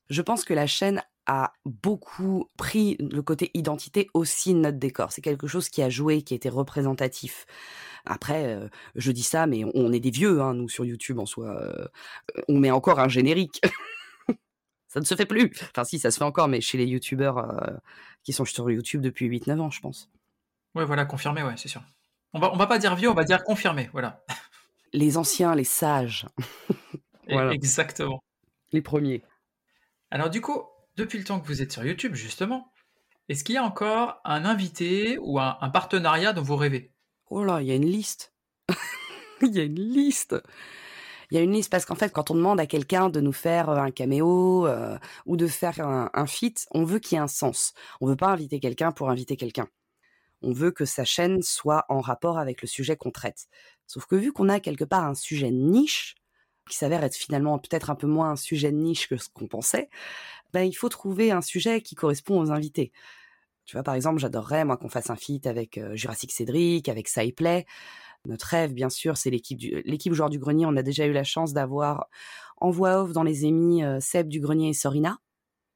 Je 0.08 0.22
pense 0.22 0.44
que 0.44 0.54
la 0.54 0.66
chaîne 0.66 1.02
a 1.26 1.52
beaucoup 1.64 2.48
pris 2.56 2.96
le 3.00 3.20
côté 3.20 3.50
identité 3.54 4.08
aussi 4.14 4.54
de 4.54 4.60
notre 4.60 4.78
décor. 4.78 5.12
C'est 5.12 5.22
quelque 5.22 5.48
chose 5.48 5.68
qui 5.68 5.82
a 5.82 5.90
joué, 5.90 6.22
qui 6.22 6.34
était 6.34 6.48
représentatif. 6.48 7.46
Après, 8.04 8.54
euh, 8.54 8.68
je 8.94 9.10
dis 9.10 9.24
ça, 9.24 9.46
mais 9.46 9.64
on 9.74 9.92
est 9.92 9.98
des 10.00 10.10
vieux, 10.10 10.40
hein, 10.40 10.54
nous, 10.54 10.68
sur 10.68 10.84
YouTube, 10.84 11.18
en 11.18 11.26
soi. 11.26 11.60
Euh, 11.60 11.88
on 12.48 12.58
met 12.58 12.70
encore 12.70 13.00
un 13.00 13.08
générique. 13.08 13.60
ça 14.88 15.00
ne 15.00 15.04
se 15.04 15.16
fait 15.16 15.26
plus. 15.26 15.50
Enfin, 15.70 15.82
si, 15.82 15.98
ça 15.98 16.12
se 16.12 16.18
fait 16.18 16.24
encore, 16.24 16.46
mais 16.46 16.60
chez 16.60 16.78
les 16.78 16.86
YouTubeurs 16.86 17.38
euh, 17.38 17.74
qui 18.22 18.32
sont 18.32 18.44
sur 18.44 18.70
YouTube 18.70 19.02
depuis 19.02 19.28
8-9 19.28 19.58
ans, 19.58 19.70
je 19.70 19.80
pense. 19.80 20.08
Ouais, 20.76 20.84
voilà, 20.84 21.04
confirmé, 21.04 21.42
ouais, 21.42 21.54
c'est 21.56 21.68
sûr. 21.68 21.82
On 22.32 22.38
va, 22.38 22.52
on 22.52 22.56
va 22.56 22.66
pas 22.66 22.78
dire 22.78 22.94
vieux, 22.94 23.10
on 23.10 23.14
va 23.14 23.24
dire 23.24 23.42
confirmé, 23.42 23.88
voilà. 23.92 24.24
Les 24.96 25.18
anciens, 25.18 25.54
les 25.54 25.64
sages. 25.64 26.24
Exactement. 27.28 28.22
Les 28.72 28.80
premiers. 28.80 29.22
Alors, 30.10 30.30
du 30.30 30.40
coup, 30.40 30.62
depuis 30.96 31.18
le 31.18 31.24
temps 31.24 31.38
que 31.38 31.46
vous 31.46 31.60
êtes 31.60 31.70
sur 31.70 31.84
YouTube, 31.84 32.14
justement, 32.14 32.72
est-ce 33.28 33.44
qu'il 33.44 33.56
y 33.56 33.58
a 33.58 33.62
encore 33.62 34.22
un 34.24 34.46
invité 34.46 35.18
ou 35.18 35.38
un, 35.38 35.68
partenariat 35.68 36.32
dont 36.32 36.40
vous 36.40 36.56
rêvez? 36.56 36.94
Oh 37.28 37.44
là, 37.44 37.60
il 37.60 37.66
y 37.66 37.72
a 37.72 37.74
une 37.74 37.84
liste. 37.84 38.32
Il 39.42 39.54
y 39.54 39.60
a 39.60 39.64
une 39.64 39.78
liste. 39.78 40.34
Il 41.30 41.36
y 41.36 41.38
a 41.38 41.42
une 41.42 41.52
liste 41.52 41.70
parce 41.70 41.84
qu'en 41.84 41.94
fait, 41.94 42.10
quand 42.10 42.30
on 42.30 42.34
demande 42.34 42.58
à 42.58 42.66
quelqu'un 42.66 43.10
de 43.10 43.20
nous 43.20 43.34
faire 43.34 43.68
euh, 43.68 43.76
un 43.76 43.90
caméo 43.90 44.66
euh, 44.66 44.96
ou 45.26 45.36
de 45.36 45.46
faire 45.46 45.78
un, 45.80 46.08
un 46.14 46.26
feat, 46.26 46.66
on 46.70 46.84
veut 46.84 47.00
qu'il 47.00 47.16
y 47.16 47.18
ait 47.18 47.22
un 47.22 47.28
sens. 47.28 47.74
On 48.00 48.06
veut 48.06 48.16
pas 48.16 48.28
inviter 48.28 48.60
quelqu'un 48.60 48.92
pour 48.92 49.10
inviter 49.10 49.36
quelqu'un. 49.36 49.68
On 50.40 50.52
veut 50.52 50.70
que 50.70 50.86
sa 50.86 51.04
chaîne 51.04 51.42
soit 51.42 51.84
en 51.90 52.00
rapport 52.00 52.38
avec 52.38 52.62
le 52.62 52.68
sujet 52.68 52.96
qu'on 52.96 53.10
traite. 53.10 53.46
Sauf 53.86 54.06
que 54.06 54.16
vu 54.16 54.32
qu'on 54.32 54.48
a 54.48 54.60
quelque 54.60 54.84
part 54.84 55.04
un 55.04 55.14
sujet 55.14 55.50
niche, 55.50 56.16
qui 56.68 56.76
s'avère 56.76 57.04
être 57.04 57.14
finalement 57.14 57.58
peut-être 57.58 57.90
un 57.90 57.94
peu 57.94 58.06
moins 58.06 58.30
un 58.32 58.36
sujet 58.36 58.72
de 58.72 58.76
niche 58.76 59.08
que 59.08 59.16
ce 59.16 59.28
qu'on 59.28 59.46
pensait, 59.46 59.88
ben, 60.52 60.62
il 60.62 60.74
faut 60.74 60.88
trouver 60.88 61.30
un 61.30 61.42
sujet 61.42 61.80
qui 61.80 61.94
correspond 61.94 62.40
aux 62.40 62.50
invités. 62.50 62.92
Tu 63.66 63.76
vois, 63.76 63.82
par 63.82 63.94
exemple, 63.94 64.20
j'adorerais, 64.20 64.64
moi, 64.64 64.76
qu'on 64.76 64.88
fasse 64.88 65.10
un 65.10 65.16
feat 65.16 65.46
avec 65.46 65.76
euh, 65.78 65.94
Jurassic 65.96 66.32
Cédric, 66.32 66.88
avec 66.88 67.08
Saiplay. 67.08 67.66
Notre 68.24 68.46
rêve, 68.46 68.72
bien 68.72 68.90
sûr, 68.90 69.16
c'est 69.16 69.30
l'équipe 69.30 69.58
du, 69.58 69.82
l'équipe 69.84 70.12
joueur 70.12 70.30
du 70.30 70.38
grenier. 70.38 70.66
On 70.66 70.76
a 70.76 70.82
déjà 70.82 71.06
eu 71.06 71.12
la 71.12 71.24
chance 71.24 71.52
d'avoir 71.52 72.08
en 72.58 72.70
voix 72.70 73.02
off 73.02 73.12
dans 73.12 73.22
les 73.22 73.44
émis 73.44 73.84
euh, 73.84 74.00
Seb 74.00 74.28
du 74.28 74.40
grenier 74.40 74.70
et 74.70 74.72
Sorina. 74.72 75.18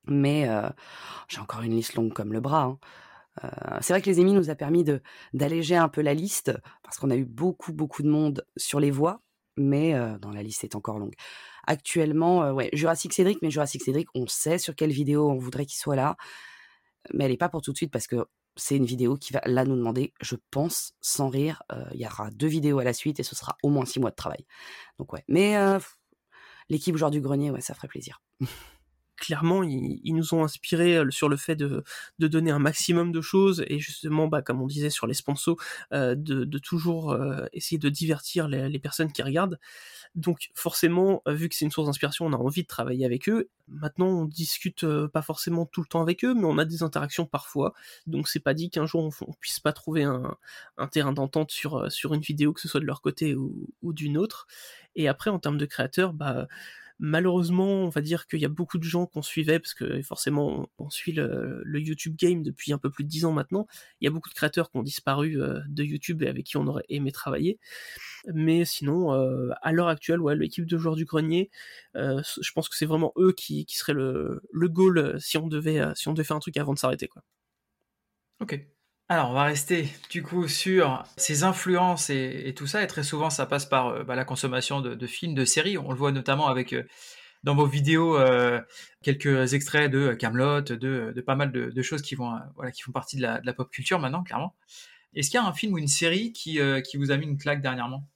Mais 0.06 0.48
euh, 0.48 0.68
j'ai 1.28 1.40
encore 1.40 1.62
une 1.62 1.74
liste 1.74 1.94
longue 1.94 2.12
comme 2.12 2.32
le 2.32 2.40
bras. 2.40 2.62
Hein. 2.62 2.78
C'est 3.80 3.92
vrai 3.92 4.02
que 4.02 4.10
les 4.10 4.20
émis 4.20 4.32
nous 4.32 4.50
a 4.50 4.54
permis 4.54 4.84
de 4.84 5.02
d'alléger 5.32 5.76
un 5.76 5.88
peu 5.88 6.02
la 6.02 6.14
liste 6.14 6.52
parce 6.82 6.98
qu'on 6.98 7.10
a 7.10 7.16
eu 7.16 7.24
beaucoup 7.24 7.72
beaucoup 7.72 8.02
de 8.02 8.08
monde 8.08 8.44
sur 8.56 8.80
les 8.80 8.90
voix 8.90 9.22
mais 9.56 9.94
dans 10.20 10.30
la 10.30 10.42
liste 10.42 10.64
est 10.64 10.74
encore 10.74 10.98
longue. 10.98 11.14
Actuellement, 11.66 12.50
ouais, 12.52 12.70
Jurassic 12.72 13.12
Cédric, 13.12 13.38
mais 13.42 13.50
Jurassic 13.50 13.82
Cédric, 13.82 14.08
on 14.14 14.26
sait 14.26 14.58
sur 14.58 14.74
quelle 14.74 14.90
vidéo 14.90 15.28
on 15.28 15.36
voudrait 15.36 15.66
qu'il 15.66 15.78
soit 15.78 15.96
là, 15.96 16.16
mais 17.12 17.24
elle 17.24 17.30
n'est 17.30 17.36
pas 17.36 17.48
pour 17.48 17.60
tout 17.60 17.72
de 17.72 17.76
suite 17.76 17.90
parce 17.90 18.06
que 18.06 18.24
c'est 18.56 18.76
une 18.76 18.84
vidéo 18.84 19.16
qui 19.16 19.32
va 19.32 19.40
là 19.46 19.64
nous 19.64 19.76
demander, 19.76 20.12
je 20.20 20.36
pense, 20.50 20.94
sans 21.00 21.28
rire, 21.28 21.62
il 21.92 22.00
y 22.00 22.06
aura 22.06 22.30
deux 22.30 22.46
vidéos 22.46 22.78
à 22.78 22.84
la 22.84 22.92
suite 22.92 23.20
et 23.20 23.22
ce 23.22 23.34
sera 23.34 23.56
au 23.62 23.68
moins 23.68 23.84
six 23.84 24.00
mois 24.00 24.10
de 24.10 24.16
travail. 24.16 24.44
Donc 24.98 25.12
ouais, 25.12 25.24
mais 25.28 25.56
l'équipe 26.68 26.96
genre 26.96 27.10
du 27.10 27.20
grenier, 27.20 27.50
ouais, 27.50 27.60
ça 27.60 27.74
ferait 27.74 27.88
plaisir. 27.88 28.22
clairement, 29.20 29.62
ils, 29.62 30.14
nous 30.14 30.34
ont 30.34 30.42
inspiré 30.42 30.96
euh, 30.96 31.10
sur 31.10 31.28
le 31.28 31.36
fait 31.36 31.54
de, 31.54 31.84
donner 32.18 32.50
un 32.50 32.58
maximum 32.58 33.12
de 33.12 33.20
choses 33.20 33.62
et 33.68 33.78
justement, 33.78 34.26
bah, 34.26 34.42
comme 34.42 34.60
on 34.60 34.66
disait 34.66 34.90
sur 34.90 35.06
les 35.06 35.14
sponsors, 35.14 35.56
euh, 35.92 36.16
de, 36.16 36.58
toujours 36.58 37.12
euh, 37.12 37.44
essayer 37.52 37.78
de 37.78 37.88
divertir 37.88 38.48
les, 38.48 38.78
personnes 38.80 39.12
qui 39.12 39.22
regardent. 39.22 39.60
Donc 40.14 40.50
forcément, 40.54 41.22
vu 41.26 41.48
que 41.50 41.54
c'est 41.54 41.66
une 41.66 41.70
source 41.70 41.86
d'inspiration, 41.86 42.24
on 42.26 42.32
a 42.32 42.36
envie 42.36 42.62
de 42.62 42.66
travailler 42.66 43.04
avec 43.04 43.28
eux. 43.28 43.50
Maintenant, 43.68 44.06
on 44.06 44.24
discute 44.24 44.86
pas 45.08 45.22
forcément 45.22 45.66
tout 45.66 45.82
le 45.82 45.86
temps 45.86 46.00
avec 46.00 46.24
eux, 46.24 46.34
mais 46.34 46.46
on 46.46 46.56
a 46.56 46.64
des 46.64 46.82
interactions 46.82 47.26
parfois. 47.26 47.74
Donc 48.06 48.26
c'est 48.26 48.40
pas 48.40 48.54
dit 48.54 48.70
qu'un 48.70 48.86
jour 48.86 49.12
on, 49.20 49.32
puisse 49.34 49.60
pas 49.60 49.72
trouver 49.72 50.04
un, 50.04 50.36
terrain 50.90 51.12
d'entente 51.12 51.50
sur 51.50 51.92
sur 51.92 52.14
une 52.14 52.22
vidéo, 52.22 52.54
que 52.54 52.60
ce 52.60 52.68
soit 52.68 52.80
de 52.80 52.86
leur 52.86 53.02
côté 53.02 53.34
ou, 53.34 53.68
ou 53.82 53.92
d'une 53.92 54.16
autre. 54.16 54.48
Et 54.96 55.06
après, 55.08 55.30
en 55.30 55.38
termes 55.38 55.58
de 55.58 55.66
créateurs, 55.66 56.14
bah 56.14 56.48
Malheureusement, 57.02 57.64
on 57.64 57.88
va 57.88 58.02
dire 58.02 58.26
qu'il 58.26 58.40
y 58.40 58.44
a 58.44 58.50
beaucoup 58.50 58.76
de 58.76 58.84
gens 58.84 59.06
qu'on 59.06 59.22
suivait, 59.22 59.58
parce 59.58 59.72
que 59.72 60.02
forcément, 60.02 60.68
on, 60.78 60.90
suit 60.90 61.12
le, 61.12 61.62
YouTube 61.66 62.14
Game 62.14 62.42
depuis 62.42 62.74
un 62.74 62.78
peu 62.78 62.90
plus 62.90 63.04
de 63.04 63.08
10 63.08 63.24
ans 63.24 63.32
maintenant. 63.32 63.66
Il 64.00 64.04
y 64.04 64.08
a 64.08 64.10
beaucoup 64.10 64.28
de 64.28 64.34
créateurs 64.34 64.70
qui 64.70 64.76
ont 64.76 64.82
disparu 64.82 65.40
euh, 65.40 65.60
de 65.68 65.82
YouTube 65.82 66.22
et 66.22 66.28
avec 66.28 66.44
qui 66.44 66.58
on 66.58 66.66
aurait 66.66 66.84
aimé 66.90 67.10
travailler. 67.10 67.58
Mais 68.34 68.66
sinon, 68.66 69.14
euh, 69.14 69.48
à 69.62 69.72
l'heure 69.72 69.88
actuelle, 69.88 70.20
ouais, 70.20 70.36
l'équipe 70.36 70.66
de 70.66 70.76
joueurs 70.76 70.94
du 70.94 71.06
grenier, 71.06 71.50
euh, 71.96 72.20
je 72.42 72.52
pense 72.52 72.68
que 72.68 72.76
c'est 72.76 72.84
vraiment 72.84 73.14
eux 73.16 73.32
qui, 73.32 73.64
seraient 73.70 73.94
le, 73.94 74.42
le 74.52 74.68
goal 74.68 75.18
si 75.20 75.38
on 75.38 75.48
devait, 75.48 75.80
si 75.94 76.08
on 76.08 76.12
devait 76.12 76.24
faire 76.24 76.36
un 76.36 76.40
truc 76.40 76.58
avant 76.58 76.74
de 76.74 76.78
s'arrêter, 76.78 77.08
quoi. 77.08 77.22
Ok. 78.40 78.60
Alors, 79.10 79.30
on 79.30 79.34
va 79.34 79.42
rester 79.42 79.88
du 80.08 80.22
coup 80.22 80.46
sur 80.46 81.02
ces 81.16 81.42
influences 81.42 82.10
et, 82.10 82.54
tout 82.56 82.68
ça. 82.68 82.84
Et 82.84 82.86
très 82.86 83.02
souvent, 83.02 83.28
ça 83.28 83.44
passe 83.44 83.66
par 83.66 83.88
euh, 83.88 84.04
bah, 84.04 84.14
la 84.14 84.24
consommation 84.24 84.80
de, 84.80 85.06
films, 85.08 85.34
de 85.34 85.44
séries. 85.44 85.76
On 85.78 85.90
le 85.90 85.96
voit 85.96 86.12
notamment 86.12 86.46
avec, 86.46 86.72
euh, 86.72 86.84
dans 87.42 87.56
vos 87.56 87.66
vidéos 87.66 88.16
quelques 89.02 89.52
extraits 89.52 89.90
de 89.90 90.12
Camelot, 90.12 90.60
de, 90.60 91.20
pas 91.26 91.34
mal 91.34 91.50
de, 91.50 91.82
choses 91.82 92.02
qui 92.02 92.14
vont, 92.14 92.38
voilà, 92.54 92.70
qui 92.70 92.82
font 92.82 92.92
partie 92.92 93.16
de 93.16 93.22
la, 93.22 93.40
la, 93.42 93.52
pop 93.52 93.68
culture 93.68 93.98
maintenant, 93.98 94.22
clairement. 94.22 94.54
Est-ce 95.14 95.28
qu'il 95.28 95.40
y 95.40 95.42
a 95.42 95.46
un 95.46 95.52
film 95.52 95.72
ou 95.72 95.78
une 95.78 95.88
série 95.88 96.32
qui, 96.32 96.60
qui 96.88 96.96
vous 96.96 97.10
a 97.10 97.16
mis 97.16 97.26
une 97.26 97.36
claque 97.36 97.62
dernièrement? 97.62 98.06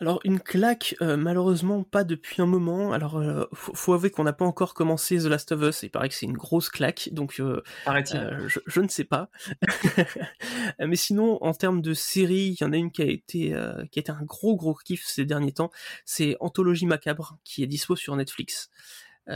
Alors 0.00 0.18
une 0.24 0.40
claque, 0.40 0.96
euh, 1.02 1.18
malheureusement 1.18 1.84
pas 1.84 2.04
depuis 2.04 2.40
un 2.40 2.46
moment. 2.46 2.92
Alors 2.92 3.18
euh, 3.18 3.44
faut, 3.52 3.92
avouer 3.92 4.10
qu'on 4.10 4.24
n'a 4.24 4.32
pas 4.32 4.46
encore 4.46 4.72
commencé 4.72 5.18
The 5.18 5.26
Last 5.26 5.52
of 5.52 5.60
Us. 5.62 5.82
Il 5.82 5.90
paraît 5.90 6.08
que 6.08 6.14
c'est 6.14 6.24
une 6.24 6.38
grosse 6.38 6.70
claque, 6.70 7.10
donc 7.12 7.38
euh, 7.38 7.62
je, 7.86 8.80
ne 8.80 8.88
sais 8.88 9.04
pas. 9.04 9.28
Mais 10.78 10.96
sinon, 10.96 11.38
en 11.44 11.52
termes 11.52 11.82
de 11.82 11.92
série, 11.92 12.56
il 12.58 12.60
y 12.60 12.64
en 12.64 12.72
a 12.72 12.78
une 12.78 12.90
qui 12.90 13.02
a 13.02 13.04
été 13.04 13.54
qui 13.92 13.98
a 13.98 14.00
été 14.00 14.10
un 14.10 14.22
gros 14.22 14.56
gros 14.56 14.74
kiff 14.74 15.04
ces 15.04 15.26
derniers 15.26 15.52
temps. 15.52 15.70
C'est 16.06 16.36
Anthologie 16.40 16.86
macabre 16.86 17.38
qui 17.44 17.62
est 17.62 17.66
dispo 17.66 17.94
sur 17.94 18.16
Netflix. 18.16 18.70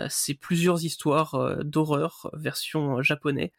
c'est 0.09 0.35
plusieurs 0.35 0.83
histoires 0.83 1.62
d'horreur 1.62 2.31
version 2.33 3.03
japonais 3.03 3.53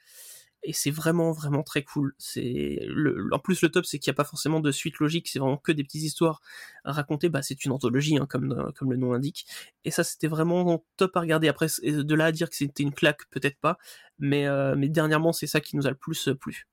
et 0.65 0.73
c'est 0.73 0.91
vraiment 0.91 1.32
vraiment 1.32 1.63
très 1.63 1.84
cool. 1.84 2.13
C'est 2.17 2.80
le, 2.88 3.30
en 3.32 3.39
plus 3.39 3.62
le 3.62 3.69
top 3.69 3.86
c'est 3.86 3.99
qu'il 3.99 4.12
n'y 4.12 4.15
a 4.15 4.17
pas 4.17 4.23
forcément 4.23 4.60
de 4.60 4.71
suite 4.71 4.97
logique, 4.99 5.30
c'est 5.30 5.39
vraiment 5.39 5.58
que 5.58 5.71
des 5.71 5.84
petites 5.84 6.04
histoires 6.04 6.41
racontées. 6.84 7.30
Bah 7.30 7.41
c'est 7.41 7.63
une 7.65 7.71
anthologie 7.71 8.17
hein, 8.17 8.25
comme 8.28 8.71
comme 8.75 8.91
le 8.91 8.97
nom 8.97 9.13
l'indique. 9.13 9.45
Et 9.86 9.91
ça 9.91 10.04
c'était 10.04 10.28
vraiment 10.28 10.84
top 10.97 11.15
à 11.15 11.21
regarder. 11.21 11.47
Après 11.47 11.67
de 11.84 12.15
là 12.15 12.25
à 12.25 12.32
dire 12.32 12.49
que 12.49 12.56
c'était 12.56 12.84
une 12.84 12.93
claque 12.93 13.21
peut-être 13.30 13.60
pas, 13.60 13.78
mais 14.17 14.47
euh, 14.47 14.75
mais 14.75 14.89
dernièrement 14.89 15.32
c'est 15.32 15.47
ça 15.47 15.62
qui 15.62 15.75
nous 15.78 15.86
a 15.86 15.89
le 15.89 15.95
plus 15.95 16.28
euh, 16.28 16.36
plu. 16.36 16.67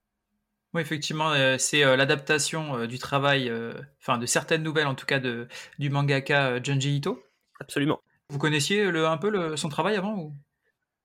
Oui, 0.74 0.80
effectivement, 0.80 1.32
euh, 1.32 1.58
c'est 1.58 1.84
l'adaptation 1.96 2.86
du 2.86 2.98
travail, 2.98 3.52
enfin 4.00 4.16
de 4.16 4.24
certaines 4.24 4.62
nouvelles 4.62 4.86
en 4.86 4.94
tout 4.94 5.04
cas 5.04 5.20
de 5.20 5.46
du 5.78 5.90
mangaka 5.90 6.62
Junji 6.62 6.96
Ito. 6.96 7.22
Absolument. 7.60 8.00
Vous 8.30 8.38
connaissiez 8.38 8.90
le, 8.90 9.06
un 9.06 9.18
peu 9.18 9.28
le, 9.28 9.58
son 9.58 9.68
travail 9.68 9.96
avant 9.96 10.16
ou? 10.16 10.34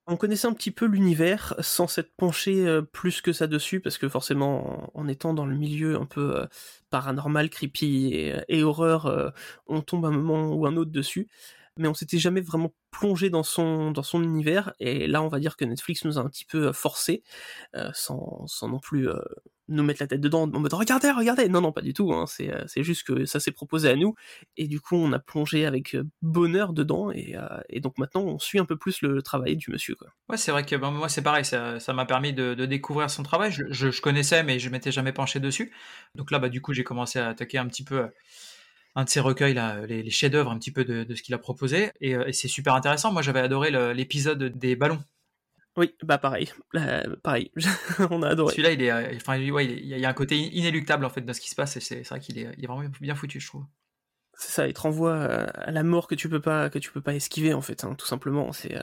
On 0.07 0.15
connaissait 0.17 0.47
un 0.47 0.53
petit 0.53 0.71
peu 0.71 0.85
l'univers 0.85 1.53
sans 1.59 1.87
s'être 1.87 2.15
penché 2.15 2.65
euh, 2.65 2.81
plus 2.81 3.21
que 3.21 3.33
ça 3.33 3.47
dessus, 3.47 3.81
parce 3.81 3.97
que 3.97 4.07
forcément, 4.07 4.89
en, 4.97 5.07
étant 5.07 5.33
dans 5.33 5.45
le 5.45 5.55
milieu 5.55 5.97
un 5.99 6.05
peu 6.05 6.37
euh, 6.37 6.45
paranormal, 6.89 7.49
creepy 7.49 8.13
et, 8.47 8.63
horreur, 8.63 9.05
euh, 9.07 9.29
on 9.67 9.81
tombe 9.81 10.05
un 10.05 10.11
moment 10.11 10.53
ou 10.53 10.65
un 10.65 10.77
autre 10.77 10.91
dessus. 10.91 11.27
Mais 11.77 11.87
on 11.87 11.93
s'était 11.93 12.17
jamais 12.17 12.41
vraiment 12.41 12.73
plongé 12.89 13.29
dans 13.29 13.43
son 13.43 13.91
dans 13.91 14.03
son 14.03 14.23
univers. 14.23 14.73
Et 14.79 15.07
là, 15.07 15.21
on 15.21 15.27
va 15.27 15.39
dire 15.39 15.57
que 15.57 15.65
Netflix 15.65 16.05
nous 16.05 16.17
a 16.17 16.21
un 16.21 16.27
petit 16.27 16.45
peu 16.45 16.71
forcé, 16.71 17.23
sans, 17.93 18.47
sans 18.47 18.69
non 18.69 18.79
plus 18.79 19.07
nous 19.69 19.83
mettre 19.83 20.01
la 20.01 20.07
tête 20.07 20.21
dedans 20.21 20.43
en 20.43 20.59
mode 20.59 20.73
regardez, 20.73 21.11
regardez. 21.11 21.49
Non, 21.49 21.61
non, 21.61 21.71
pas 21.71 21.81
du 21.81 21.93
tout. 21.93 22.13
Hein. 22.13 22.25
C'est, 22.27 22.53
euh, 22.53 22.63
c'est 22.67 22.83
juste 22.83 23.03
que 23.03 23.25
ça 23.25 23.39
s'est 23.39 23.51
proposé 23.51 23.89
à 23.89 23.95
nous 23.95 24.15
et 24.55 24.67
du 24.67 24.79
coup 24.79 24.95
on 24.95 25.11
a 25.13 25.19
plongé 25.19 25.65
avec 25.65 25.95
euh, 25.95 26.03
bonheur 26.21 26.73
dedans 26.73 27.11
et, 27.11 27.35
euh, 27.35 27.59
et 27.69 27.79
donc 27.79 27.97
maintenant 27.97 28.21
on 28.21 28.39
suit 28.39 28.59
un 28.59 28.65
peu 28.65 28.77
plus 28.77 29.01
le 29.01 29.21
travail 29.21 29.57
du 29.57 29.71
monsieur. 29.71 29.95
Ouais, 30.29 30.37
c'est 30.37 30.51
vrai 30.51 30.65
que 30.65 30.75
ben, 30.75 30.91
moi 30.91 31.09
c'est 31.09 31.21
pareil. 31.21 31.45
Ça, 31.45 31.79
ça 31.79 31.93
m'a 31.93 32.05
permis 32.05 32.33
de, 32.33 32.53
découvrir 32.65 33.09
son 33.09 33.23
travail. 33.23 33.51
Je, 33.51 33.63
je, 33.69 34.01
connaissais 34.01 34.43
mais 34.43 34.59
je 34.59 34.69
m'étais 34.69 34.91
jamais 34.91 35.13
penché 35.13 35.39
dessus. 35.39 35.73
Donc 36.15 36.31
là, 36.31 36.39
bah 36.39 36.49
du 36.49 36.61
coup 36.61 36.73
j'ai 36.73 36.83
commencé 36.83 37.19
à 37.19 37.29
attaquer 37.29 37.57
un 37.57 37.67
petit 37.67 37.83
peu 37.83 38.07
un 38.95 39.03
de 39.03 39.09
ses 39.09 39.19
recueils 39.19 39.53
là, 39.53 39.85
les, 39.85 40.09
chefs-d'œuvre 40.09 40.51
un 40.51 40.57
petit 40.57 40.71
peu 40.71 40.83
de, 40.83 41.13
ce 41.13 41.21
qu'il 41.21 41.35
a 41.35 41.37
proposé 41.37 41.91
et 42.01 42.15
c'est 42.33 42.47
super 42.47 42.73
intéressant. 42.73 43.11
Moi 43.11 43.21
j'avais 43.21 43.39
adoré 43.39 43.71
l'épisode 43.93 44.57
des 44.57 44.75
ballons 44.75 44.99
oui, 45.77 45.95
bah 46.03 46.17
pareil, 46.17 46.51
euh, 46.75 47.15
pareil, 47.21 47.51
on 48.09 48.23
a 48.23 48.29
adoré. 48.29 48.51
Celui-là, 48.51 48.71
il 48.71 48.81
est, 48.81 48.91
euh, 48.91 49.15
enfin, 49.15 49.39
ouais, 49.51 49.65
il, 49.65 49.85
y 49.85 50.05
a 50.05 50.09
un 50.09 50.13
côté 50.13 50.35
inéluctable 50.35 51.05
en 51.05 51.09
fait 51.09 51.21
dans 51.21 51.33
ce 51.33 51.39
qui 51.39 51.51
se 51.51 51.55
passe, 51.55 51.77
et 51.77 51.79
c'est 51.79 52.01
vrai 52.01 52.19
qu'il 52.19 52.39
est, 52.39 52.51
il 52.57 52.63
est, 52.63 52.67
vraiment 52.67 52.89
bien 52.99 53.13
foutu, 53.13 53.39
je 53.39 53.47
trouve. 53.47 53.63
C'est 54.33 54.51
ça, 54.51 54.67
il 54.67 54.73
te 54.73 54.81
renvoie 54.81 55.13
euh, 55.13 55.45
à 55.53 55.71
la 55.71 55.83
mort 55.83 56.07
que 56.07 56.15
tu 56.15 56.29
peux 56.29 56.41
pas, 56.41 56.71
que 56.71 56.79
tu 56.79 56.91
peux 56.91 57.01
pas 57.01 57.13
esquiver 57.13 57.53
en 57.53 57.61
fait, 57.61 57.83
hein, 57.83 57.93
tout 57.93 58.07
simplement. 58.07 58.51
C'est, 58.53 58.75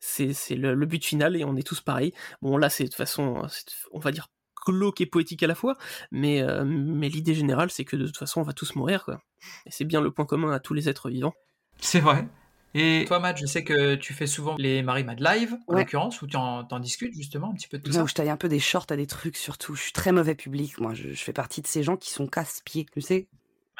c'est, 0.00 0.56
le, 0.56 0.74
le, 0.74 0.86
but 0.86 1.04
final 1.04 1.36
et 1.36 1.44
on 1.44 1.56
est 1.56 1.66
tous 1.66 1.82
pareils. 1.82 2.14
Bon, 2.40 2.56
là, 2.56 2.70
c'est 2.70 2.84
de 2.84 2.94
façon, 2.94 3.46
on 3.92 3.98
va 3.98 4.10
dire 4.10 4.28
glauque 4.66 5.02
et 5.02 5.06
poétique 5.06 5.42
à 5.42 5.46
la 5.46 5.54
fois, 5.54 5.76
mais, 6.10 6.42
mais 6.64 7.10
l'idée 7.10 7.34
générale, 7.34 7.70
c'est 7.70 7.84
que 7.84 7.96
de 7.96 8.06
toute 8.06 8.16
façon, 8.16 8.40
on 8.40 8.44
va 8.44 8.54
tous 8.54 8.76
mourir, 8.76 9.04
quoi. 9.04 9.20
Et 9.66 9.70
c'est 9.70 9.84
bien 9.84 10.00
le 10.00 10.10
point 10.10 10.24
commun 10.24 10.52
à 10.52 10.58
tous 10.58 10.72
les 10.72 10.88
êtres 10.88 11.10
vivants. 11.10 11.34
C'est 11.80 12.00
vrai. 12.00 12.26
Et 12.74 13.04
toi, 13.06 13.20
Matt, 13.20 13.38
je 13.38 13.46
sais 13.46 13.62
que 13.62 13.94
tu 13.94 14.12
fais 14.12 14.26
souvent 14.26 14.56
les 14.58 14.82
Marie 14.82 15.04
Mad 15.04 15.20
Live, 15.20 15.56
en 15.68 15.74
l'occurrence, 15.74 16.20
où 16.22 16.26
tu 16.26 16.36
en, 16.36 16.64
discutes 16.80 17.14
justement 17.14 17.50
un 17.50 17.54
petit 17.54 17.68
peu 17.68 17.78
de 17.78 17.84
tout 17.84 17.92
ça? 17.92 18.02
Où 18.02 18.08
je 18.08 18.14
taille 18.14 18.30
un 18.30 18.36
peu 18.36 18.48
des 18.48 18.58
shorts 18.58 18.86
à 18.90 18.96
des 18.96 19.06
trucs, 19.06 19.36
surtout. 19.36 19.76
Je 19.76 19.82
suis 19.82 19.92
très 19.92 20.10
mauvais 20.10 20.34
public, 20.34 20.80
moi. 20.80 20.92
Je, 20.92 21.08
fais 21.14 21.32
partie 21.32 21.62
de 21.62 21.68
ces 21.68 21.84
gens 21.84 21.96
qui 21.96 22.10
sont 22.10 22.26
casse-pieds, 22.26 22.86
tu 22.92 23.00
sais? 23.00 23.28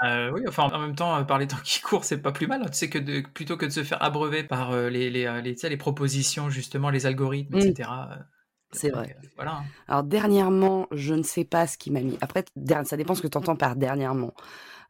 Euh, 0.04 0.30
oui, 0.33 0.42
enfin, 0.48 0.64
en 0.72 0.78
même 0.78 0.94
temps, 0.94 1.24
par 1.24 1.38
les 1.38 1.48
temps 1.48 1.57
qui 1.64 1.80
courent, 1.80 2.04
c'est 2.04 2.22
pas 2.22 2.33
plus 2.33 2.46
mal. 2.46 2.62
Hein. 2.62 2.68
Tu 2.68 2.78
sais 2.78 2.90
que 2.90 2.98
de, 2.98 3.20
plutôt 3.20 3.57
que 3.57 3.66
de 3.66 3.70
se 3.70 3.83
faire 3.83 4.02
abreuver 4.02 4.44
par 4.44 4.70
euh, 4.70 4.88
les, 4.90 5.11
les, 5.11 5.26
euh, 5.26 5.40
les, 5.40 5.57
les, 5.61 5.76
propositions, 5.76 6.48
justement, 6.48 6.90
les 6.90 7.07
algorithmes, 7.07 7.57
etc. 7.57 7.90
Mmh. 7.90 8.24
C'est 8.70 8.90
vrai. 8.90 9.16
voilà. 9.37 9.57
Hein. 9.57 9.64
Alors, 9.88 10.02
dernièrement, 10.04 10.87
je 10.92 11.14
ne 11.14 11.22
sais 11.22 11.44
pas 11.44 11.66
ce 11.66 11.78
qui 11.78 11.90
m'a 11.90 12.00
mis. 12.00 12.18
Après, 12.20 12.44
ça 12.85 12.96
dépend 12.96 13.14
ce 13.14 13.22
que 13.22 13.28
tu 13.28 13.38
entends 13.38 13.57
par 13.57 13.76
dernièrement 13.76 14.35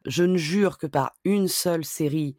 je 0.05 0.23
ne 0.23 0.37
jure 0.37 0.77
que 0.77 0.87
par 0.87 1.13
une 1.23 1.47
seule 1.47 1.85
série. 1.85 2.37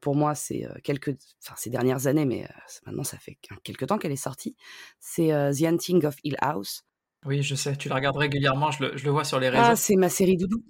pour 0.00 0.14
moi, 0.14 0.34
c'est 0.34 0.66
quelques, 0.84 1.16
enfin 1.42 1.54
ces 1.56 1.70
dernières 1.70 2.06
années, 2.06 2.26
mais 2.26 2.48
maintenant 2.86 3.04
ça 3.04 3.18
fait 3.18 3.38
quelques 3.62 3.86
temps 3.86 3.98
qu'elle 3.98 4.12
est 4.12 4.16
sortie. 4.16 4.56
C'est 4.98 5.28
The 5.28 5.64
Hunting 5.64 6.04
of 6.06 6.16
Hill 6.24 6.36
House. 6.40 6.84
Oui, 7.26 7.42
je 7.42 7.54
sais. 7.54 7.76
Tu 7.76 7.88
la 7.88 7.96
regardes 7.96 8.16
régulièrement. 8.16 8.70
Je 8.70 8.84
le, 8.84 8.96
je 8.96 9.04
le 9.04 9.10
vois 9.10 9.24
sur 9.24 9.38
les 9.38 9.48
réseaux. 9.48 9.62
Ah, 9.64 9.76
c'est 9.76 9.96
ma 9.96 10.08
série 10.08 10.36
doudou. 10.36 10.62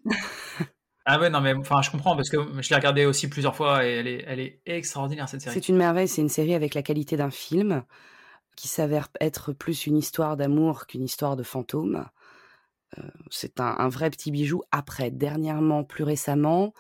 ah 1.04 1.20
ouais, 1.20 1.30
non 1.30 1.40
mais 1.40 1.54
enfin, 1.54 1.80
je 1.82 1.90
comprends 1.90 2.16
parce 2.16 2.28
que 2.28 2.38
je 2.60 2.68
l'ai 2.68 2.76
regardée 2.76 3.06
aussi 3.06 3.28
plusieurs 3.28 3.54
fois 3.54 3.86
et 3.86 3.90
elle 3.90 4.08
est, 4.08 4.24
elle 4.26 4.40
est 4.40 4.60
extraordinaire 4.66 5.28
cette 5.28 5.42
série. 5.42 5.54
C'est 5.54 5.68
une 5.68 5.76
merveille. 5.76 6.08
C'est 6.08 6.22
une 6.22 6.28
série 6.28 6.54
avec 6.54 6.74
la 6.74 6.82
qualité 6.82 7.16
d'un 7.16 7.30
film 7.30 7.84
qui 8.56 8.68
s'avère 8.68 9.08
être 9.20 9.52
plus 9.52 9.86
une 9.86 9.96
histoire 9.96 10.36
d'amour 10.36 10.86
qu'une 10.86 11.04
histoire 11.04 11.36
de 11.36 11.42
fantôme 11.42 12.06
c'est 13.30 13.60
un, 13.60 13.88
vrai 13.88 14.10
petit 14.10 14.30
bijou. 14.30 14.62
Après, 14.70 15.10
dernièrement, 15.10 15.84
plus 15.84 16.04
récemment, 16.04 16.74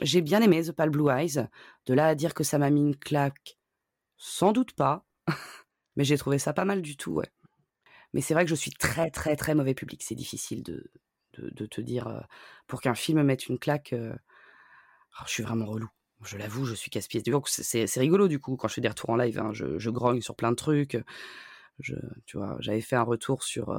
j'ai 0.00 0.20
bien 0.20 0.40
aimé 0.42 0.62
The 0.62 0.72
Pale 0.72 0.90
Blue 0.90 1.10
Eyes. 1.10 1.46
De 1.86 1.94
là 1.94 2.08
à 2.08 2.14
dire 2.14 2.34
que 2.34 2.44
ça 2.44 2.58
m'a 2.58 2.70
mis 2.70 2.82
une 2.82 2.96
claque, 2.96 3.58
sans 4.16 4.52
doute 4.52 4.72
pas. 4.72 5.04
Mais 5.96 6.04
j'ai 6.04 6.18
trouvé 6.18 6.38
ça 6.38 6.52
pas 6.52 6.64
mal 6.64 6.82
du 6.82 6.96
tout, 6.96 7.12
ouais. 7.12 7.30
Mais 8.12 8.20
c'est 8.20 8.34
vrai 8.34 8.44
que 8.44 8.50
je 8.50 8.54
suis 8.54 8.72
très, 8.72 9.10
très, 9.10 9.36
très 9.36 9.54
mauvais 9.54 9.74
public. 9.74 10.02
C'est 10.02 10.14
difficile 10.14 10.62
de, 10.62 10.90
de, 11.38 11.66
te 11.66 11.80
dire, 11.80 12.26
pour 12.66 12.80
qu'un 12.80 12.94
film 12.94 13.22
mette 13.22 13.46
une 13.46 13.58
claque, 13.58 13.94
oh, 13.94 15.22
je 15.26 15.30
suis 15.30 15.42
vraiment 15.42 15.66
relou. 15.66 15.88
Je 16.22 16.36
l'avoue, 16.36 16.64
je 16.64 16.74
suis 16.74 16.90
casse-pied. 16.90 17.22
C'est 17.46 18.00
rigolo, 18.00 18.28
du 18.28 18.38
coup, 18.38 18.56
quand 18.56 18.68
je 18.68 18.74
fais 18.74 18.80
des 18.80 18.88
retours 18.88 19.10
en 19.10 19.16
live. 19.16 19.38
Hein. 19.38 19.52
je, 19.52 19.78
je 19.78 19.90
grogne 19.90 20.20
sur 20.20 20.36
plein 20.36 20.50
de 20.50 20.56
trucs. 20.56 20.98
Je, 21.78 21.94
tu 22.26 22.36
vois, 22.36 22.56
j'avais 22.60 22.82
fait 22.82 22.96
un 22.96 23.02
retour 23.02 23.42
sur 23.42 23.70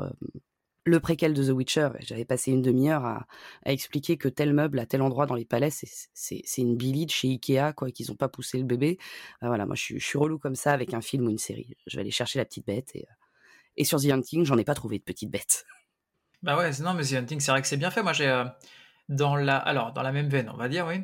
le 0.83 0.99
préquel 0.99 1.33
de 1.33 1.43
The 1.43 1.53
Witcher, 1.53 1.89
j'avais 1.99 2.25
passé 2.25 2.51
une 2.51 2.61
demi-heure 2.61 3.05
à, 3.05 3.27
expliquer 3.65 4.17
que 4.17 4.27
tel 4.27 4.53
meuble 4.53 4.79
à 4.79 4.85
tel 4.85 5.01
endroit 5.01 5.25
dans 5.25 5.35
les 5.35 5.45
palais, 5.45 5.69
c'est 5.71 6.61
une 6.61 6.75
billy 6.75 7.05
de 7.05 7.11
chez 7.11 7.27
Ikea, 7.29 7.73
quoi, 7.75 7.91
qu'ils 7.91 8.07
n'ont 8.09 8.15
pas 8.15 8.29
poussé 8.29 8.57
le 8.57 8.63
bébé. 8.63 8.97
Euh, 9.43 9.47
voilà, 9.47 9.65
moi 9.65 9.75
je 9.75 9.97
suis, 9.97 10.17
relou 10.17 10.39
comme 10.39 10.55
ça 10.55 10.73
avec 10.73 10.93
un 10.93 11.01
film 11.01 11.27
ou 11.27 11.29
une 11.29 11.37
série. 11.37 11.75
Je 11.87 11.97
vais 11.97 12.01
aller 12.01 12.11
chercher 12.11 12.39
la 12.39 12.45
petite 12.45 12.65
bête 12.65 12.91
et, 12.95 13.03
euh, 13.03 13.13
et 13.77 13.83
sur 13.83 13.99
The 14.01 14.11
Hunting, 14.11 14.45
j'en 14.45 14.57
ai 14.57 14.63
pas 14.63 14.73
trouvé 14.73 14.97
de 14.97 15.03
petite 15.03 15.29
bête. 15.29 15.65
Bah 16.43 16.57
ouais, 16.57 16.71
non, 16.81 16.95
mais 16.95 17.03
The 17.03 17.13
Hunting, 17.13 17.39
c'est 17.39 17.51
vrai 17.51 17.61
que 17.61 17.67
c'est 17.67 17.77
bien 17.77 17.91
fait. 17.91 18.01
Moi 18.01 18.13
j'ai 18.13 18.27
euh, 18.27 18.45
dans 19.09 19.35
la, 19.35 19.57
alors 19.57 19.93
dans 19.93 20.01
la 20.01 20.11
même 20.11 20.27
veine, 20.27 20.49
on 20.49 20.57
va 20.57 20.69
dire, 20.69 20.87
oui, 20.87 21.03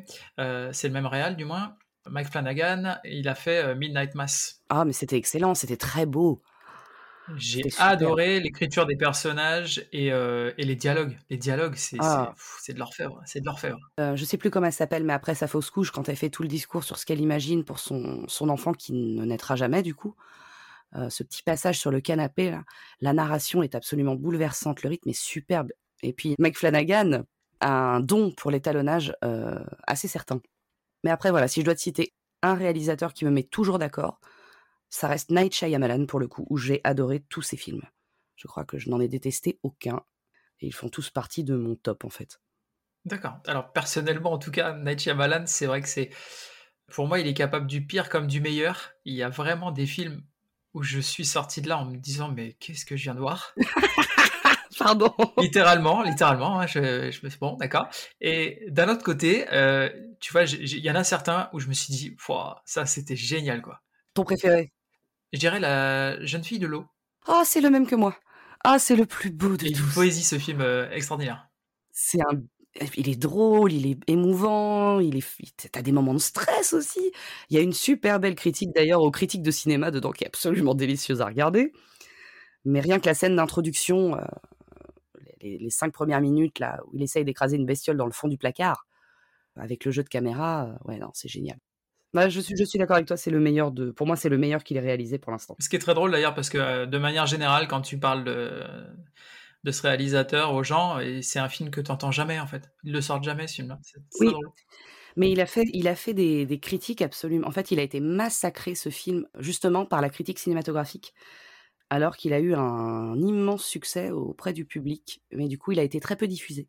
c'est 0.72 0.88
le 0.88 0.92
même 0.92 1.06
réal 1.06 1.36
du 1.36 1.44
moins. 1.44 1.76
Mike 2.08 2.26
Flanagan, 2.26 2.96
il 3.04 3.28
a 3.28 3.36
fait 3.36 3.76
Midnight 3.76 4.16
Mass. 4.16 4.64
Ah, 4.68 4.84
mais 4.84 4.92
c'était 4.92 5.16
excellent, 5.16 5.54
c'était 5.54 5.76
très 5.76 6.06
beau. 6.06 6.42
J'ai 7.36 7.62
adoré 7.78 8.40
l'écriture 8.40 8.86
des 8.86 8.96
personnages 8.96 9.86
et, 9.92 10.12
euh, 10.12 10.52
et, 10.58 10.64
les 10.64 10.76
dialogues. 10.76 11.16
Les 11.30 11.36
dialogues, 11.36 11.74
c'est 11.76 11.98
ah. 12.00 12.34
de 12.68 12.78
l'orfèvre. 12.78 13.20
C'est 13.26 13.40
de 13.40 13.46
l'orfèvre. 13.46 13.78
Euh, 14.00 14.16
je 14.16 14.24
sais 14.24 14.36
plus 14.36 14.50
comment 14.50 14.66
elle 14.66 14.72
s'appelle, 14.72 15.04
mais 15.04 15.12
après 15.12 15.34
sa 15.34 15.46
fausse 15.46 15.70
couche, 15.70 15.90
quand 15.90 16.08
elle 16.08 16.16
fait 16.16 16.30
tout 16.30 16.42
le 16.42 16.48
discours 16.48 16.84
sur 16.84 16.98
ce 16.98 17.06
qu'elle 17.06 17.20
imagine 17.20 17.64
pour 17.64 17.78
son, 17.78 18.24
son 18.28 18.48
enfant 18.48 18.72
qui 18.72 18.92
ne 18.92 19.24
naîtra 19.24 19.56
jamais, 19.56 19.82
du 19.82 19.94
coup, 19.94 20.14
euh, 20.96 21.10
ce 21.10 21.22
petit 21.22 21.42
passage 21.42 21.78
sur 21.78 21.90
le 21.90 22.00
canapé, 22.00 22.50
là, 22.50 22.64
la 23.00 23.12
narration 23.12 23.62
est 23.62 23.74
absolument 23.74 24.14
bouleversante, 24.14 24.82
le 24.82 24.90
rythme 24.90 25.10
est 25.10 25.20
superbe. 25.20 25.68
Et 26.02 26.12
puis, 26.12 26.34
Mike 26.38 26.56
Flanagan 26.56 27.24
a 27.60 27.70
un 27.70 28.00
don 28.00 28.30
pour 28.30 28.50
l'étalonnage 28.50 29.12
assez 29.86 30.08
certain. 30.08 30.40
Mais 31.04 31.10
après, 31.10 31.30
voilà, 31.30 31.48
si 31.48 31.60
je 31.60 31.64
dois 31.64 31.74
te 31.74 31.80
citer 31.80 32.14
un 32.42 32.54
réalisateur 32.54 33.12
qui 33.12 33.24
me 33.24 33.30
met 33.30 33.42
toujours 33.42 33.78
d'accord, 33.78 34.20
ça 34.90 35.08
reste 35.08 35.30
Night 35.30 35.54
Shyamalan 35.54 36.06
pour 36.06 36.20
le 36.20 36.28
coup, 36.28 36.46
où 36.50 36.56
j'ai 36.56 36.80
adoré 36.84 37.20
tous 37.20 37.42
ces 37.42 37.56
films. 37.56 37.82
Je 38.36 38.46
crois 38.46 38.64
que 38.64 38.78
je 38.78 38.88
n'en 38.88 39.00
ai 39.00 39.08
détesté 39.08 39.58
aucun. 39.62 40.02
Et 40.60 40.66
ils 40.66 40.74
font 40.74 40.88
tous 40.88 41.10
partie 41.10 41.44
de 41.44 41.56
mon 41.56 41.76
top 41.76 42.04
en 42.04 42.10
fait. 42.10 42.40
D'accord. 43.04 43.38
Alors 43.46 43.72
personnellement, 43.72 44.32
en 44.32 44.38
tout 44.38 44.50
cas, 44.50 44.74
Night 44.74 45.00
Shyamalan, 45.00 45.44
c'est 45.46 45.66
vrai 45.66 45.82
que 45.82 45.88
c'est... 45.88 46.10
Pour 46.92 47.06
moi, 47.06 47.20
il 47.20 47.26
est 47.26 47.34
capable 47.34 47.66
du 47.66 47.86
pire 47.86 48.08
comme 48.08 48.26
du 48.26 48.40
meilleur. 48.40 48.92
Il 49.04 49.14
y 49.14 49.22
a 49.22 49.28
vraiment 49.28 49.72
des 49.72 49.86
films 49.86 50.22
où 50.74 50.82
je 50.82 51.00
suis 51.00 51.26
sorti 51.26 51.60
de 51.60 51.68
là 51.68 51.78
en 51.78 51.84
me 51.84 51.96
disant 51.96 52.30
mais 52.30 52.54
qu'est-ce 52.54 52.86
que 52.86 52.96
je 52.96 53.04
viens 53.04 53.14
de 53.14 53.20
voir? 53.20 53.54
Pardon. 54.78 55.14
littéralement, 55.38 56.02
littéralement. 56.02 56.60
Hein, 56.60 56.66
je, 56.66 57.10
je 57.10 57.20
me 57.24 57.30
suis 57.30 57.38
bon, 57.38 57.56
d'accord. 57.56 57.88
Et 58.20 58.64
d'un 58.68 58.88
autre 58.88 59.02
côté, 59.02 59.46
euh, 59.52 59.88
tu 60.20 60.32
vois, 60.32 60.44
il 60.44 60.78
y 60.78 60.90
en 60.90 60.94
a 60.94 61.04
certains 61.04 61.50
où 61.52 61.60
je 61.60 61.68
me 61.68 61.74
suis 61.74 61.92
dit, 61.92 62.16
ça, 62.64 62.86
c'était 62.86 63.16
génial, 63.16 63.60
quoi. 63.60 63.82
Ton 64.14 64.24
préféré? 64.24 64.72
Je 65.32 65.38
dirais 65.38 65.60
la 65.60 66.24
jeune 66.24 66.44
fille 66.44 66.58
de 66.58 66.66
l'eau. 66.66 66.86
Ah, 67.26 67.42
c'est 67.44 67.60
le 67.60 67.70
même 67.70 67.86
que 67.86 67.94
moi. 67.94 68.16
Ah, 68.64 68.78
c'est 68.78 68.96
le 68.96 69.06
plus 69.06 69.30
beau 69.30 69.56
de 69.56 69.66
Et 69.66 69.72
tous. 69.72 69.80
une 69.80 69.92
poésie, 69.92 70.24
ce 70.24 70.38
film 70.38 70.60
euh, 70.60 70.90
extraordinaire. 70.90 71.48
C'est 71.92 72.20
un 72.20 72.40
il 72.96 73.08
est 73.08 73.20
drôle, 73.20 73.72
il 73.72 73.86
est 73.86 73.98
émouvant, 74.06 75.00
il 75.00 75.16
est 75.16 75.70
t'as 75.72 75.82
des 75.82 75.92
moments 75.92 76.14
de 76.14 76.18
stress 76.18 76.72
aussi. 76.72 77.12
Il 77.50 77.56
y 77.56 77.58
a 77.58 77.62
une 77.62 77.72
super 77.72 78.20
belle 78.20 78.34
critique 78.34 78.70
d'ailleurs 78.74 79.02
aux 79.02 79.10
critiques 79.10 79.42
de 79.42 79.50
cinéma 79.50 79.90
dedans 79.90 80.12
qui 80.12 80.24
est 80.24 80.28
absolument 80.28 80.74
délicieuse 80.74 81.20
à 81.20 81.26
regarder. 81.26 81.72
Mais 82.64 82.80
rien 82.80 83.00
que 83.00 83.06
la 83.06 83.14
scène 83.14 83.36
d'introduction, 83.36 84.16
euh, 84.16 84.24
les, 85.40 85.70
cinq 85.70 85.92
premières 85.92 86.20
minutes 86.20 86.58
là 86.58 86.80
où 86.86 86.96
il 86.96 87.02
essaye 87.02 87.24
d'écraser 87.24 87.56
une 87.56 87.66
bestiole 87.66 87.96
dans 87.96 88.06
le 88.06 88.12
fond 88.12 88.28
du 88.28 88.38
placard, 88.38 88.86
avec 89.56 89.84
le 89.84 89.90
jeu 89.90 90.02
de 90.02 90.08
caméra, 90.08 90.66
euh, 90.66 90.88
ouais 90.88 90.98
non, 90.98 91.10
c'est 91.14 91.28
génial. 91.28 91.58
Bah, 92.14 92.28
je 92.28 92.40
suis, 92.40 92.56
je 92.56 92.64
suis 92.64 92.78
d'accord 92.78 92.96
avec 92.96 93.06
toi, 93.06 93.16
c'est 93.16 93.30
le 93.30 93.40
meilleur 93.40 93.70
de, 93.70 93.90
pour 93.90 94.06
moi 94.06 94.16
c'est 94.16 94.30
le 94.30 94.38
meilleur 94.38 94.64
qu'il 94.64 94.76
ait 94.76 94.80
réalisé 94.80 95.18
pour 95.18 95.30
l'instant. 95.30 95.56
Ce 95.58 95.68
qui 95.68 95.76
est 95.76 95.80
très 95.80 95.94
drôle 95.94 96.10
d'ailleurs 96.10 96.34
parce 96.34 96.48
que 96.48 96.58
euh, 96.58 96.86
de 96.86 96.98
manière 96.98 97.26
générale, 97.26 97.68
quand 97.68 97.82
tu 97.82 97.98
parles 97.98 98.24
de 98.24 98.62
de 99.64 99.72
ce 99.72 99.82
réalisateur 99.82 100.54
aux 100.54 100.62
gens 100.62 100.98
c'est 101.20 101.40
un 101.40 101.48
film 101.48 101.70
que 101.70 101.80
tu 101.80 101.90
n'entends 101.90 102.12
jamais 102.12 102.38
en 102.38 102.46
fait. 102.46 102.70
Ils 102.84 102.92
le 102.92 103.00
sortent 103.00 103.24
jamais 103.24 103.46
ce 103.46 103.56
film-là. 103.56 103.78
Oui. 104.20 104.32
Mais 105.16 105.32
il 105.32 105.40
a 105.40 105.46
fait, 105.46 105.64
il 105.72 105.88
a 105.88 105.96
fait 105.96 106.14
des, 106.14 106.46
des, 106.46 106.60
critiques 106.60 107.02
absolument. 107.02 107.48
En 107.48 107.50
fait, 107.50 107.72
il 107.72 107.80
a 107.80 107.82
été 107.82 107.98
massacré 107.98 108.76
ce 108.76 108.88
film 108.88 109.26
justement 109.40 109.84
par 109.84 110.00
la 110.00 110.10
critique 110.10 110.38
cinématographique, 110.38 111.12
alors 111.90 112.16
qu'il 112.16 112.32
a 112.32 112.38
eu 112.38 112.54
un 112.54 113.16
immense 113.16 113.64
succès 113.64 114.12
auprès 114.12 114.52
du 114.52 114.64
public. 114.64 115.20
Mais 115.32 115.48
du 115.48 115.58
coup, 115.58 115.72
il 115.72 115.80
a 115.80 115.82
été 115.82 115.98
très 115.98 116.14
peu 116.14 116.28
diffusé. 116.28 116.68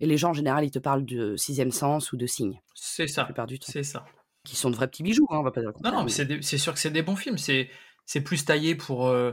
Et 0.00 0.06
les 0.06 0.16
gens 0.16 0.30
en 0.30 0.34
général, 0.34 0.64
ils 0.64 0.72
te 0.72 0.80
parlent 0.80 1.04
de 1.04 1.36
Sixième 1.36 1.70
Sens 1.70 2.12
ou 2.12 2.16
de 2.16 2.26
Signe. 2.26 2.60
C'est 2.74 3.06
ça. 3.06 3.28
C'est 3.62 3.84
ça. 3.84 4.04
Qui 4.44 4.56
sont 4.56 4.70
de 4.70 4.76
vrais 4.76 4.88
petits 4.88 5.02
bijoux, 5.02 5.26
hein, 5.30 5.38
on 5.38 5.42
va 5.42 5.50
pas 5.50 5.60
dire. 5.60 5.72
Non, 5.82 5.90
non, 5.90 6.04
mais, 6.04 6.10
c'est 6.10 6.58
sûr 6.58 6.74
que 6.74 6.78
c'est 6.78 6.90
des 6.90 7.02
bons 7.02 7.16
films. 7.16 7.38
C'est 7.38 8.20
plus 8.20 8.44
taillé 8.44 8.74
pour 8.74 9.06
euh, 9.06 9.32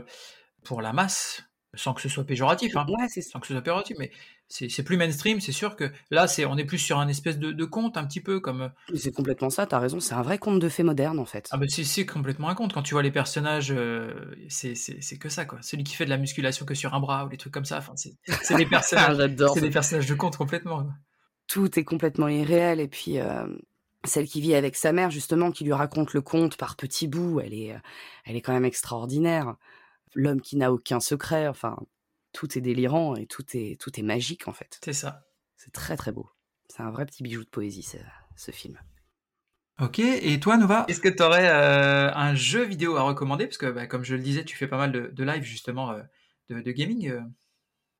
pour 0.64 0.80
la 0.80 0.92
masse 0.92 1.44
sans 1.74 1.94
que 1.94 2.02
ce 2.02 2.08
soit 2.08 2.24
péjoratif, 2.24 2.76
hein. 2.76 2.86
sans 3.20 3.40
que 3.40 3.46
ce 3.46 3.54
soit 3.54 3.62
péjoratif, 3.62 3.96
mais 3.98 4.10
c'est 4.48 4.82
plus 4.82 4.98
mainstream, 4.98 5.40
c'est 5.40 5.52
sûr 5.52 5.76
que 5.76 5.90
là, 6.10 6.26
c'est 6.26 6.44
on 6.44 6.58
est 6.58 6.64
plus 6.64 6.78
sur 6.78 6.98
un 6.98 7.08
espèce 7.08 7.38
de, 7.38 7.64
conte, 7.64 7.96
un 7.96 8.04
petit 8.04 8.20
peu 8.20 8.40
comme. 8.40 8.62
Euh 8.62 8.68
c'est 8.94 9.12
complètement 9.12 9.48
ça, 9.48 9.66
t'as 9.66 9.78
raison, 9.78 9.98
c'est 9.98 10.14
un 10.14 10.22
vrai 10.22 10.38
conte 10.38 10.58
de 10.58 10.68
fées 10.68 10.82
moderne 10.82 11.18
en 11.18 11.24
fait. 11.24 11.48
Ah 11.50 11.56
bah 11.56 11.66
c'est 11.68 12.06
complètement 12.06 12.50
un 12.50 12.54
conte. 12.54 12.74
Quand 12.74 12.82
tu 12.82 12.94
vois 12.94 13.02
les 13.02 13.10
personnages, 13.10 13.72
euh, 13.74 14.12
c'est 14.48 14.74
que 15.18 15.28
ça 15.30 15.46
quoi. 15.46 15.58
Celui 15.62 15.84
qui 15.84 15.94
fait 15.94 16.04
de 16.04 16.10
la 16.10 16.18
musculation 16.18 16.66
que 16.66 16.74
sur 16.74 16.92
un 16.94 17.00
bras 17.00 17.24
ou 17.24 17.28
des 17.28 17.38
trucs 17.38 17.54
comme 17.54 17.64
ça, 17.64 17.78
enfin, 17.78 17.94
c'est 17.96 18.56
des 18.56 18.66
personnages, 18.66 19.16
c'est 19.54 19.60
des 19.60 19.70
personnages 19.70 20.06
de 20.06 20.14
conte 20.14 20.36
complètement. 20.36 20.86
Tout 21.48 21.78
est 21.78 21.84
complètement 21.84 22.28
irréel 22.28 22.80
et 22.80 22.88
puis. 22.88 23.18
Euh, 23.18 23.46
celle 24.04 24.26
qui 24.26 24.40
vit 24.40 24.54
avec 24.54 24.76
sa 24.76 24.92
mère, 24.92 25.10
justement, 25.10 25.52
qui 25.52 25.64
lui 25.64 25.72
raconte 25.72 26.12
le 26.12 26.20
conte 26.20 26.56
par 26.56 26.76
petits 26.76 27.08
bouts, 27.08 27.40
elle 27.40 27.54
est, 27.54 27.76
elle 28.24 28.36
est 28.36 28.40
quand 28.40 28.52
même 28.52 28.64
extraordinaire 28.64 29.56
l'homme 30.14 30.40
qui 30.40 30.56
n'a 30.56 30.72
aucun 30.72 31.00
secret. 31.00 31.48
Enfin, 31.48 31.76
tout 32.32 32.56
est 32.56 32.60
délirant 32.60 33.16
et 33.16 33.26
tout 33.26 33.44
est, 33.54 33.80
tout 33.80 33.98
est 33.98 34.02
magique 34.02 34.48
en 34.48 34.52
fait. 34.52 34.78
C'est 34.84 34.92
ça. 34.92 35.24
C'est 35.56 35.72
très 35.72 35.96
très 35.96 36.12
beau. 36.12 36.30
C'est 36.68 36.82
un 36.82 36.90
vrai 36.90 37.06
petit 37.06 37.22
bijou 37.22 37.44
de 37.44 37.48
poésie 37.48 37.82
ce, 37.82 37.98
ce 38.36 38.50
film. 38.50 38.78
Ok, 39.80 39.98
et 39.98 40.38
toi 40.38 40.56
Nova, 40.56 40.84
est-ce 40.88 41.00
que 41.00 41.08
tu 41.08 41.22
aurais 41.22 41.48
euh, 41.48 42.12
un 42.14 42.34
jeu 42.34 42.62
vidéo 42.62 42.96
à 42.96 43.02
recommander? 43.02 43.46
Parce 43.46 43.58
que 43.58 43.70
bah, 43.70 43.86
comme 43.86 44.04
je 44.04 44.14
le 44.14 44.22
disais, 44.22 44.44
tu 44.44 44.56
fais 44.56 44.68
pas 44.68 44.76
mal 44.76 44.92
de, 44.92 45.08
de 45.12 45.24
live 45.24 45.42
justement 45.42 45.90
euh, 45.92 46.02
de, 46.50 46.60
de, 46.60 46.70
gaming. 46.72 47.08
Euh. 47.08 47.20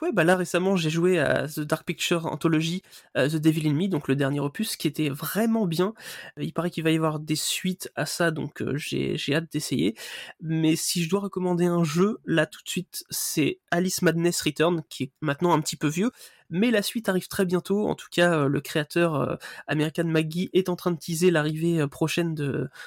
Ouais, 0.02 0.10
bah 0.10 0.24
là 0.24 0.34
récemment 0.34 0.74
j'ai 0.74 0.90
joué 0.90 1.20
à 1.20 1.46
The 1.46 1.60
Dark 1.60 1.86
Picture 1.86 2.26
Anthology 2.26 2.82
euh, 3.16 3.28
The 3.28 3.36
Devil 3.36 3.68
in 3.68 3.72
Me, 3.72 3.86
donc 3.86 4.08
le 4.08 4.16
dernier 4.16 4.40
opus, 4.40 4.74
qui 4.74 4.88
était 4.88 5.08
vraiment 5.08 5.64
bien. 5.64 5.94
Euh, 6.40 6.42
il 6.42 6.52
paraît 6.52 6.72
qu'il 6.72 6.82
va 6.82 6.90
y 6.90 6.96
avoir 6.96 7.20
des 7.20 7.36
suites 7.36 7.88
à 7.94 8.04
ça, 8.04 8.32
donc 8.32 8.62
euh, 8.62 8.76
j'ai, 8.76 9.16
hâte 9.32 9.52
d'essayer. 9.52 9.94
Mais 10.40 10.74
si 10.74 11.04
je 11.04 11.08
dois 11.08 11.20
recommander 11.20 11.66
un 11.66 11.84
jeu, 11.84 12.18
là 12.24 12.46
tout 12.46 12.60
de 12.64 12.68
suite, 12.68 13.04
c'est 13.10 13.60
Alice 13.70 14.02
Madness 14.02 14.42
Return, 14.42 14.82
qui 14.88 15.04
est 15.04 15.12
maintenant 15.20 15.52
un 15.52 15.60
petit 15.60 15.76
peu 15.76 15.86
vieux, 15.86 16.10
mais 16.50 16.72
la 16.72 16.82
suite 16.82 17.08
arrive 17.08 17.28
très 17.28 17.44
bientôt. 17.46 17.86
En 17.86 17.94
tout 17.94 18.08
cas, 18.10 18.46
le 18.48 18.60
créateur 18.60 19.38
American 19.68 20.06
McGee 20.06 20.50
est 20.52 20.68
en 20.68 20.74
train 20.74 20.90
de 20.90 20.98
teaser 20.98 21.30
l'arrivée 21.30 21.86
prochaine 21.86 22.34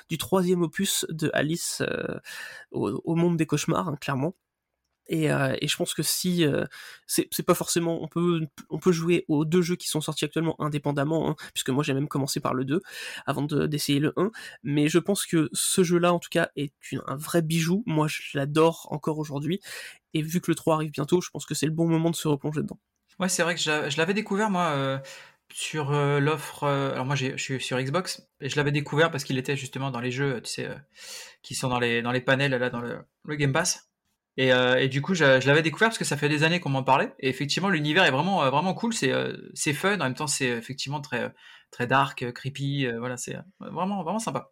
du 0.10 0.18
troisième 0.18 0.64
opus 0.64 1.06
de 1.10 1.32
Alice 1.34 1.82
au, 2.72 3.16
monde 3.16 3.38
des 3.38 3.46
cauchemars, 3.46 3.88
hein, 3.88 3.98
clairement. 4.02 4.36
Et, 5.08 5.32
euh, 5.32 5.56
et, 5.62 5.68
je 5.68 5.78
pense 5.78 5.94
que 5.94 6.02
si 6.02 6.46
euh, 6.46 6.66
c'est 7.06 7.46
pas 7.46 7.54
forcément 7.54 8.02
on 8.02 8.08
peut 8.08 8.48
on 8.70 8.80
peut 8.80 8.92
jouer 8.92 9.24
aux 9.28 9.46
deux 9.46 9.62
jeux 9.62 9.76
qui 9.76 9.88
sont 9.88 10.02
sortis 10.02 10.26
actuellement 10.26 10.60
indépendamment 10.60 11.30
hein, 11.30 11.36
puisque 11.54 11.70
moi 11.70 11.84
j'ai 11.84 11.94
même 11.94 12.08
commencé 12.08 12.40
par 12.40 12.56
le 12.56 12.66
2 12.66 12.82
avant 13.28 13.44
d'essayer 13.44 14.00
le 14.00 14.14
1 14.18 14.32
mais 14.64 14.88
je 14.88 14.98
pense 14.98 15.28
que 15.28 15.50
ce 15.54 15.84
jeu 15.84 16.00
là 16.00 16.12
en 16.12 16.20
tout 16.20 16.30
cas 16.32 16.50
est 16.56 16.74
un 17.06 17.16
vrai 17.16 17.44
bijou. 17.44 17.84
Moi 17.86 18.08
je 18.08 18.22
l'adore 18.34 18.88
encore 18.90 19.20
aujourd'hui. 19.20 19.60
Et 20.14 20.22
vu 20.22 20.42
que 20.42 20.50
le 20.50 20.56
3 20.56 20.76
arrive 20.76 20.92
bientôt 20.92 21.22
je 21.22 21.30
pense 21.30 21.46
que 21.46 21.54
c'est 21.54 21.68
le 21.68 21.72
bon 21.72 21.88
moment 21.88 22.10
de 22.10 22.16
se 22.16 22.28
replonger 22.28 22.62
dedans. 22.62 22.80
Ouais 23.20 23.30
c'est 23.30 23.44
vrai 23.44 23.54
que 23.54 23.62
je 23.62 23.98
l'avais 23.98 24.16
découvert 24.16 24.50
moi 24.50 24.70
euh, 24.70 24.98
sur 25.54 25.92
euh, 25.92 26.20
l'offre 26.20 26.64
alors 26.64 27.06
moi 27.06 27.16
je 27.16 27.38
suis 27.38 27.62
sur 27.62 27.80
Xbox 27.80 28.28
et 28.42 28.50
je 28.50 28.56
l'avais 28.56 28.72
découvert 28.72 29.12
parce 29.12 29.24
qu'il 29.24 29.38
était 29.38 29.56
justement 29.56 29.92
dans 29.92 30.02
les 30.02 30.12
jeux 30.12 30.42
tu 30.42 30.50
sais 30.50 30.70
qui 31.44 31.54
sont 31.54 31.70
dans 31.70 31.80
les 31.80 32.02
dans 32.02 32.12
les 32.12 32.22
panels 32.22 32.56
là 32.56 32.70
dans 32.72 32.82
le, 32.82 33.00
le 33.26 33.36
Game 33.36 33.54
Pass 33.54 33.88
et, 34.38 34.52
euh, 34.52 34.76
et, 34.76 34.90
du 34.90 35.02
coup, 35.02 35.14
je, 35.14 35.40
je 35.40 35.48
l'avais 35.48 35.62
découvert 35.62 35.90
parce 35.90 35.98
que 35.98 36.06
ça 36.06 36.18
fait 36.18 36.28
des 36.28 36.44
années 36.44 36.60
qu'on 36.60 36.70
m'en 36.70 36.84
parlait. 36.84 37.14
Et 37.20 37.30
effectivement, 37.30 37.70
l'univers 37.70 38.04
est 38.04 38.12
vraiment, 38.12 38.44
euh, 38.44 38.50
vraiment 38.50 38.74
cool. 38.74 38.94
C'est, 38.94 39.12
euh, 39.12 39.36
c'est 39.54 39.74
fun. 39.74 39.96
En 39.96 40.04
même 40.04 40.14
temps, 40.14 40.28
c'est 40.28 40.48
effectivement 40.48 41.00
très, 41.00 41.34
très 41.72 41.88
dark, 41.88 42.32
creepy. 42.34 42.88
voilà, 42.98 43.16
c'est 43.18 43.38
vraiment, 43.60 44.04
vraiment 44.04 44.20
sympa. 44.20 44.52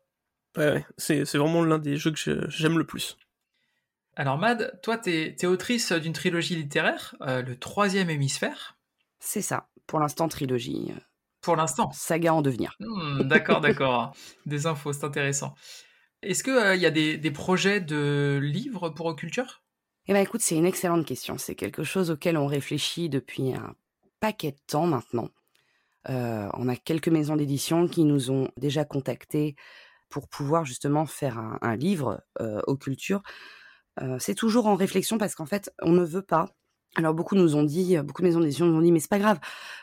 Ouais, 0.57 0.71
ouais. 0.71 0.85
C'est, 0.97 1.25
c'est 1.25 1.37
vraiment 1.37 1.63
l'un 1.63 1.79
des 1.79 1.97
jeux 1.97 2.11
que 2.11 2.49
j'aime 2.49 2.77
le 2.77 2.85
plus. 2.85 3.17
Alors, 4.15 4.37
Mad, 4.37 4.79
toi, 4.83 4.97
t'es, 4.97 5.35
es 5.39 5.45
autrice 5.47 5.91
d'une 5.91 6.13
trilogie 6.13 6.55
littéraire, 6.55 7.15
le 7.19 7.55
troisième 7.55 8.09
hémisphère. 8.09 8.77
C'est 9.19 9.41
ça. 9.41 9.67
Pour 9.87 9.99
l'instant, 9.99 10.29
trilogie. 10.29 10.93
Pour 11.41 11.57
l'instant. 11.57 11.91
Saga 11.91 12.33
en 12.33 12.41
devenir. 12.41 12.77
Hmm, 12.79 13.23
d'accord, 13.23 13.59
d'accord. 13.59 14.13
des 14.45 14.65
infos, 14.65 14.93
c'est 14.93 15.03
intéressant. 15.03 15.55
Est-ce 16.21 16.43
qu'il 16.43 16.53
il 16.75 16.81
y 16.81 16.85
a 16.85 16.91
des, 16.91 17.17
des 17.17 17.31
projets 17.31 17.81
de 17.81 18.39
livres 18.41 18.89
pour 18.89 19.07
Occulture 19.07 19.62
eh 20.07 20.13
ben 20.13 20.21
écoute, 20.21 20.41
c'est 20.41 20.55
une 20.55 20.65
excellente 20.65 21.05
question. 21.05 21.37
C'est 21.37 21.55
quelque 21.55 21.83
chose 21.83 22.11
auquel 22.11 22.37
on 22.37 22.47
réfléchit 22.47 23.09
depuis 23.09 23.53
un 23.53 23.75
paquet 24.19 24.51
de 24.51 24.59
temps 24.67 24.85
maintenant. 24.85 25.29
Euh, 26.09 26.49
on 26.53 26.67
a 26.67 26.75
quelques 26.75 27.07
maisons 27.07 27.35
d'édition 27.35 27.87
qui 27.87 28.03
nous 28.03 28.29
ont 28.29 28.49
déjà 28.57 28.83
contactés 28.83 29.55
pour 30.09 30.27
pouvoir 30.27 30.65
justement 30.65 31.05
faire 31.05 31.39
un, 31.61 31.75
livre 31.75 32.21
euh, 32.41 32.61
aux 32.67 32.75
cultures. 32.75 33.23
Euh, 34.01 34.17
c'est 34.19 34.35
toujours 34.35 34.67
en 34.67 34.75
réflexion 34.75 35.17
parce 35.17 35.35
qu'en 35.35 35.45
fait, 35.45 35.71
on 35.81 35.91
ne 35.91 36.03
veut 36.03 36.21
pas. 36.21 36.49
Alors 36.95 37.13
beaucoup 37.13 37.35
nous 37.35 37.55
ont 37.55 37.63
dit, 37.63 37.97
beaucoup 37.97 38.21
de 38.21 38.27
maisons 38.27 38.41
d'édition 38.41 38.65
nous 38.65 38.77
ont 38.77 38.81
dit, 38.81 38.91
mais 38.91 38.99
c'est 38.99 39.09
pas 39.09 39.19
grave, 39.19 39.39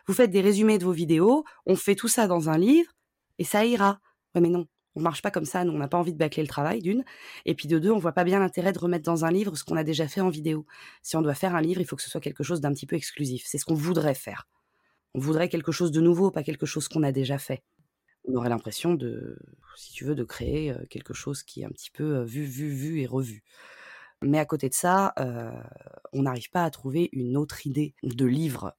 vous 0.06 0.14
faites 0.14 0.30
des 0.30 0.40
résumés 0.40 0.78
de 0.78 0.84
vos 0.84 0.92
vidéos, 0.92 1.44
on 1.66 1.74
fait 1.74 1.96
tout 1.96 2.06
ça 2.06 2.28
dans 2.28 2.48
un 2.50 2.58
livre 2.58 2.92
et 3.38 3.44
ça 3.44 3.64
ira. 3.64 3.98
Ouais, 4.34 4.40
mais 4.40 4.48
non, 4.48 4.66
on 4.96 5.00
marche 5.00 5.22
pas 5.22 5.30
comme 5.30 5.44
ça, 5.44 5.62
on 5.62 5.78
n'a 5.78 5.88
pas 5.88 5.98
envie 5.98 6.12
de 6.12 6.18
bâcler 6.18 6.42
le 6.42 6.48
travail 6.48 6.80
d'une, 6.80 7.04
et 7.46 7.54
puis 7.54 7.68
de 7.68 7.78
deux, 7.78 7.90
on 7.90 7.98
voit 7.98 8.12
pas 8.12 8.24
bien 8.24 8.40
l'intérêt 8.40 8.72
de 8.72 8.78
remettre 8.78 9.04
dans 9.04 9.24
un 9.24 9.30
livre 9.30 9.56
ce 9.56 9.64
qu'on 9.64 9.76
a 9.76 9.84
déjà 9.84 10.08
fait 10.08 10.20
en 10.20 10.28
vidéo. 10.30 10.66
Si 11.02 11.16
on 11.16 11.22
doit 11.22 11.34
faire 11.34 11.54
un 11.54 11.60
livre, 11.60 11.80
il 11.80 11.86
faut 11.86 11.96
que 11.96 12.02
ce 12.02 12.10
soit 12.10 12.20
quelque 12.20 12.42
chose 12.42 12.60
d'un 12.60 12.72
petit 12.72 12.86
peu 12.86 12.96
exclusif. 12.96 13.44
C'est 13.46 13.58
ce 13.58 13.64
qu'on 13.64 13.74
voudrait 13.74 14.14
faire. 14.14 14.48
On 15.14 15.20
voudrait 15.20 15.48
quelque 15.48 15.72
chose 15.72 15.90
de 15.92 16.00
nouveau, 16.00 16.30
pas 16.30 16.42
quelque 16.42 16.66
chose 16.66 16.88
qu'on 16.88 17.02
a 17.02 17.12
déjà 17.12 17.38
fait. 17.38 17.62
On 18.28 18.34
aurait 18.34 18.48
l'impression 18.48 18.94
de, 18.94 19.38
si 19.76 19.92
tu 19.92 20.04
veux, 20.04 20.14
de 20.14 20.24
créer 20.24 20.72
euh, 20.72 20.84
quelque 20.88 21.14
chose 21.14 21.42
qui 21.42 21.62
est 21.62 21.64
un 21.64 21.70
petit 21.70 21.90
peu 21.90 22.16
euh, 22.16 22.24
vu, 22.24 22.44
vu, 22.44 22.68
vu 22.68 23.00
et 23.00 23.06
revu. 23.06 23.42
Mais 24.22 24.38
à 24.38 24.44
côté 24.44 24.68
de 24.68 24.74
ça, 24.74 25.14
euh, 25.18 25.50
on 26.12 26.22
n'arrive 26.22 26.50
pas 26.50 26.64
à 26.64 26.70
trouver 26.70 27.08
une 27.12 27.36
autre 27.38 27.66
idée 27.66 27.94
de 28.02 28.26
livre 28.26 28.76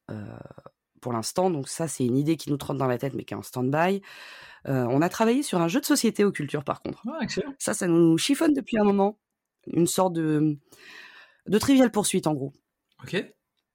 pour 1.01 1.13
l'instant. 1.13 1.49
Donc 1.49 1.67
ça, 1.67 1.87
c'est 1.87 2.05
une 2.05 2.17
idée 2.17 2.37
qui 2.37 2.49
nous 2.49 2.57
trotte 2.57 2.77
dans 2.77 2.87
la 2.87 2.97
tête, 2.97 3.13
mais 3.13 3.25
qui 3.25 3.33
est 3.33 3.37
en 3.37 3.41
stand-by. 3.41 4.01
Euh, 4.67 4.85
on 4.89 5.01
a 5.01 5.09
travaillé 5.09 5.43
sur 5.43 5.59
un 5.59 5.67
jeu 5.67 5.81
de 5.81 5.85
société 5.85 6.23
aux 6.23 6.31
cultures, 6.31 6.63
par 6.63 6.81
contre. 6.81 7.03
Ah, 7.07 7.25
ça, 7.57 7.73
ça 7.73 7.87
nous 7.87 8.17
chiffonne 8.17 8.53
depuis 8.53 8.77
un 8.79 8.83
moment. 8.83 9.19
Une 9.67 9.87
sorte 9.87 10.13
de, 10.13 10.57
de 11.47 11.57
trivial 11.59 11.91
poursuite, 11.91 12.27
en 12.27 12.33
gros. 12.33 12.53
Ok. 13.03 13.25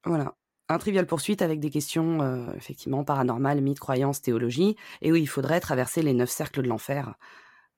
Voilà. 0.04 0.34
Un 0.68 0.78
trivial 0.78 1.06
poursuite 1.06 1.42
avec 1.42 1.60
des 1.60 1.70
questions, 1.70 2.22
euh, 2.22 2.52
effectivement, 2.56 3.04
paranormales, 3.04 3.60
mythes, 3.60 3.78
croyances, 3.78 4.20
théologie, 4.20 4.76
et 5.00 5.12
où 5.12 5.16
il 5.16 5.28
faudrait 5.28 5.60
traverser 5.60 6.02
les 6.02 6.12
neuf 6.12 6.30
cercles 6.30 6.62
de 6.62 6.68
l'enfer 6.68 7.14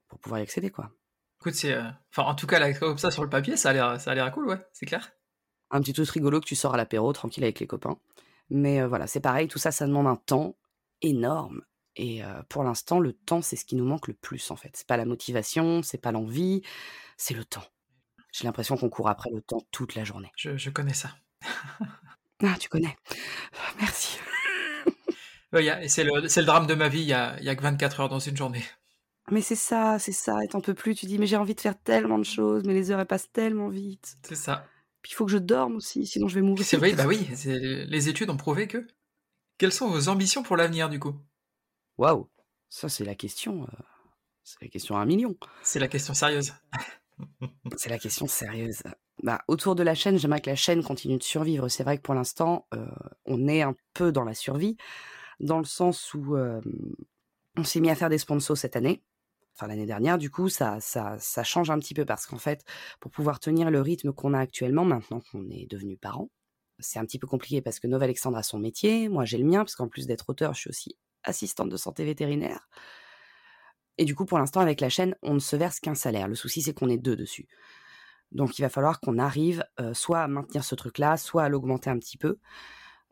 pour 0.08 0.18
pouvoir 0.18 0.40
y 0.40 0.42
accéder, 0.42 0.70
quoi. 0.70 0.90
Écoute, 1.40 1.54
c'est, 1.54 1.74
euh, 1.74 1.82
enfin, 2.10 2.28
en 2.28 2.34
tout 2.34 2.46
cas, 2.46 2.58
là, 2.58 2.72
comme 2.72 2.98
ça 2.98 3.10
sur 3.10 3.22
le 3.22 3.28
papier, 3.28 3.56
ça 3.56 3.70
a 3.70 3.72
l'air, 3.72 4.00
ça 4.00 4.10
a 4.10 4.14
l'air 4.14 4.32
cool, 4.32 4.48
ouais, 4.48 4.58
c'est 4.72 4.86
clair. 4.86 5.12
Un 5.70 5.80
petit 5.82 5.92
truc 5.92 6.08
rigolo 6.08 6.40
que 6.40 6.46
tu 6.46 6.56
sors 6.56 6.74
à 6.74 6.76
l'apéro, 6.78 7.12
tranquille 7.12 7.44
avec 7.44 7.60
les 7.60 7.66
copains. 7.66 7.98
Mais 8.50 8.84
voilà, 8.86 9.06
c'est 9.06 9.20
pareil, 9.20 9.48
tout 9.48 9.58
ça, 9.58 9.70
ça 9.70 9.86
demande 9.86 10.06
un 10.06 10.16
temps 10.16 10.56
énorme. 11.02 11.62
Et 11.96 12.22
pour 12.48 12.62
l'instant, 12.62 13.00
le 13.00 13.12
temps, 13.12 13.42
c'est 13.42 13.56
ce 13.56 13.64
qui 13.64 13.74
nous 13.74 13.84
manque 13.84 14.06
le 14.06 14.14
plus 14.14 14.50
en 14.52 14.56
fait. 14.56 14.70
C'est 14.74 14.86
pas 14.86 14.96
la 14.96 15.04
motivation, 15.04 15.82
c'est 15.82 15.98
pas 15.98 16.12
l'envie, 16.12 16.62
c'est 17.16 17.34
le 17.34 17.44
temps. 17.44 17.64
J'ai 18.32 18.44
l'impression 18.44 18.76
qu'on 18.76 18.88
court 18.88 19.08
après 19.08 19.30
le 19.30 19.42
temps 19.42 19.66
toute 19.72 19.94
la 19.94 20.04
journée. 20.04 20.30
Je, 20.36 20.70
connais 20.70 20.94
ça. 20.94 21.10
Ah, 22.40 22.54
tu 22.60 22.68
connais. 22.68 22.96
Merci. 23.80 24.20
c'est 25.88 26.04
le, 26.04 26.20
le, 26.20 26.44
drame 26.44 26.68
de 26.68 26.74
ma 26.74 26.88
vie, 26.88 27.00
il 27.00 27.08
y 27.08 27.12
a, 27.12 27.32
a 27.32 27.56
que 27.56 27.62
24 27.62 27.98
heures 27.98 28.08
dans 28.08 28.20
une 28.20 28.36
journée. 28.36 28.62
Mais 29.32 29.42
c'est 29.42 29.56
ça, 29.56 29.98
c'est 29.98 30.12
ça, 30.12 30.44
et 30.44 30.46
t'en 30.46 30.60
peux 30.60 30.74
plus. 30.74 30.94
Tu 30.94 31.06
dis, 31.06 31.18
mais 31.18 31.26
j'ai 31.26 31.36
envie 31.36 31.56
de 31.56 31.60
faire 31.60 31.76
tellement 31.76 32.16
de 32.16 32.24
choses, 32.24 32.62
mais 32.64 32.74
les 32.74 32.92
heures 32.92 33.00
elles 33.00 33.06
passent 33.06 33.32
tellement 33.32 33.68
vite. 33.68 34.18
C'est 34.22 34.36
ça. 34.36 34.64
Puis 35.02 35.12
il 35.12 35.14
faut 35.14 35.26
que 35.26 35.32
je 35.32 35.38
dorme 35.38 35.76
aussi, 35.76 36.06
sinon 36.06 36.28
je 36.28 36.34
vais 36.34 36.42
mourir. 36.42 36.64
C'est 36.64 36.76
vrai, 36.76 36.92
bah 36.92 37.06
oui, 37.06 37.28
les 37.44 38.08
études 38.08 38.30
ont 38.30 38.36
prouvé 38.36 38.68
que. 38.68 38.86
Quelles 39.58 39.72
sont 39.72 39.88
vos 39.88 40.08
ambitions 40.08 40.42
pour 40.42 40.56
l'avenir 40.56 40.88
du 40.88 41.00
coup? 41.00 41.14
Waouh, 41.98 42.28
ça 42.68 42.88
c'est 42.88 43.04
la 43.04 43.14
question. 43.14 43.64
Euh, 43.64 43.82
c'est 44.44 44.62
la 44.62 44.68
question 44.68 44.96
à 44.96 45.00
un 45.00 45.06
million. 45.06 45.36
C'est 45.62 45.80
la 45.80 45.88
question 45.88 46.14
sérieuse. 46.14 46.54
c'est 47.76 47.90
la 47.90 47.98
question 47.98 48.26
sérieuse. 48.26 48.82
Bah, 49.22 49.42
autour 49.48 49.74
de 49.74 49.82
la 49.82 49.94
chaîne, 49.94 50.16
j'aimerais 50.16 50.40
que 50.40 50.48
la 50.48 50.56
chaîne 50.56 50.82
continue 50.82 51.18
de 51.18 51.22
survivre. 51.22 51.68
C'est 51.68 51.82
vrai 51.82 51.98
que 51.98 52.02
pour 52.02 52.14
l'instant, 52.14 52.66
euh, 52.72 52.86
on 53.24 53.48
est 53.48 53.62
un 53.62 53.74
peu 53.94 54.12
dans 54.12 54.24
la 54.24 54.34
survie, 54.34 54.76
dans 55.40 55.58
le 55.58 55.64
sens 55.64 56.14
où 56.14 56.36
euh, 56.36 56.60
on 57.56 57.64
s'est 57.64 57.80
mis 57.80 57.90
à 57.90 57.96
faire 57.96 58.10
des 58.10 58.18
sponsors 58.18 58.56
cette 58.56 58.76
année 58.76 59.02
enfin 59.58 59.66
l'année 59.66 59.86
dernière, 59.86 60.18
du 60.18 60.30
coup, 60.30 60.48
ça, 60.48 60.78
ça, 60.80 61.16
ça 61.18 61.42
change 61.42 61.70
un 61.70 61.78
petit 61.78 61.94
peu 61.94 62.04
parce 62.04 62.26
qu'en 62.26 62.38
fait, 62.38 62.64
pour 63.00 63.10
pouvoir 63.10 63.40
tenir 63.40 63.70
le 63.70 63.80
rythme 63.80 64.12
qu'on 64.12 64.32
a 64.34 64.38
actuellement, 64.38 64.84
maintenant 64.84 65.20
qu'on 65.32 65.48
est 65.50 65.66
devenu 65.68 65.96
parent, 65.96 66.30
c'est 66.78 67.00
un 67.00 67.04
petit 67.04 67.18
peu 67.18 67.26
compliqué 67.26 67.60
parce 67.60 67.80
que 67.80 67.88
Nova 67.88 68.04
Alexandre 68.04 68.38
a 68.38 68.44
son 68.44 68.60
métier, 68.60 69.08
moi 69.08 69.24
j'ai 69.24 69.38
le 69.38 69.44
mien, 69.44 69.58
parce 69.58 69.74
qu'en 69.74 69.88
plus 69.88 70.06
d'être 70.06 70.30
auteur, 70.30 70.54
je 70.54 70.60
suis 70.60 70.70
aussi 70.70 70.96
assistante 71.24 71.68
de 71.70 71.76
santé 71.76 72.04
vétérinaire. 72.04 72.68
Et 73.98 74.04
du 74.04 74.14
coup, 74.14 74.24
pour 74.24 74.38
l'instant, 74.38 74.60
avec 74.60 74.80
la 74.80 74.88
chaîne, 74.88 75.16
on 75.22 75.34
ne 75.34 75.40
se 75.40 75.56
verse 75.56 75.80
qu'un 75.80 75.96
salaire. 75.96 76.28
Le 76.28 76.36
souci, 76.36 76.62
c'est 76.62 76.72
qu'on 76.72 76.88
est 76.88 76.98
deux 76.98 77.16
dessus. 77.16 77.48
Donc, 78.30 78.58
il 78.58 78.62
va 78.62 78.68
falloir 78.68 79.00
qu'on 79.00 79.18
arrive 79.18 79.64
euh, 79.80 79.92
soit 79.92 80.20
à 80.20 80.28
maintenir 80.28 80.62
ce 80.62 80.76
truc-là, 80.76 81.16
soit 81.16 81.42
à 81.42 81.48
l'augmenter 81.48 81.90
un 81.90 81.98
petit 81.98 82.18
peu 82.18 82.38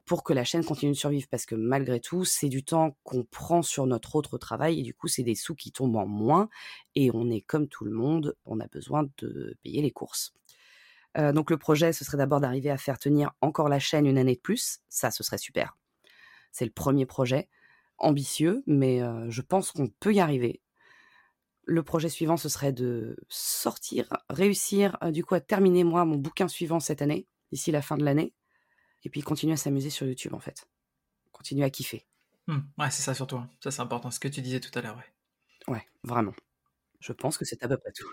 pour 0.07 0.23
que 0.23 0.33
la 0.33 0.45
chaîne 0.45 0.65
continue 0.65 0.93
de 0.93 0.97
survivre. 0.97 1.27
Parce 1.31 1.45
que 1.45 1.55
malgré 1.55 2.01
tout, 2.01 2.25
c'est 2.25 2.49
du 2.49 2.65
temps 2.65 2.97
qu'on 3.03 3.25
prend 3.25 3.63
sur 3.63 3.87
notre 3.87 4.15
autre 4.15 4.39
travail 4.39 4.81
et 4.81 4.83
du 4.83 4.95
coup, 4.95 5.09
c'est 5.09 5.25
des 5.25 5.35
sous 5.35 5.55
qui 5.55 5.73
tombent 5.73 5.97
en 5.97 6.07
moins 6.07 6.49
et 6.95 7.11
on 7.13 7.29
est 7.29 7.43
comme 7.43 7.69
tout 7.69 7.85
le 7.85 7.91
monde, 7.91 8.37
on 8.47 8.61
a 8.61 8.69
besoin 8.69 9.07
de 9.19 9.57
payer 9.63 9.83
les 9.83 9.91
courses. 9.91 10.33
Euh, 11.19 11.33
donc 11.33 11.51
le 11.51 11.59
projet, 11.59 11.93
ce 11.93 12.05
serait 12.05 12.19
d'abord 12.19 12.41
d'arriver 12.41 12.71
à 12.71 12.79
faire 12.79 12.99
tenir 12.99 13.33
encore 13.41 13.69
la 13.69 13.79
chaîne 13.79 14.07
une 14.07 14.19
année 14.19 14.37
de 14.37 14.41
plus. 14.41 14.81
Ça, 14.89 15.11
ce 15.11 15.23
serait 15.23 15.39
super. 15.39 15.77
C'est 16.53 16.65
le 16.65 16.71
premier 16.71 17.05
projet, 17.05 17.49
ambitieux, 17.99 18.63
mais 18.67 19.03
euh, 19.03 19.29
je 19.29 19.43
pense 19.43 19.73
qu'on 19.73 19.89
peut 19.89 20.15
y 20.15 20.21
arriver. 20.21 20.63
Le 21.65 21.83
projet 21.83 22.09
suivant, 22.09 22.37
ce 22.37 22.49
serait 22.49 22.73
de 22.73 23.17
sortir, 23.29 24.09
réussir 24.31 24.97
euh, 25.03 25.11
du 25.11 25.25
coup 25.25 25.35
à 25.35 25.41
terminer 25.41 25.83
moi 25.83 26.05
mon 26.05 26.17
bouquin 26.17 26.47
suivant 26.47 26.79
cette 26.79 27.03
année, 27.03 27.27
d'ici 27.51 27.73
la 27.73 27.83
fin 27.83 27.97
de 27.97 28.05
l'année 28.05 28.33
et 29.07 29.09
puis 29.09 29.23
continuer 29.23 29.53
à 29.53 29.57
s'amuser 29.57 29.89
sur 29.89 30.05
YouTube 30.05 30.35
en 30.35 30.41
fait. 30.41 30.69
Continuer 31.31 31.65
à 31.65 31.71
kiffer. 31.71 32.05
Mmh, 32.49 32.59
ouais, 32.79 32.91
c'est 32.91 33.03
ça 33.03 33.15
surtout. 33.15 33.37
Hein. 33.37 33.49
Ça, 33.63 33.71
c'est 33.71 33.81
important, 33.81 34.11
ce 34.11 34.19
que 34.19 34.27
tu 34.27 34.41
disais 34.41 34.59
tout 34.59 34.77
à 34.77 34.83
l'heure. 34.83 34.97
Ouais. 34.97 35.75
ouais, 35.75 35.87
vraiment. 36.03 36.35
Je 36.99 37.13
pense 37.13 37.39
que 37.39 37.45
c'est 37.45 37.63
à 37.63 37.69
peu 37.69 37.77
près 37.77 37.93
tout. 37.93 38.09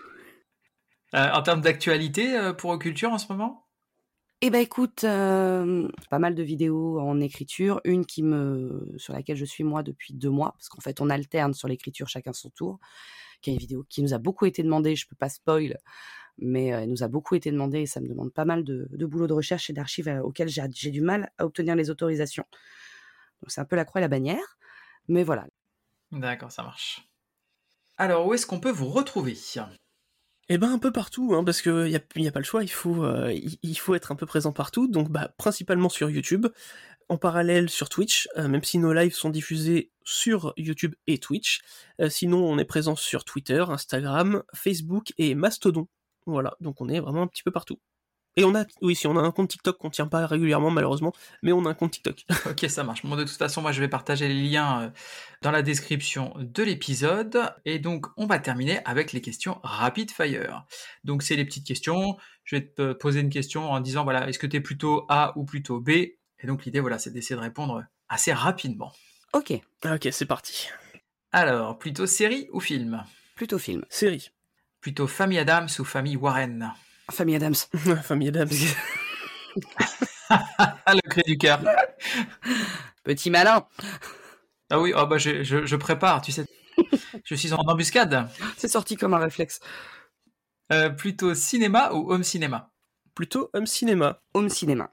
Euh, 1.14 1.30
en 1.32 1.42
termes 1.42 1.60
d'actualité 1.60 2.36
euh, 2.36 2.52
pour 2.52 2.70
Oculture 2.70 3.12
en 3.12 3.18
ce 3.18 3.26
moment? 3.32 3.66
Eh 4.40 4.50
ben 4.50 4.60
écoute, 4.60 5.02
euh, 5.02 5.88
pas 6.10 6.18
mal 6.20 6.36
de 6.36 6.42
vidéos 6.44 7.00
en 7.00 7.20
écriture. 7.20 7.80
Une 7.84 8.06
qui 8.06 8.22
me, 8.22 8.94
sur 8.96 9.14
laquelle 9.14 9.36
je 9.36 9.44
suis 9.44 9.64
moi 9.64 9.82
depuis 9.82 10.14
deux 10.14 10.30
mois, 10.30 10.52
parce 10.52 10.68
qu'en 10.68 10.80
fait 10.80 11.00
on 11.00 11.10
alterne 11.10 11.54
sur 11.54 11.66
l'écriture 11.66 12.08
chacun 12.08 12.32
son 12.32 12.50
tour. 12.50 12.78
Qui 13.40 13.50
est 13.50 13.54
une 13.54 13.58
vidéo 13.58 13.84
qui 13.88 14.02
nous 14.02 14.14
a 14.14 14.18
beaucoup 14.18 14.46
été 14.46 14.62
demandée. 14.62 14.94
Je 14.94 15.08
peux 15.08 15.16
pas 15.16 15.28
spoil 15.28 15.76
mais 16.38 16.66
elle 16.66 16.90
nous 16.90 17.02
a 17.02 17.08
beaucoup 17.08 17.34
été 17.34 17.50
demandée 17.50 17.80
et 17.80 17.86
ça 17.86 18.00
me 18.00 18.08
demande 18.08 18.32
pas 18.32 18.44
mal 18.44 18.64
de, 18.64 18.88
boulot 19.06 19.26
de 19.26 19.32
recherche 19.32 19.70
et 19.70 19.72
d'archives 19.72 20.08
auxquelles 20.22 20.48
j'ai 20.48 20.90
du 20.90 21.00
mal 21.00 21.30
à 21.38 21.46
obtenir 21.46 21.76
les 21.76 21.90
autorisations. 21.90 22.44
Donc 23.42 23.50
c'est 23.50 23.60
un 23.60 23.64
peu 23.64 23.76
la 23.76 23.84
croix 23.84 24.00
et 24.00 24.02
la 24.02 24.08
bannière, 24.08 24.58
mais 25.08 25.22
voilà. 25.22 25.46
D'accord, 26.10 26.50
ça 26.50 26.62
marche. 26.62 27.06
Alors, 27.96 28.26
où 28.26 28.34
est-ce 28.34 28.46
qu'on 28.46 28.60
peut 28.60 28.70
vous 28.70 28.88
retrouver? 28.88 29.34
Eh 30.48 30.58
ben 30.58 30.72
un 30.72 30.78
peu 30.78 30.92
partout, 30.92 31.34
hein, 31.34 31.44
parce 31.44 31.62
qu'il 31.62 31.84
n'y 31.84 31.96
a, 31.96 32.00
y 32.16 32.28
a 32.28 32.32
pas 32.32 32.40
le 32.40 32.44
choix, 32.44 32.62
il 32.62 32.70
faut, 32.70 33.04
il 33.30 33.78
faut 33.78 33.94
être 33.94 34.12
un 34.12 34.16
peu 34.16 34.26
présent 34.26 34.52
partout, 34.52 34.88
donc 34.88 35.10
bah, 35.10 35.32
principalement 35.38 35.88
sur 35.88 36.10
YouTube, 36.10 36.46
en 37.08 37.16
parallèle 37.16 37.70
sur 37.70 37.88
Twitch, 37.88 38.28
même 38.36 38.64
si 38.64 38.78
nos 38.78 38.92
lives 38.92 39.14
sont 39.14 39.30
diffusés 39.30 39.90
sur 40.04 40.52
YouTube 40.56 40.94
et 41.06 41.18
Twitch. 41.18 41.62
sinon, 42.08 42.44
on 42.44 42.58
est 42.58 42.64
présent 42.64 42.96
sur 42.96 43.24
Twitter, 43.24 43.64
Instagram, 43.68 44.42
Facebook 44.54 45.12
et 45.18 45.34
Mastodon. 45.34 45.86
Voilà, 46.26 46.56
donc 46.60 46.80
on 46.80 46.88
est 46.88 47.00
vraiment 47.00 47.22
un 47.22 47.26
petit 47.26 47.42
peu 47.42 47.50
partout. 47.50 47.78
Et 48.36 48.44
on 48.44 48.54
a, 48.54 48.64
oui, 48.82 48.96
si 48.96 49.06
on 49.06 49.16
a 49.16 49.20
un 49.20 49.30
compte 49.30 49.50
TikTok 49.50 49.78
qu'on 49.78 49.90
tient 49.90 50.08
pas 50.08 50.26
régulièrement 50.26 50.70
malheureusement, 50.70 51.12
mais 51.42 51.52
on 51.52 51.64
a 51.66 51.70
un 51.70 51.74
compte 51.74 51.92
TikTok. 51.92 52.24
ok, 52.50 52.68
ça 52.68 52.82
marche. 52.82 53.04
Bon, 53.06 53.14
de 53.14 53.22
toute 53.22 53.36
façon, 53.36 53.62
moi 53.62 53.70
je 53.70 53.80
vais 53.80 53.88
partager 53.88 54.26
les 54.26 54.42
liens 54.42 54.82
euh, 54.82 54.90
dans 55.42 55.52
la 55.52 55.62
description 55.62 56.34
de 56.36 56.62
l'épisode. 56.62 57.54
Et 57.64 57.78
donc, 57.78 58.06
on 58.16 58.26
va 58.26 58.40
terminer 58.40 58.80
avec 58.84 59.12
les 59.12 59.20
questions 59.20 59.60
rapid 59.62 60.10
fire. 60.10 60.64
Donc, 61.04 61.22
c'est 61.22 61.36
les 61.36 61.44
petites 61.44 61.66
questions. 61.66 62.16
Je 62.42 62.56
vais 62.56 62.66
te 62.66 62.92
poser 62.92 63.20
une 63.20 63.30
question 63.30 63.70
en 63.70 63.78
disant, 63.80 64.02
voilà, 64.02 64.28
est-ce 64.28 64.40
que 64.40 64.48
tu 64.48 64.56
es 64.56 64.60
plutôt 64.60 65.06
A 65.08 65.32
ou 65.36 65.44
plutôt 65.44 65.80
B? 65.80 65.90
Et 65.90 66.46
donc, 66.46 66.64
l'idée, 66.64 66.80
voilà, 66.80 66.98
c'est 66.98 67.10
d'essayer 67.10 67.36
de 67.36 67.40
répondre 67.40 67.84
assez 68.08 68.32
rapidement. 68.32 68.92
Ok. 69.32 69.52
Ok, 69.84 70.08
c'est 70.10 70.26
parti. 70.26 70.68
Alors, 71.30 71.78
plutôt 71.78 72.06
série 72.06 72.48
ou 72.52 72.60
film? 72.60 73.04
Plutôt 73.36 73.58
film. 73.58 73.84
Série. 73.90 74.30
Plutôt 74.84 75.06
famille 75.06 75.38
Adams 75.38 75.70
ou 75.78 75.84
famille 75.84 76.18
Warren? 76.18 76.70
Famille 77.10 77.36
Adams. 77.36 77.54
famille 78.02 78.28
Adams. 78.28 78.50
le 80.30 81.08
cri 81.08 81.22
du 81.22 81.38
cœur. 81.38 81.62
Petit 83.02 83.30
malin. 83.30 83.66
Ah 84.68 84.78
oui, 84.78 84.92
oh 84.94 85.06
bah 85.06 85.16
je, 85.16 85.42
je, 85.42 85.76
prépare, 85.76 86.20
tu 86.20 86.32
sais. 86.32 86.44
je 87.24 87.34
suis 87.34 87.54
en 87.54 87.62
embuscade. 87.62 88.28
C'est 88.58 88.68
sorti 88.68 88.96
comme 88.96 89.14
un 89.14 89.18
réflexe. 89.20 89.60
Euh, 90.70 90.90
plutôt 90.90 91.34
cinéma 91.34 91.94
ou 91.94 92.12
home 92.12 92.22
cinéma? 92.22 92.70
Plutôt 93.14 93.48
home 93.54 93.64
cinéma. 93.64 94.20
Home 94.34 94.50
cinéma. 94.50 94.92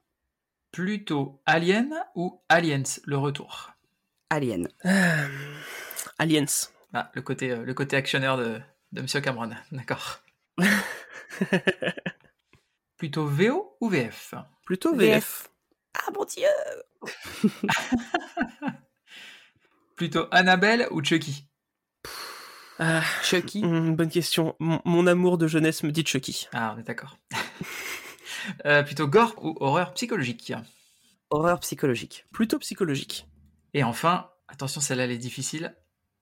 Plutôt 0.71 1.41
Alien 1.45 1.93
ou 2.15 2.41
Aliens, 2.47 3.01
le 3.03 3.17
retour? 3.17 3.73
Alien. 4.29 4.69
Euh, 4.85 5.27
aliens. 6.17 6.45
Ah, 6.93 7.11
le 7.13 7.21
côté, 7.21 7.51
euh, 7.51 7.65
le 7.65 7.73
côté 7.73 7.97
actionneur 7.97 8.37
de, 8.37 8.61
de 8.91 9.01
Monsieur 9.01 9.21
Cameron, 9.21 9.51
d'accord. 9.71 10.19
Plutôt 12.97 13.25
VO 13.25 13.77
ou 13.81 13.89
VF 13.89 14.35
Plutôt 14.65 14.95
VF. 14.95 15.49
Ah 15.95 16.11
mon 16.15 16.23
dieu 16.25 16.47
Plutôt 19.95 20.27
Annabelle 20.31 20.87
ou 20.91 21.03
Chucky? 21.03 21.47
Ah, 22.79 23.03
Chucky 23.23 23.63
hmm, 23.63 23.95
Bonne 23.95 24.09
question. 24.09 24.55
mon 24.59 25.07
amour 25.07 25.37
de 25.37 25.47
jeunesse 25.47 25.83
me 25.83 25.91
dit 25.91 26.05
Chucky. 26.05 26.47
Ah, 26.53 26.73
on 26.75 26.79
est 26.79 26.83
d'accord. 26.83 27.17
Euh, 28.65 28.81
plutôt 28.83 29.07
gore 29.07 29.35
ou 29.43 29.55
horreur 29.59 29.93
psychologique? 29.93 30.53
Horreur 31.29 31.59
psychologique. 31.59 32.25
Plutôt 32.31 32.59
psychologique. 32.59 33.27
Et 33.73 33.83
enfin, 33.83 34.29
attention, 34.47 34.81
celle-là 34.81 35.03
elle 35.05 35.11
est 35.11 35.17
difficile. 35.17 35.75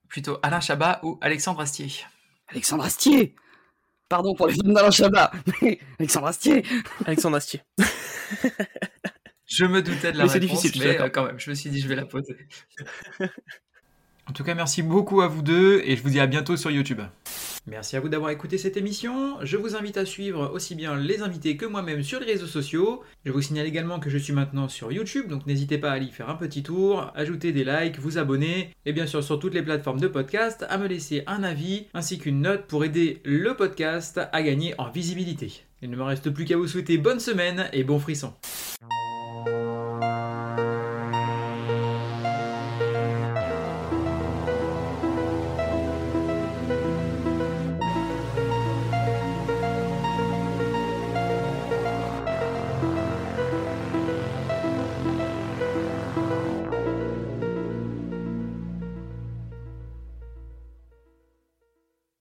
Plutôt 0.07 0.37
Alain 0.43 0.59
Chabat 0.59 0.99
ou 1.03 1.17
Alexandre 1.21 1.61
Astier? 1.61 1.89
Alexandre 2.51 2.83
Astier 2.83 3.35
Pardon 4.09 4.33
pour 4.33 4.47
les 4.47 4.53
films 4.53 4.73
d'Alain 4.73 4.89
Chabat, 4.89 5.31
mais 5.61 5.79
Alexandre 5.99 6.27
Astier 6.27 6.63
Alexandre 7.05 7.37
Astier. 7.37 7.61
je 9.45 9.65
me 9.65 9.83
doutais 9.83 10.11
de 10.11 10.17
la 10.17 10.25
mais 10.25 10.31
réponse, 10.31 10.61
difficile, 10.61 10.81
mais 10.83 10.99
euh, 10.99 11.09
quand 11.09 11.25
même, 11.25 11.39
je 11.39 11.49
me 11.51 11.55
suis 11.55 11.69
dit 11.69 11.79
je 11.79 11.87
vais 11.87 11.95
la 11.95 12.05
poser. 12.05 12.35
en 14.27 14.33
tout 14.33 14.43
cas, 14.43 14.55
merci 14.55 14.81
beaucoup 14.81 15.21
à 15.21 15.27
vous 15.27 15.43
deux 15.43 15.81
et 15.85 15.95
je 15.95 16.01
vous 16.01 16.09
dis 16.09 16.19
à 16.19 16.25
bientôt 16.25 16.57
sur 16.57 16.71
YouTube. 16.71 17.01
Merci 17.69 17.95
à 17.95 17.99
vous 17.99 18.09
d'avoir 18.09 18.31
écouté 18.31 18.57
cette 18.57 18.77
émission. 18.77 19.37
Je 19.43 19.55
vous 19.55 19.75
invite 19.75 19.97
à 19.97 20.05
suivre 20.05 20.51
aussi 20.51 20.73
bien 20.73 20.97
les 20.97 21.21
invités 21.21 21.55
que 21.55 21.67
moi-même 21.67 22.01
sur 22.01 22.19
les 22.19 22.25
réseaux 22.25 22.47
sociaux. 22.47 23.03
Je 23.25 23.31
vous 23.31 23.43
signale 23.43 23.67
également 23.67 23.99
que 23.99 24.09
je 24.09 24.17
suis 24.17 24.33
maintenant 24.33 24.67
sur 24.67 24.91
YouTube, 24.91 25.27
donc 25.27 25.45
n'hésitez 25.45 25.77
pas 25.77 25.91
à 25.91 25.93
aller 25.93 26.07
faire 26.07 26.29
un 26.29 26.35
petit 26.35 26.63
tour, 26.63 27.11
ajouter 27.13 27.51
des 27.51 27.63
likes, 27.63 27.99
vous 27.99 28.17
abonner, 28.17 28.71
et 28.87 28.93
bien 28.93 29.05
sûr 29.05 29.23
sur 29.23 29.37
toutes 29.37 29.53
les 29.53 29.61
plateformes 29.61 29.99
de 29.99 30.07
podcast, 30.07 30.65
à 30.67 30.79
me 30.79 30.87
laisser 30.87 31.21
un 31.27 31.43
avis 31.43 31.85
ainsi 31.93 32.17
qu'une 32.17 32.41
note 32.41 32.65
pour 32.65 32.83
aider 32.83 33.21
le 33.23 33.53
podcast 33.53 34.19
à 34.31 34.41
gagner 34.41 34.73
en 34.79 34.89
visibilité. 34.89 35.61
Il 35.83 35.91
ne 35.91 35.95
me 35.95 36.03
reste 36.03 36.31
plus 36.31 36.45
qu'à 36.45 36.57
vous 36.57 36.67
souhaiter 36.67 36.97
bonne 36.97 37.19
semaine 37.19 37.69
et 37.71 37.83
bon 37.83 37.99
frisson. 37.99 38.33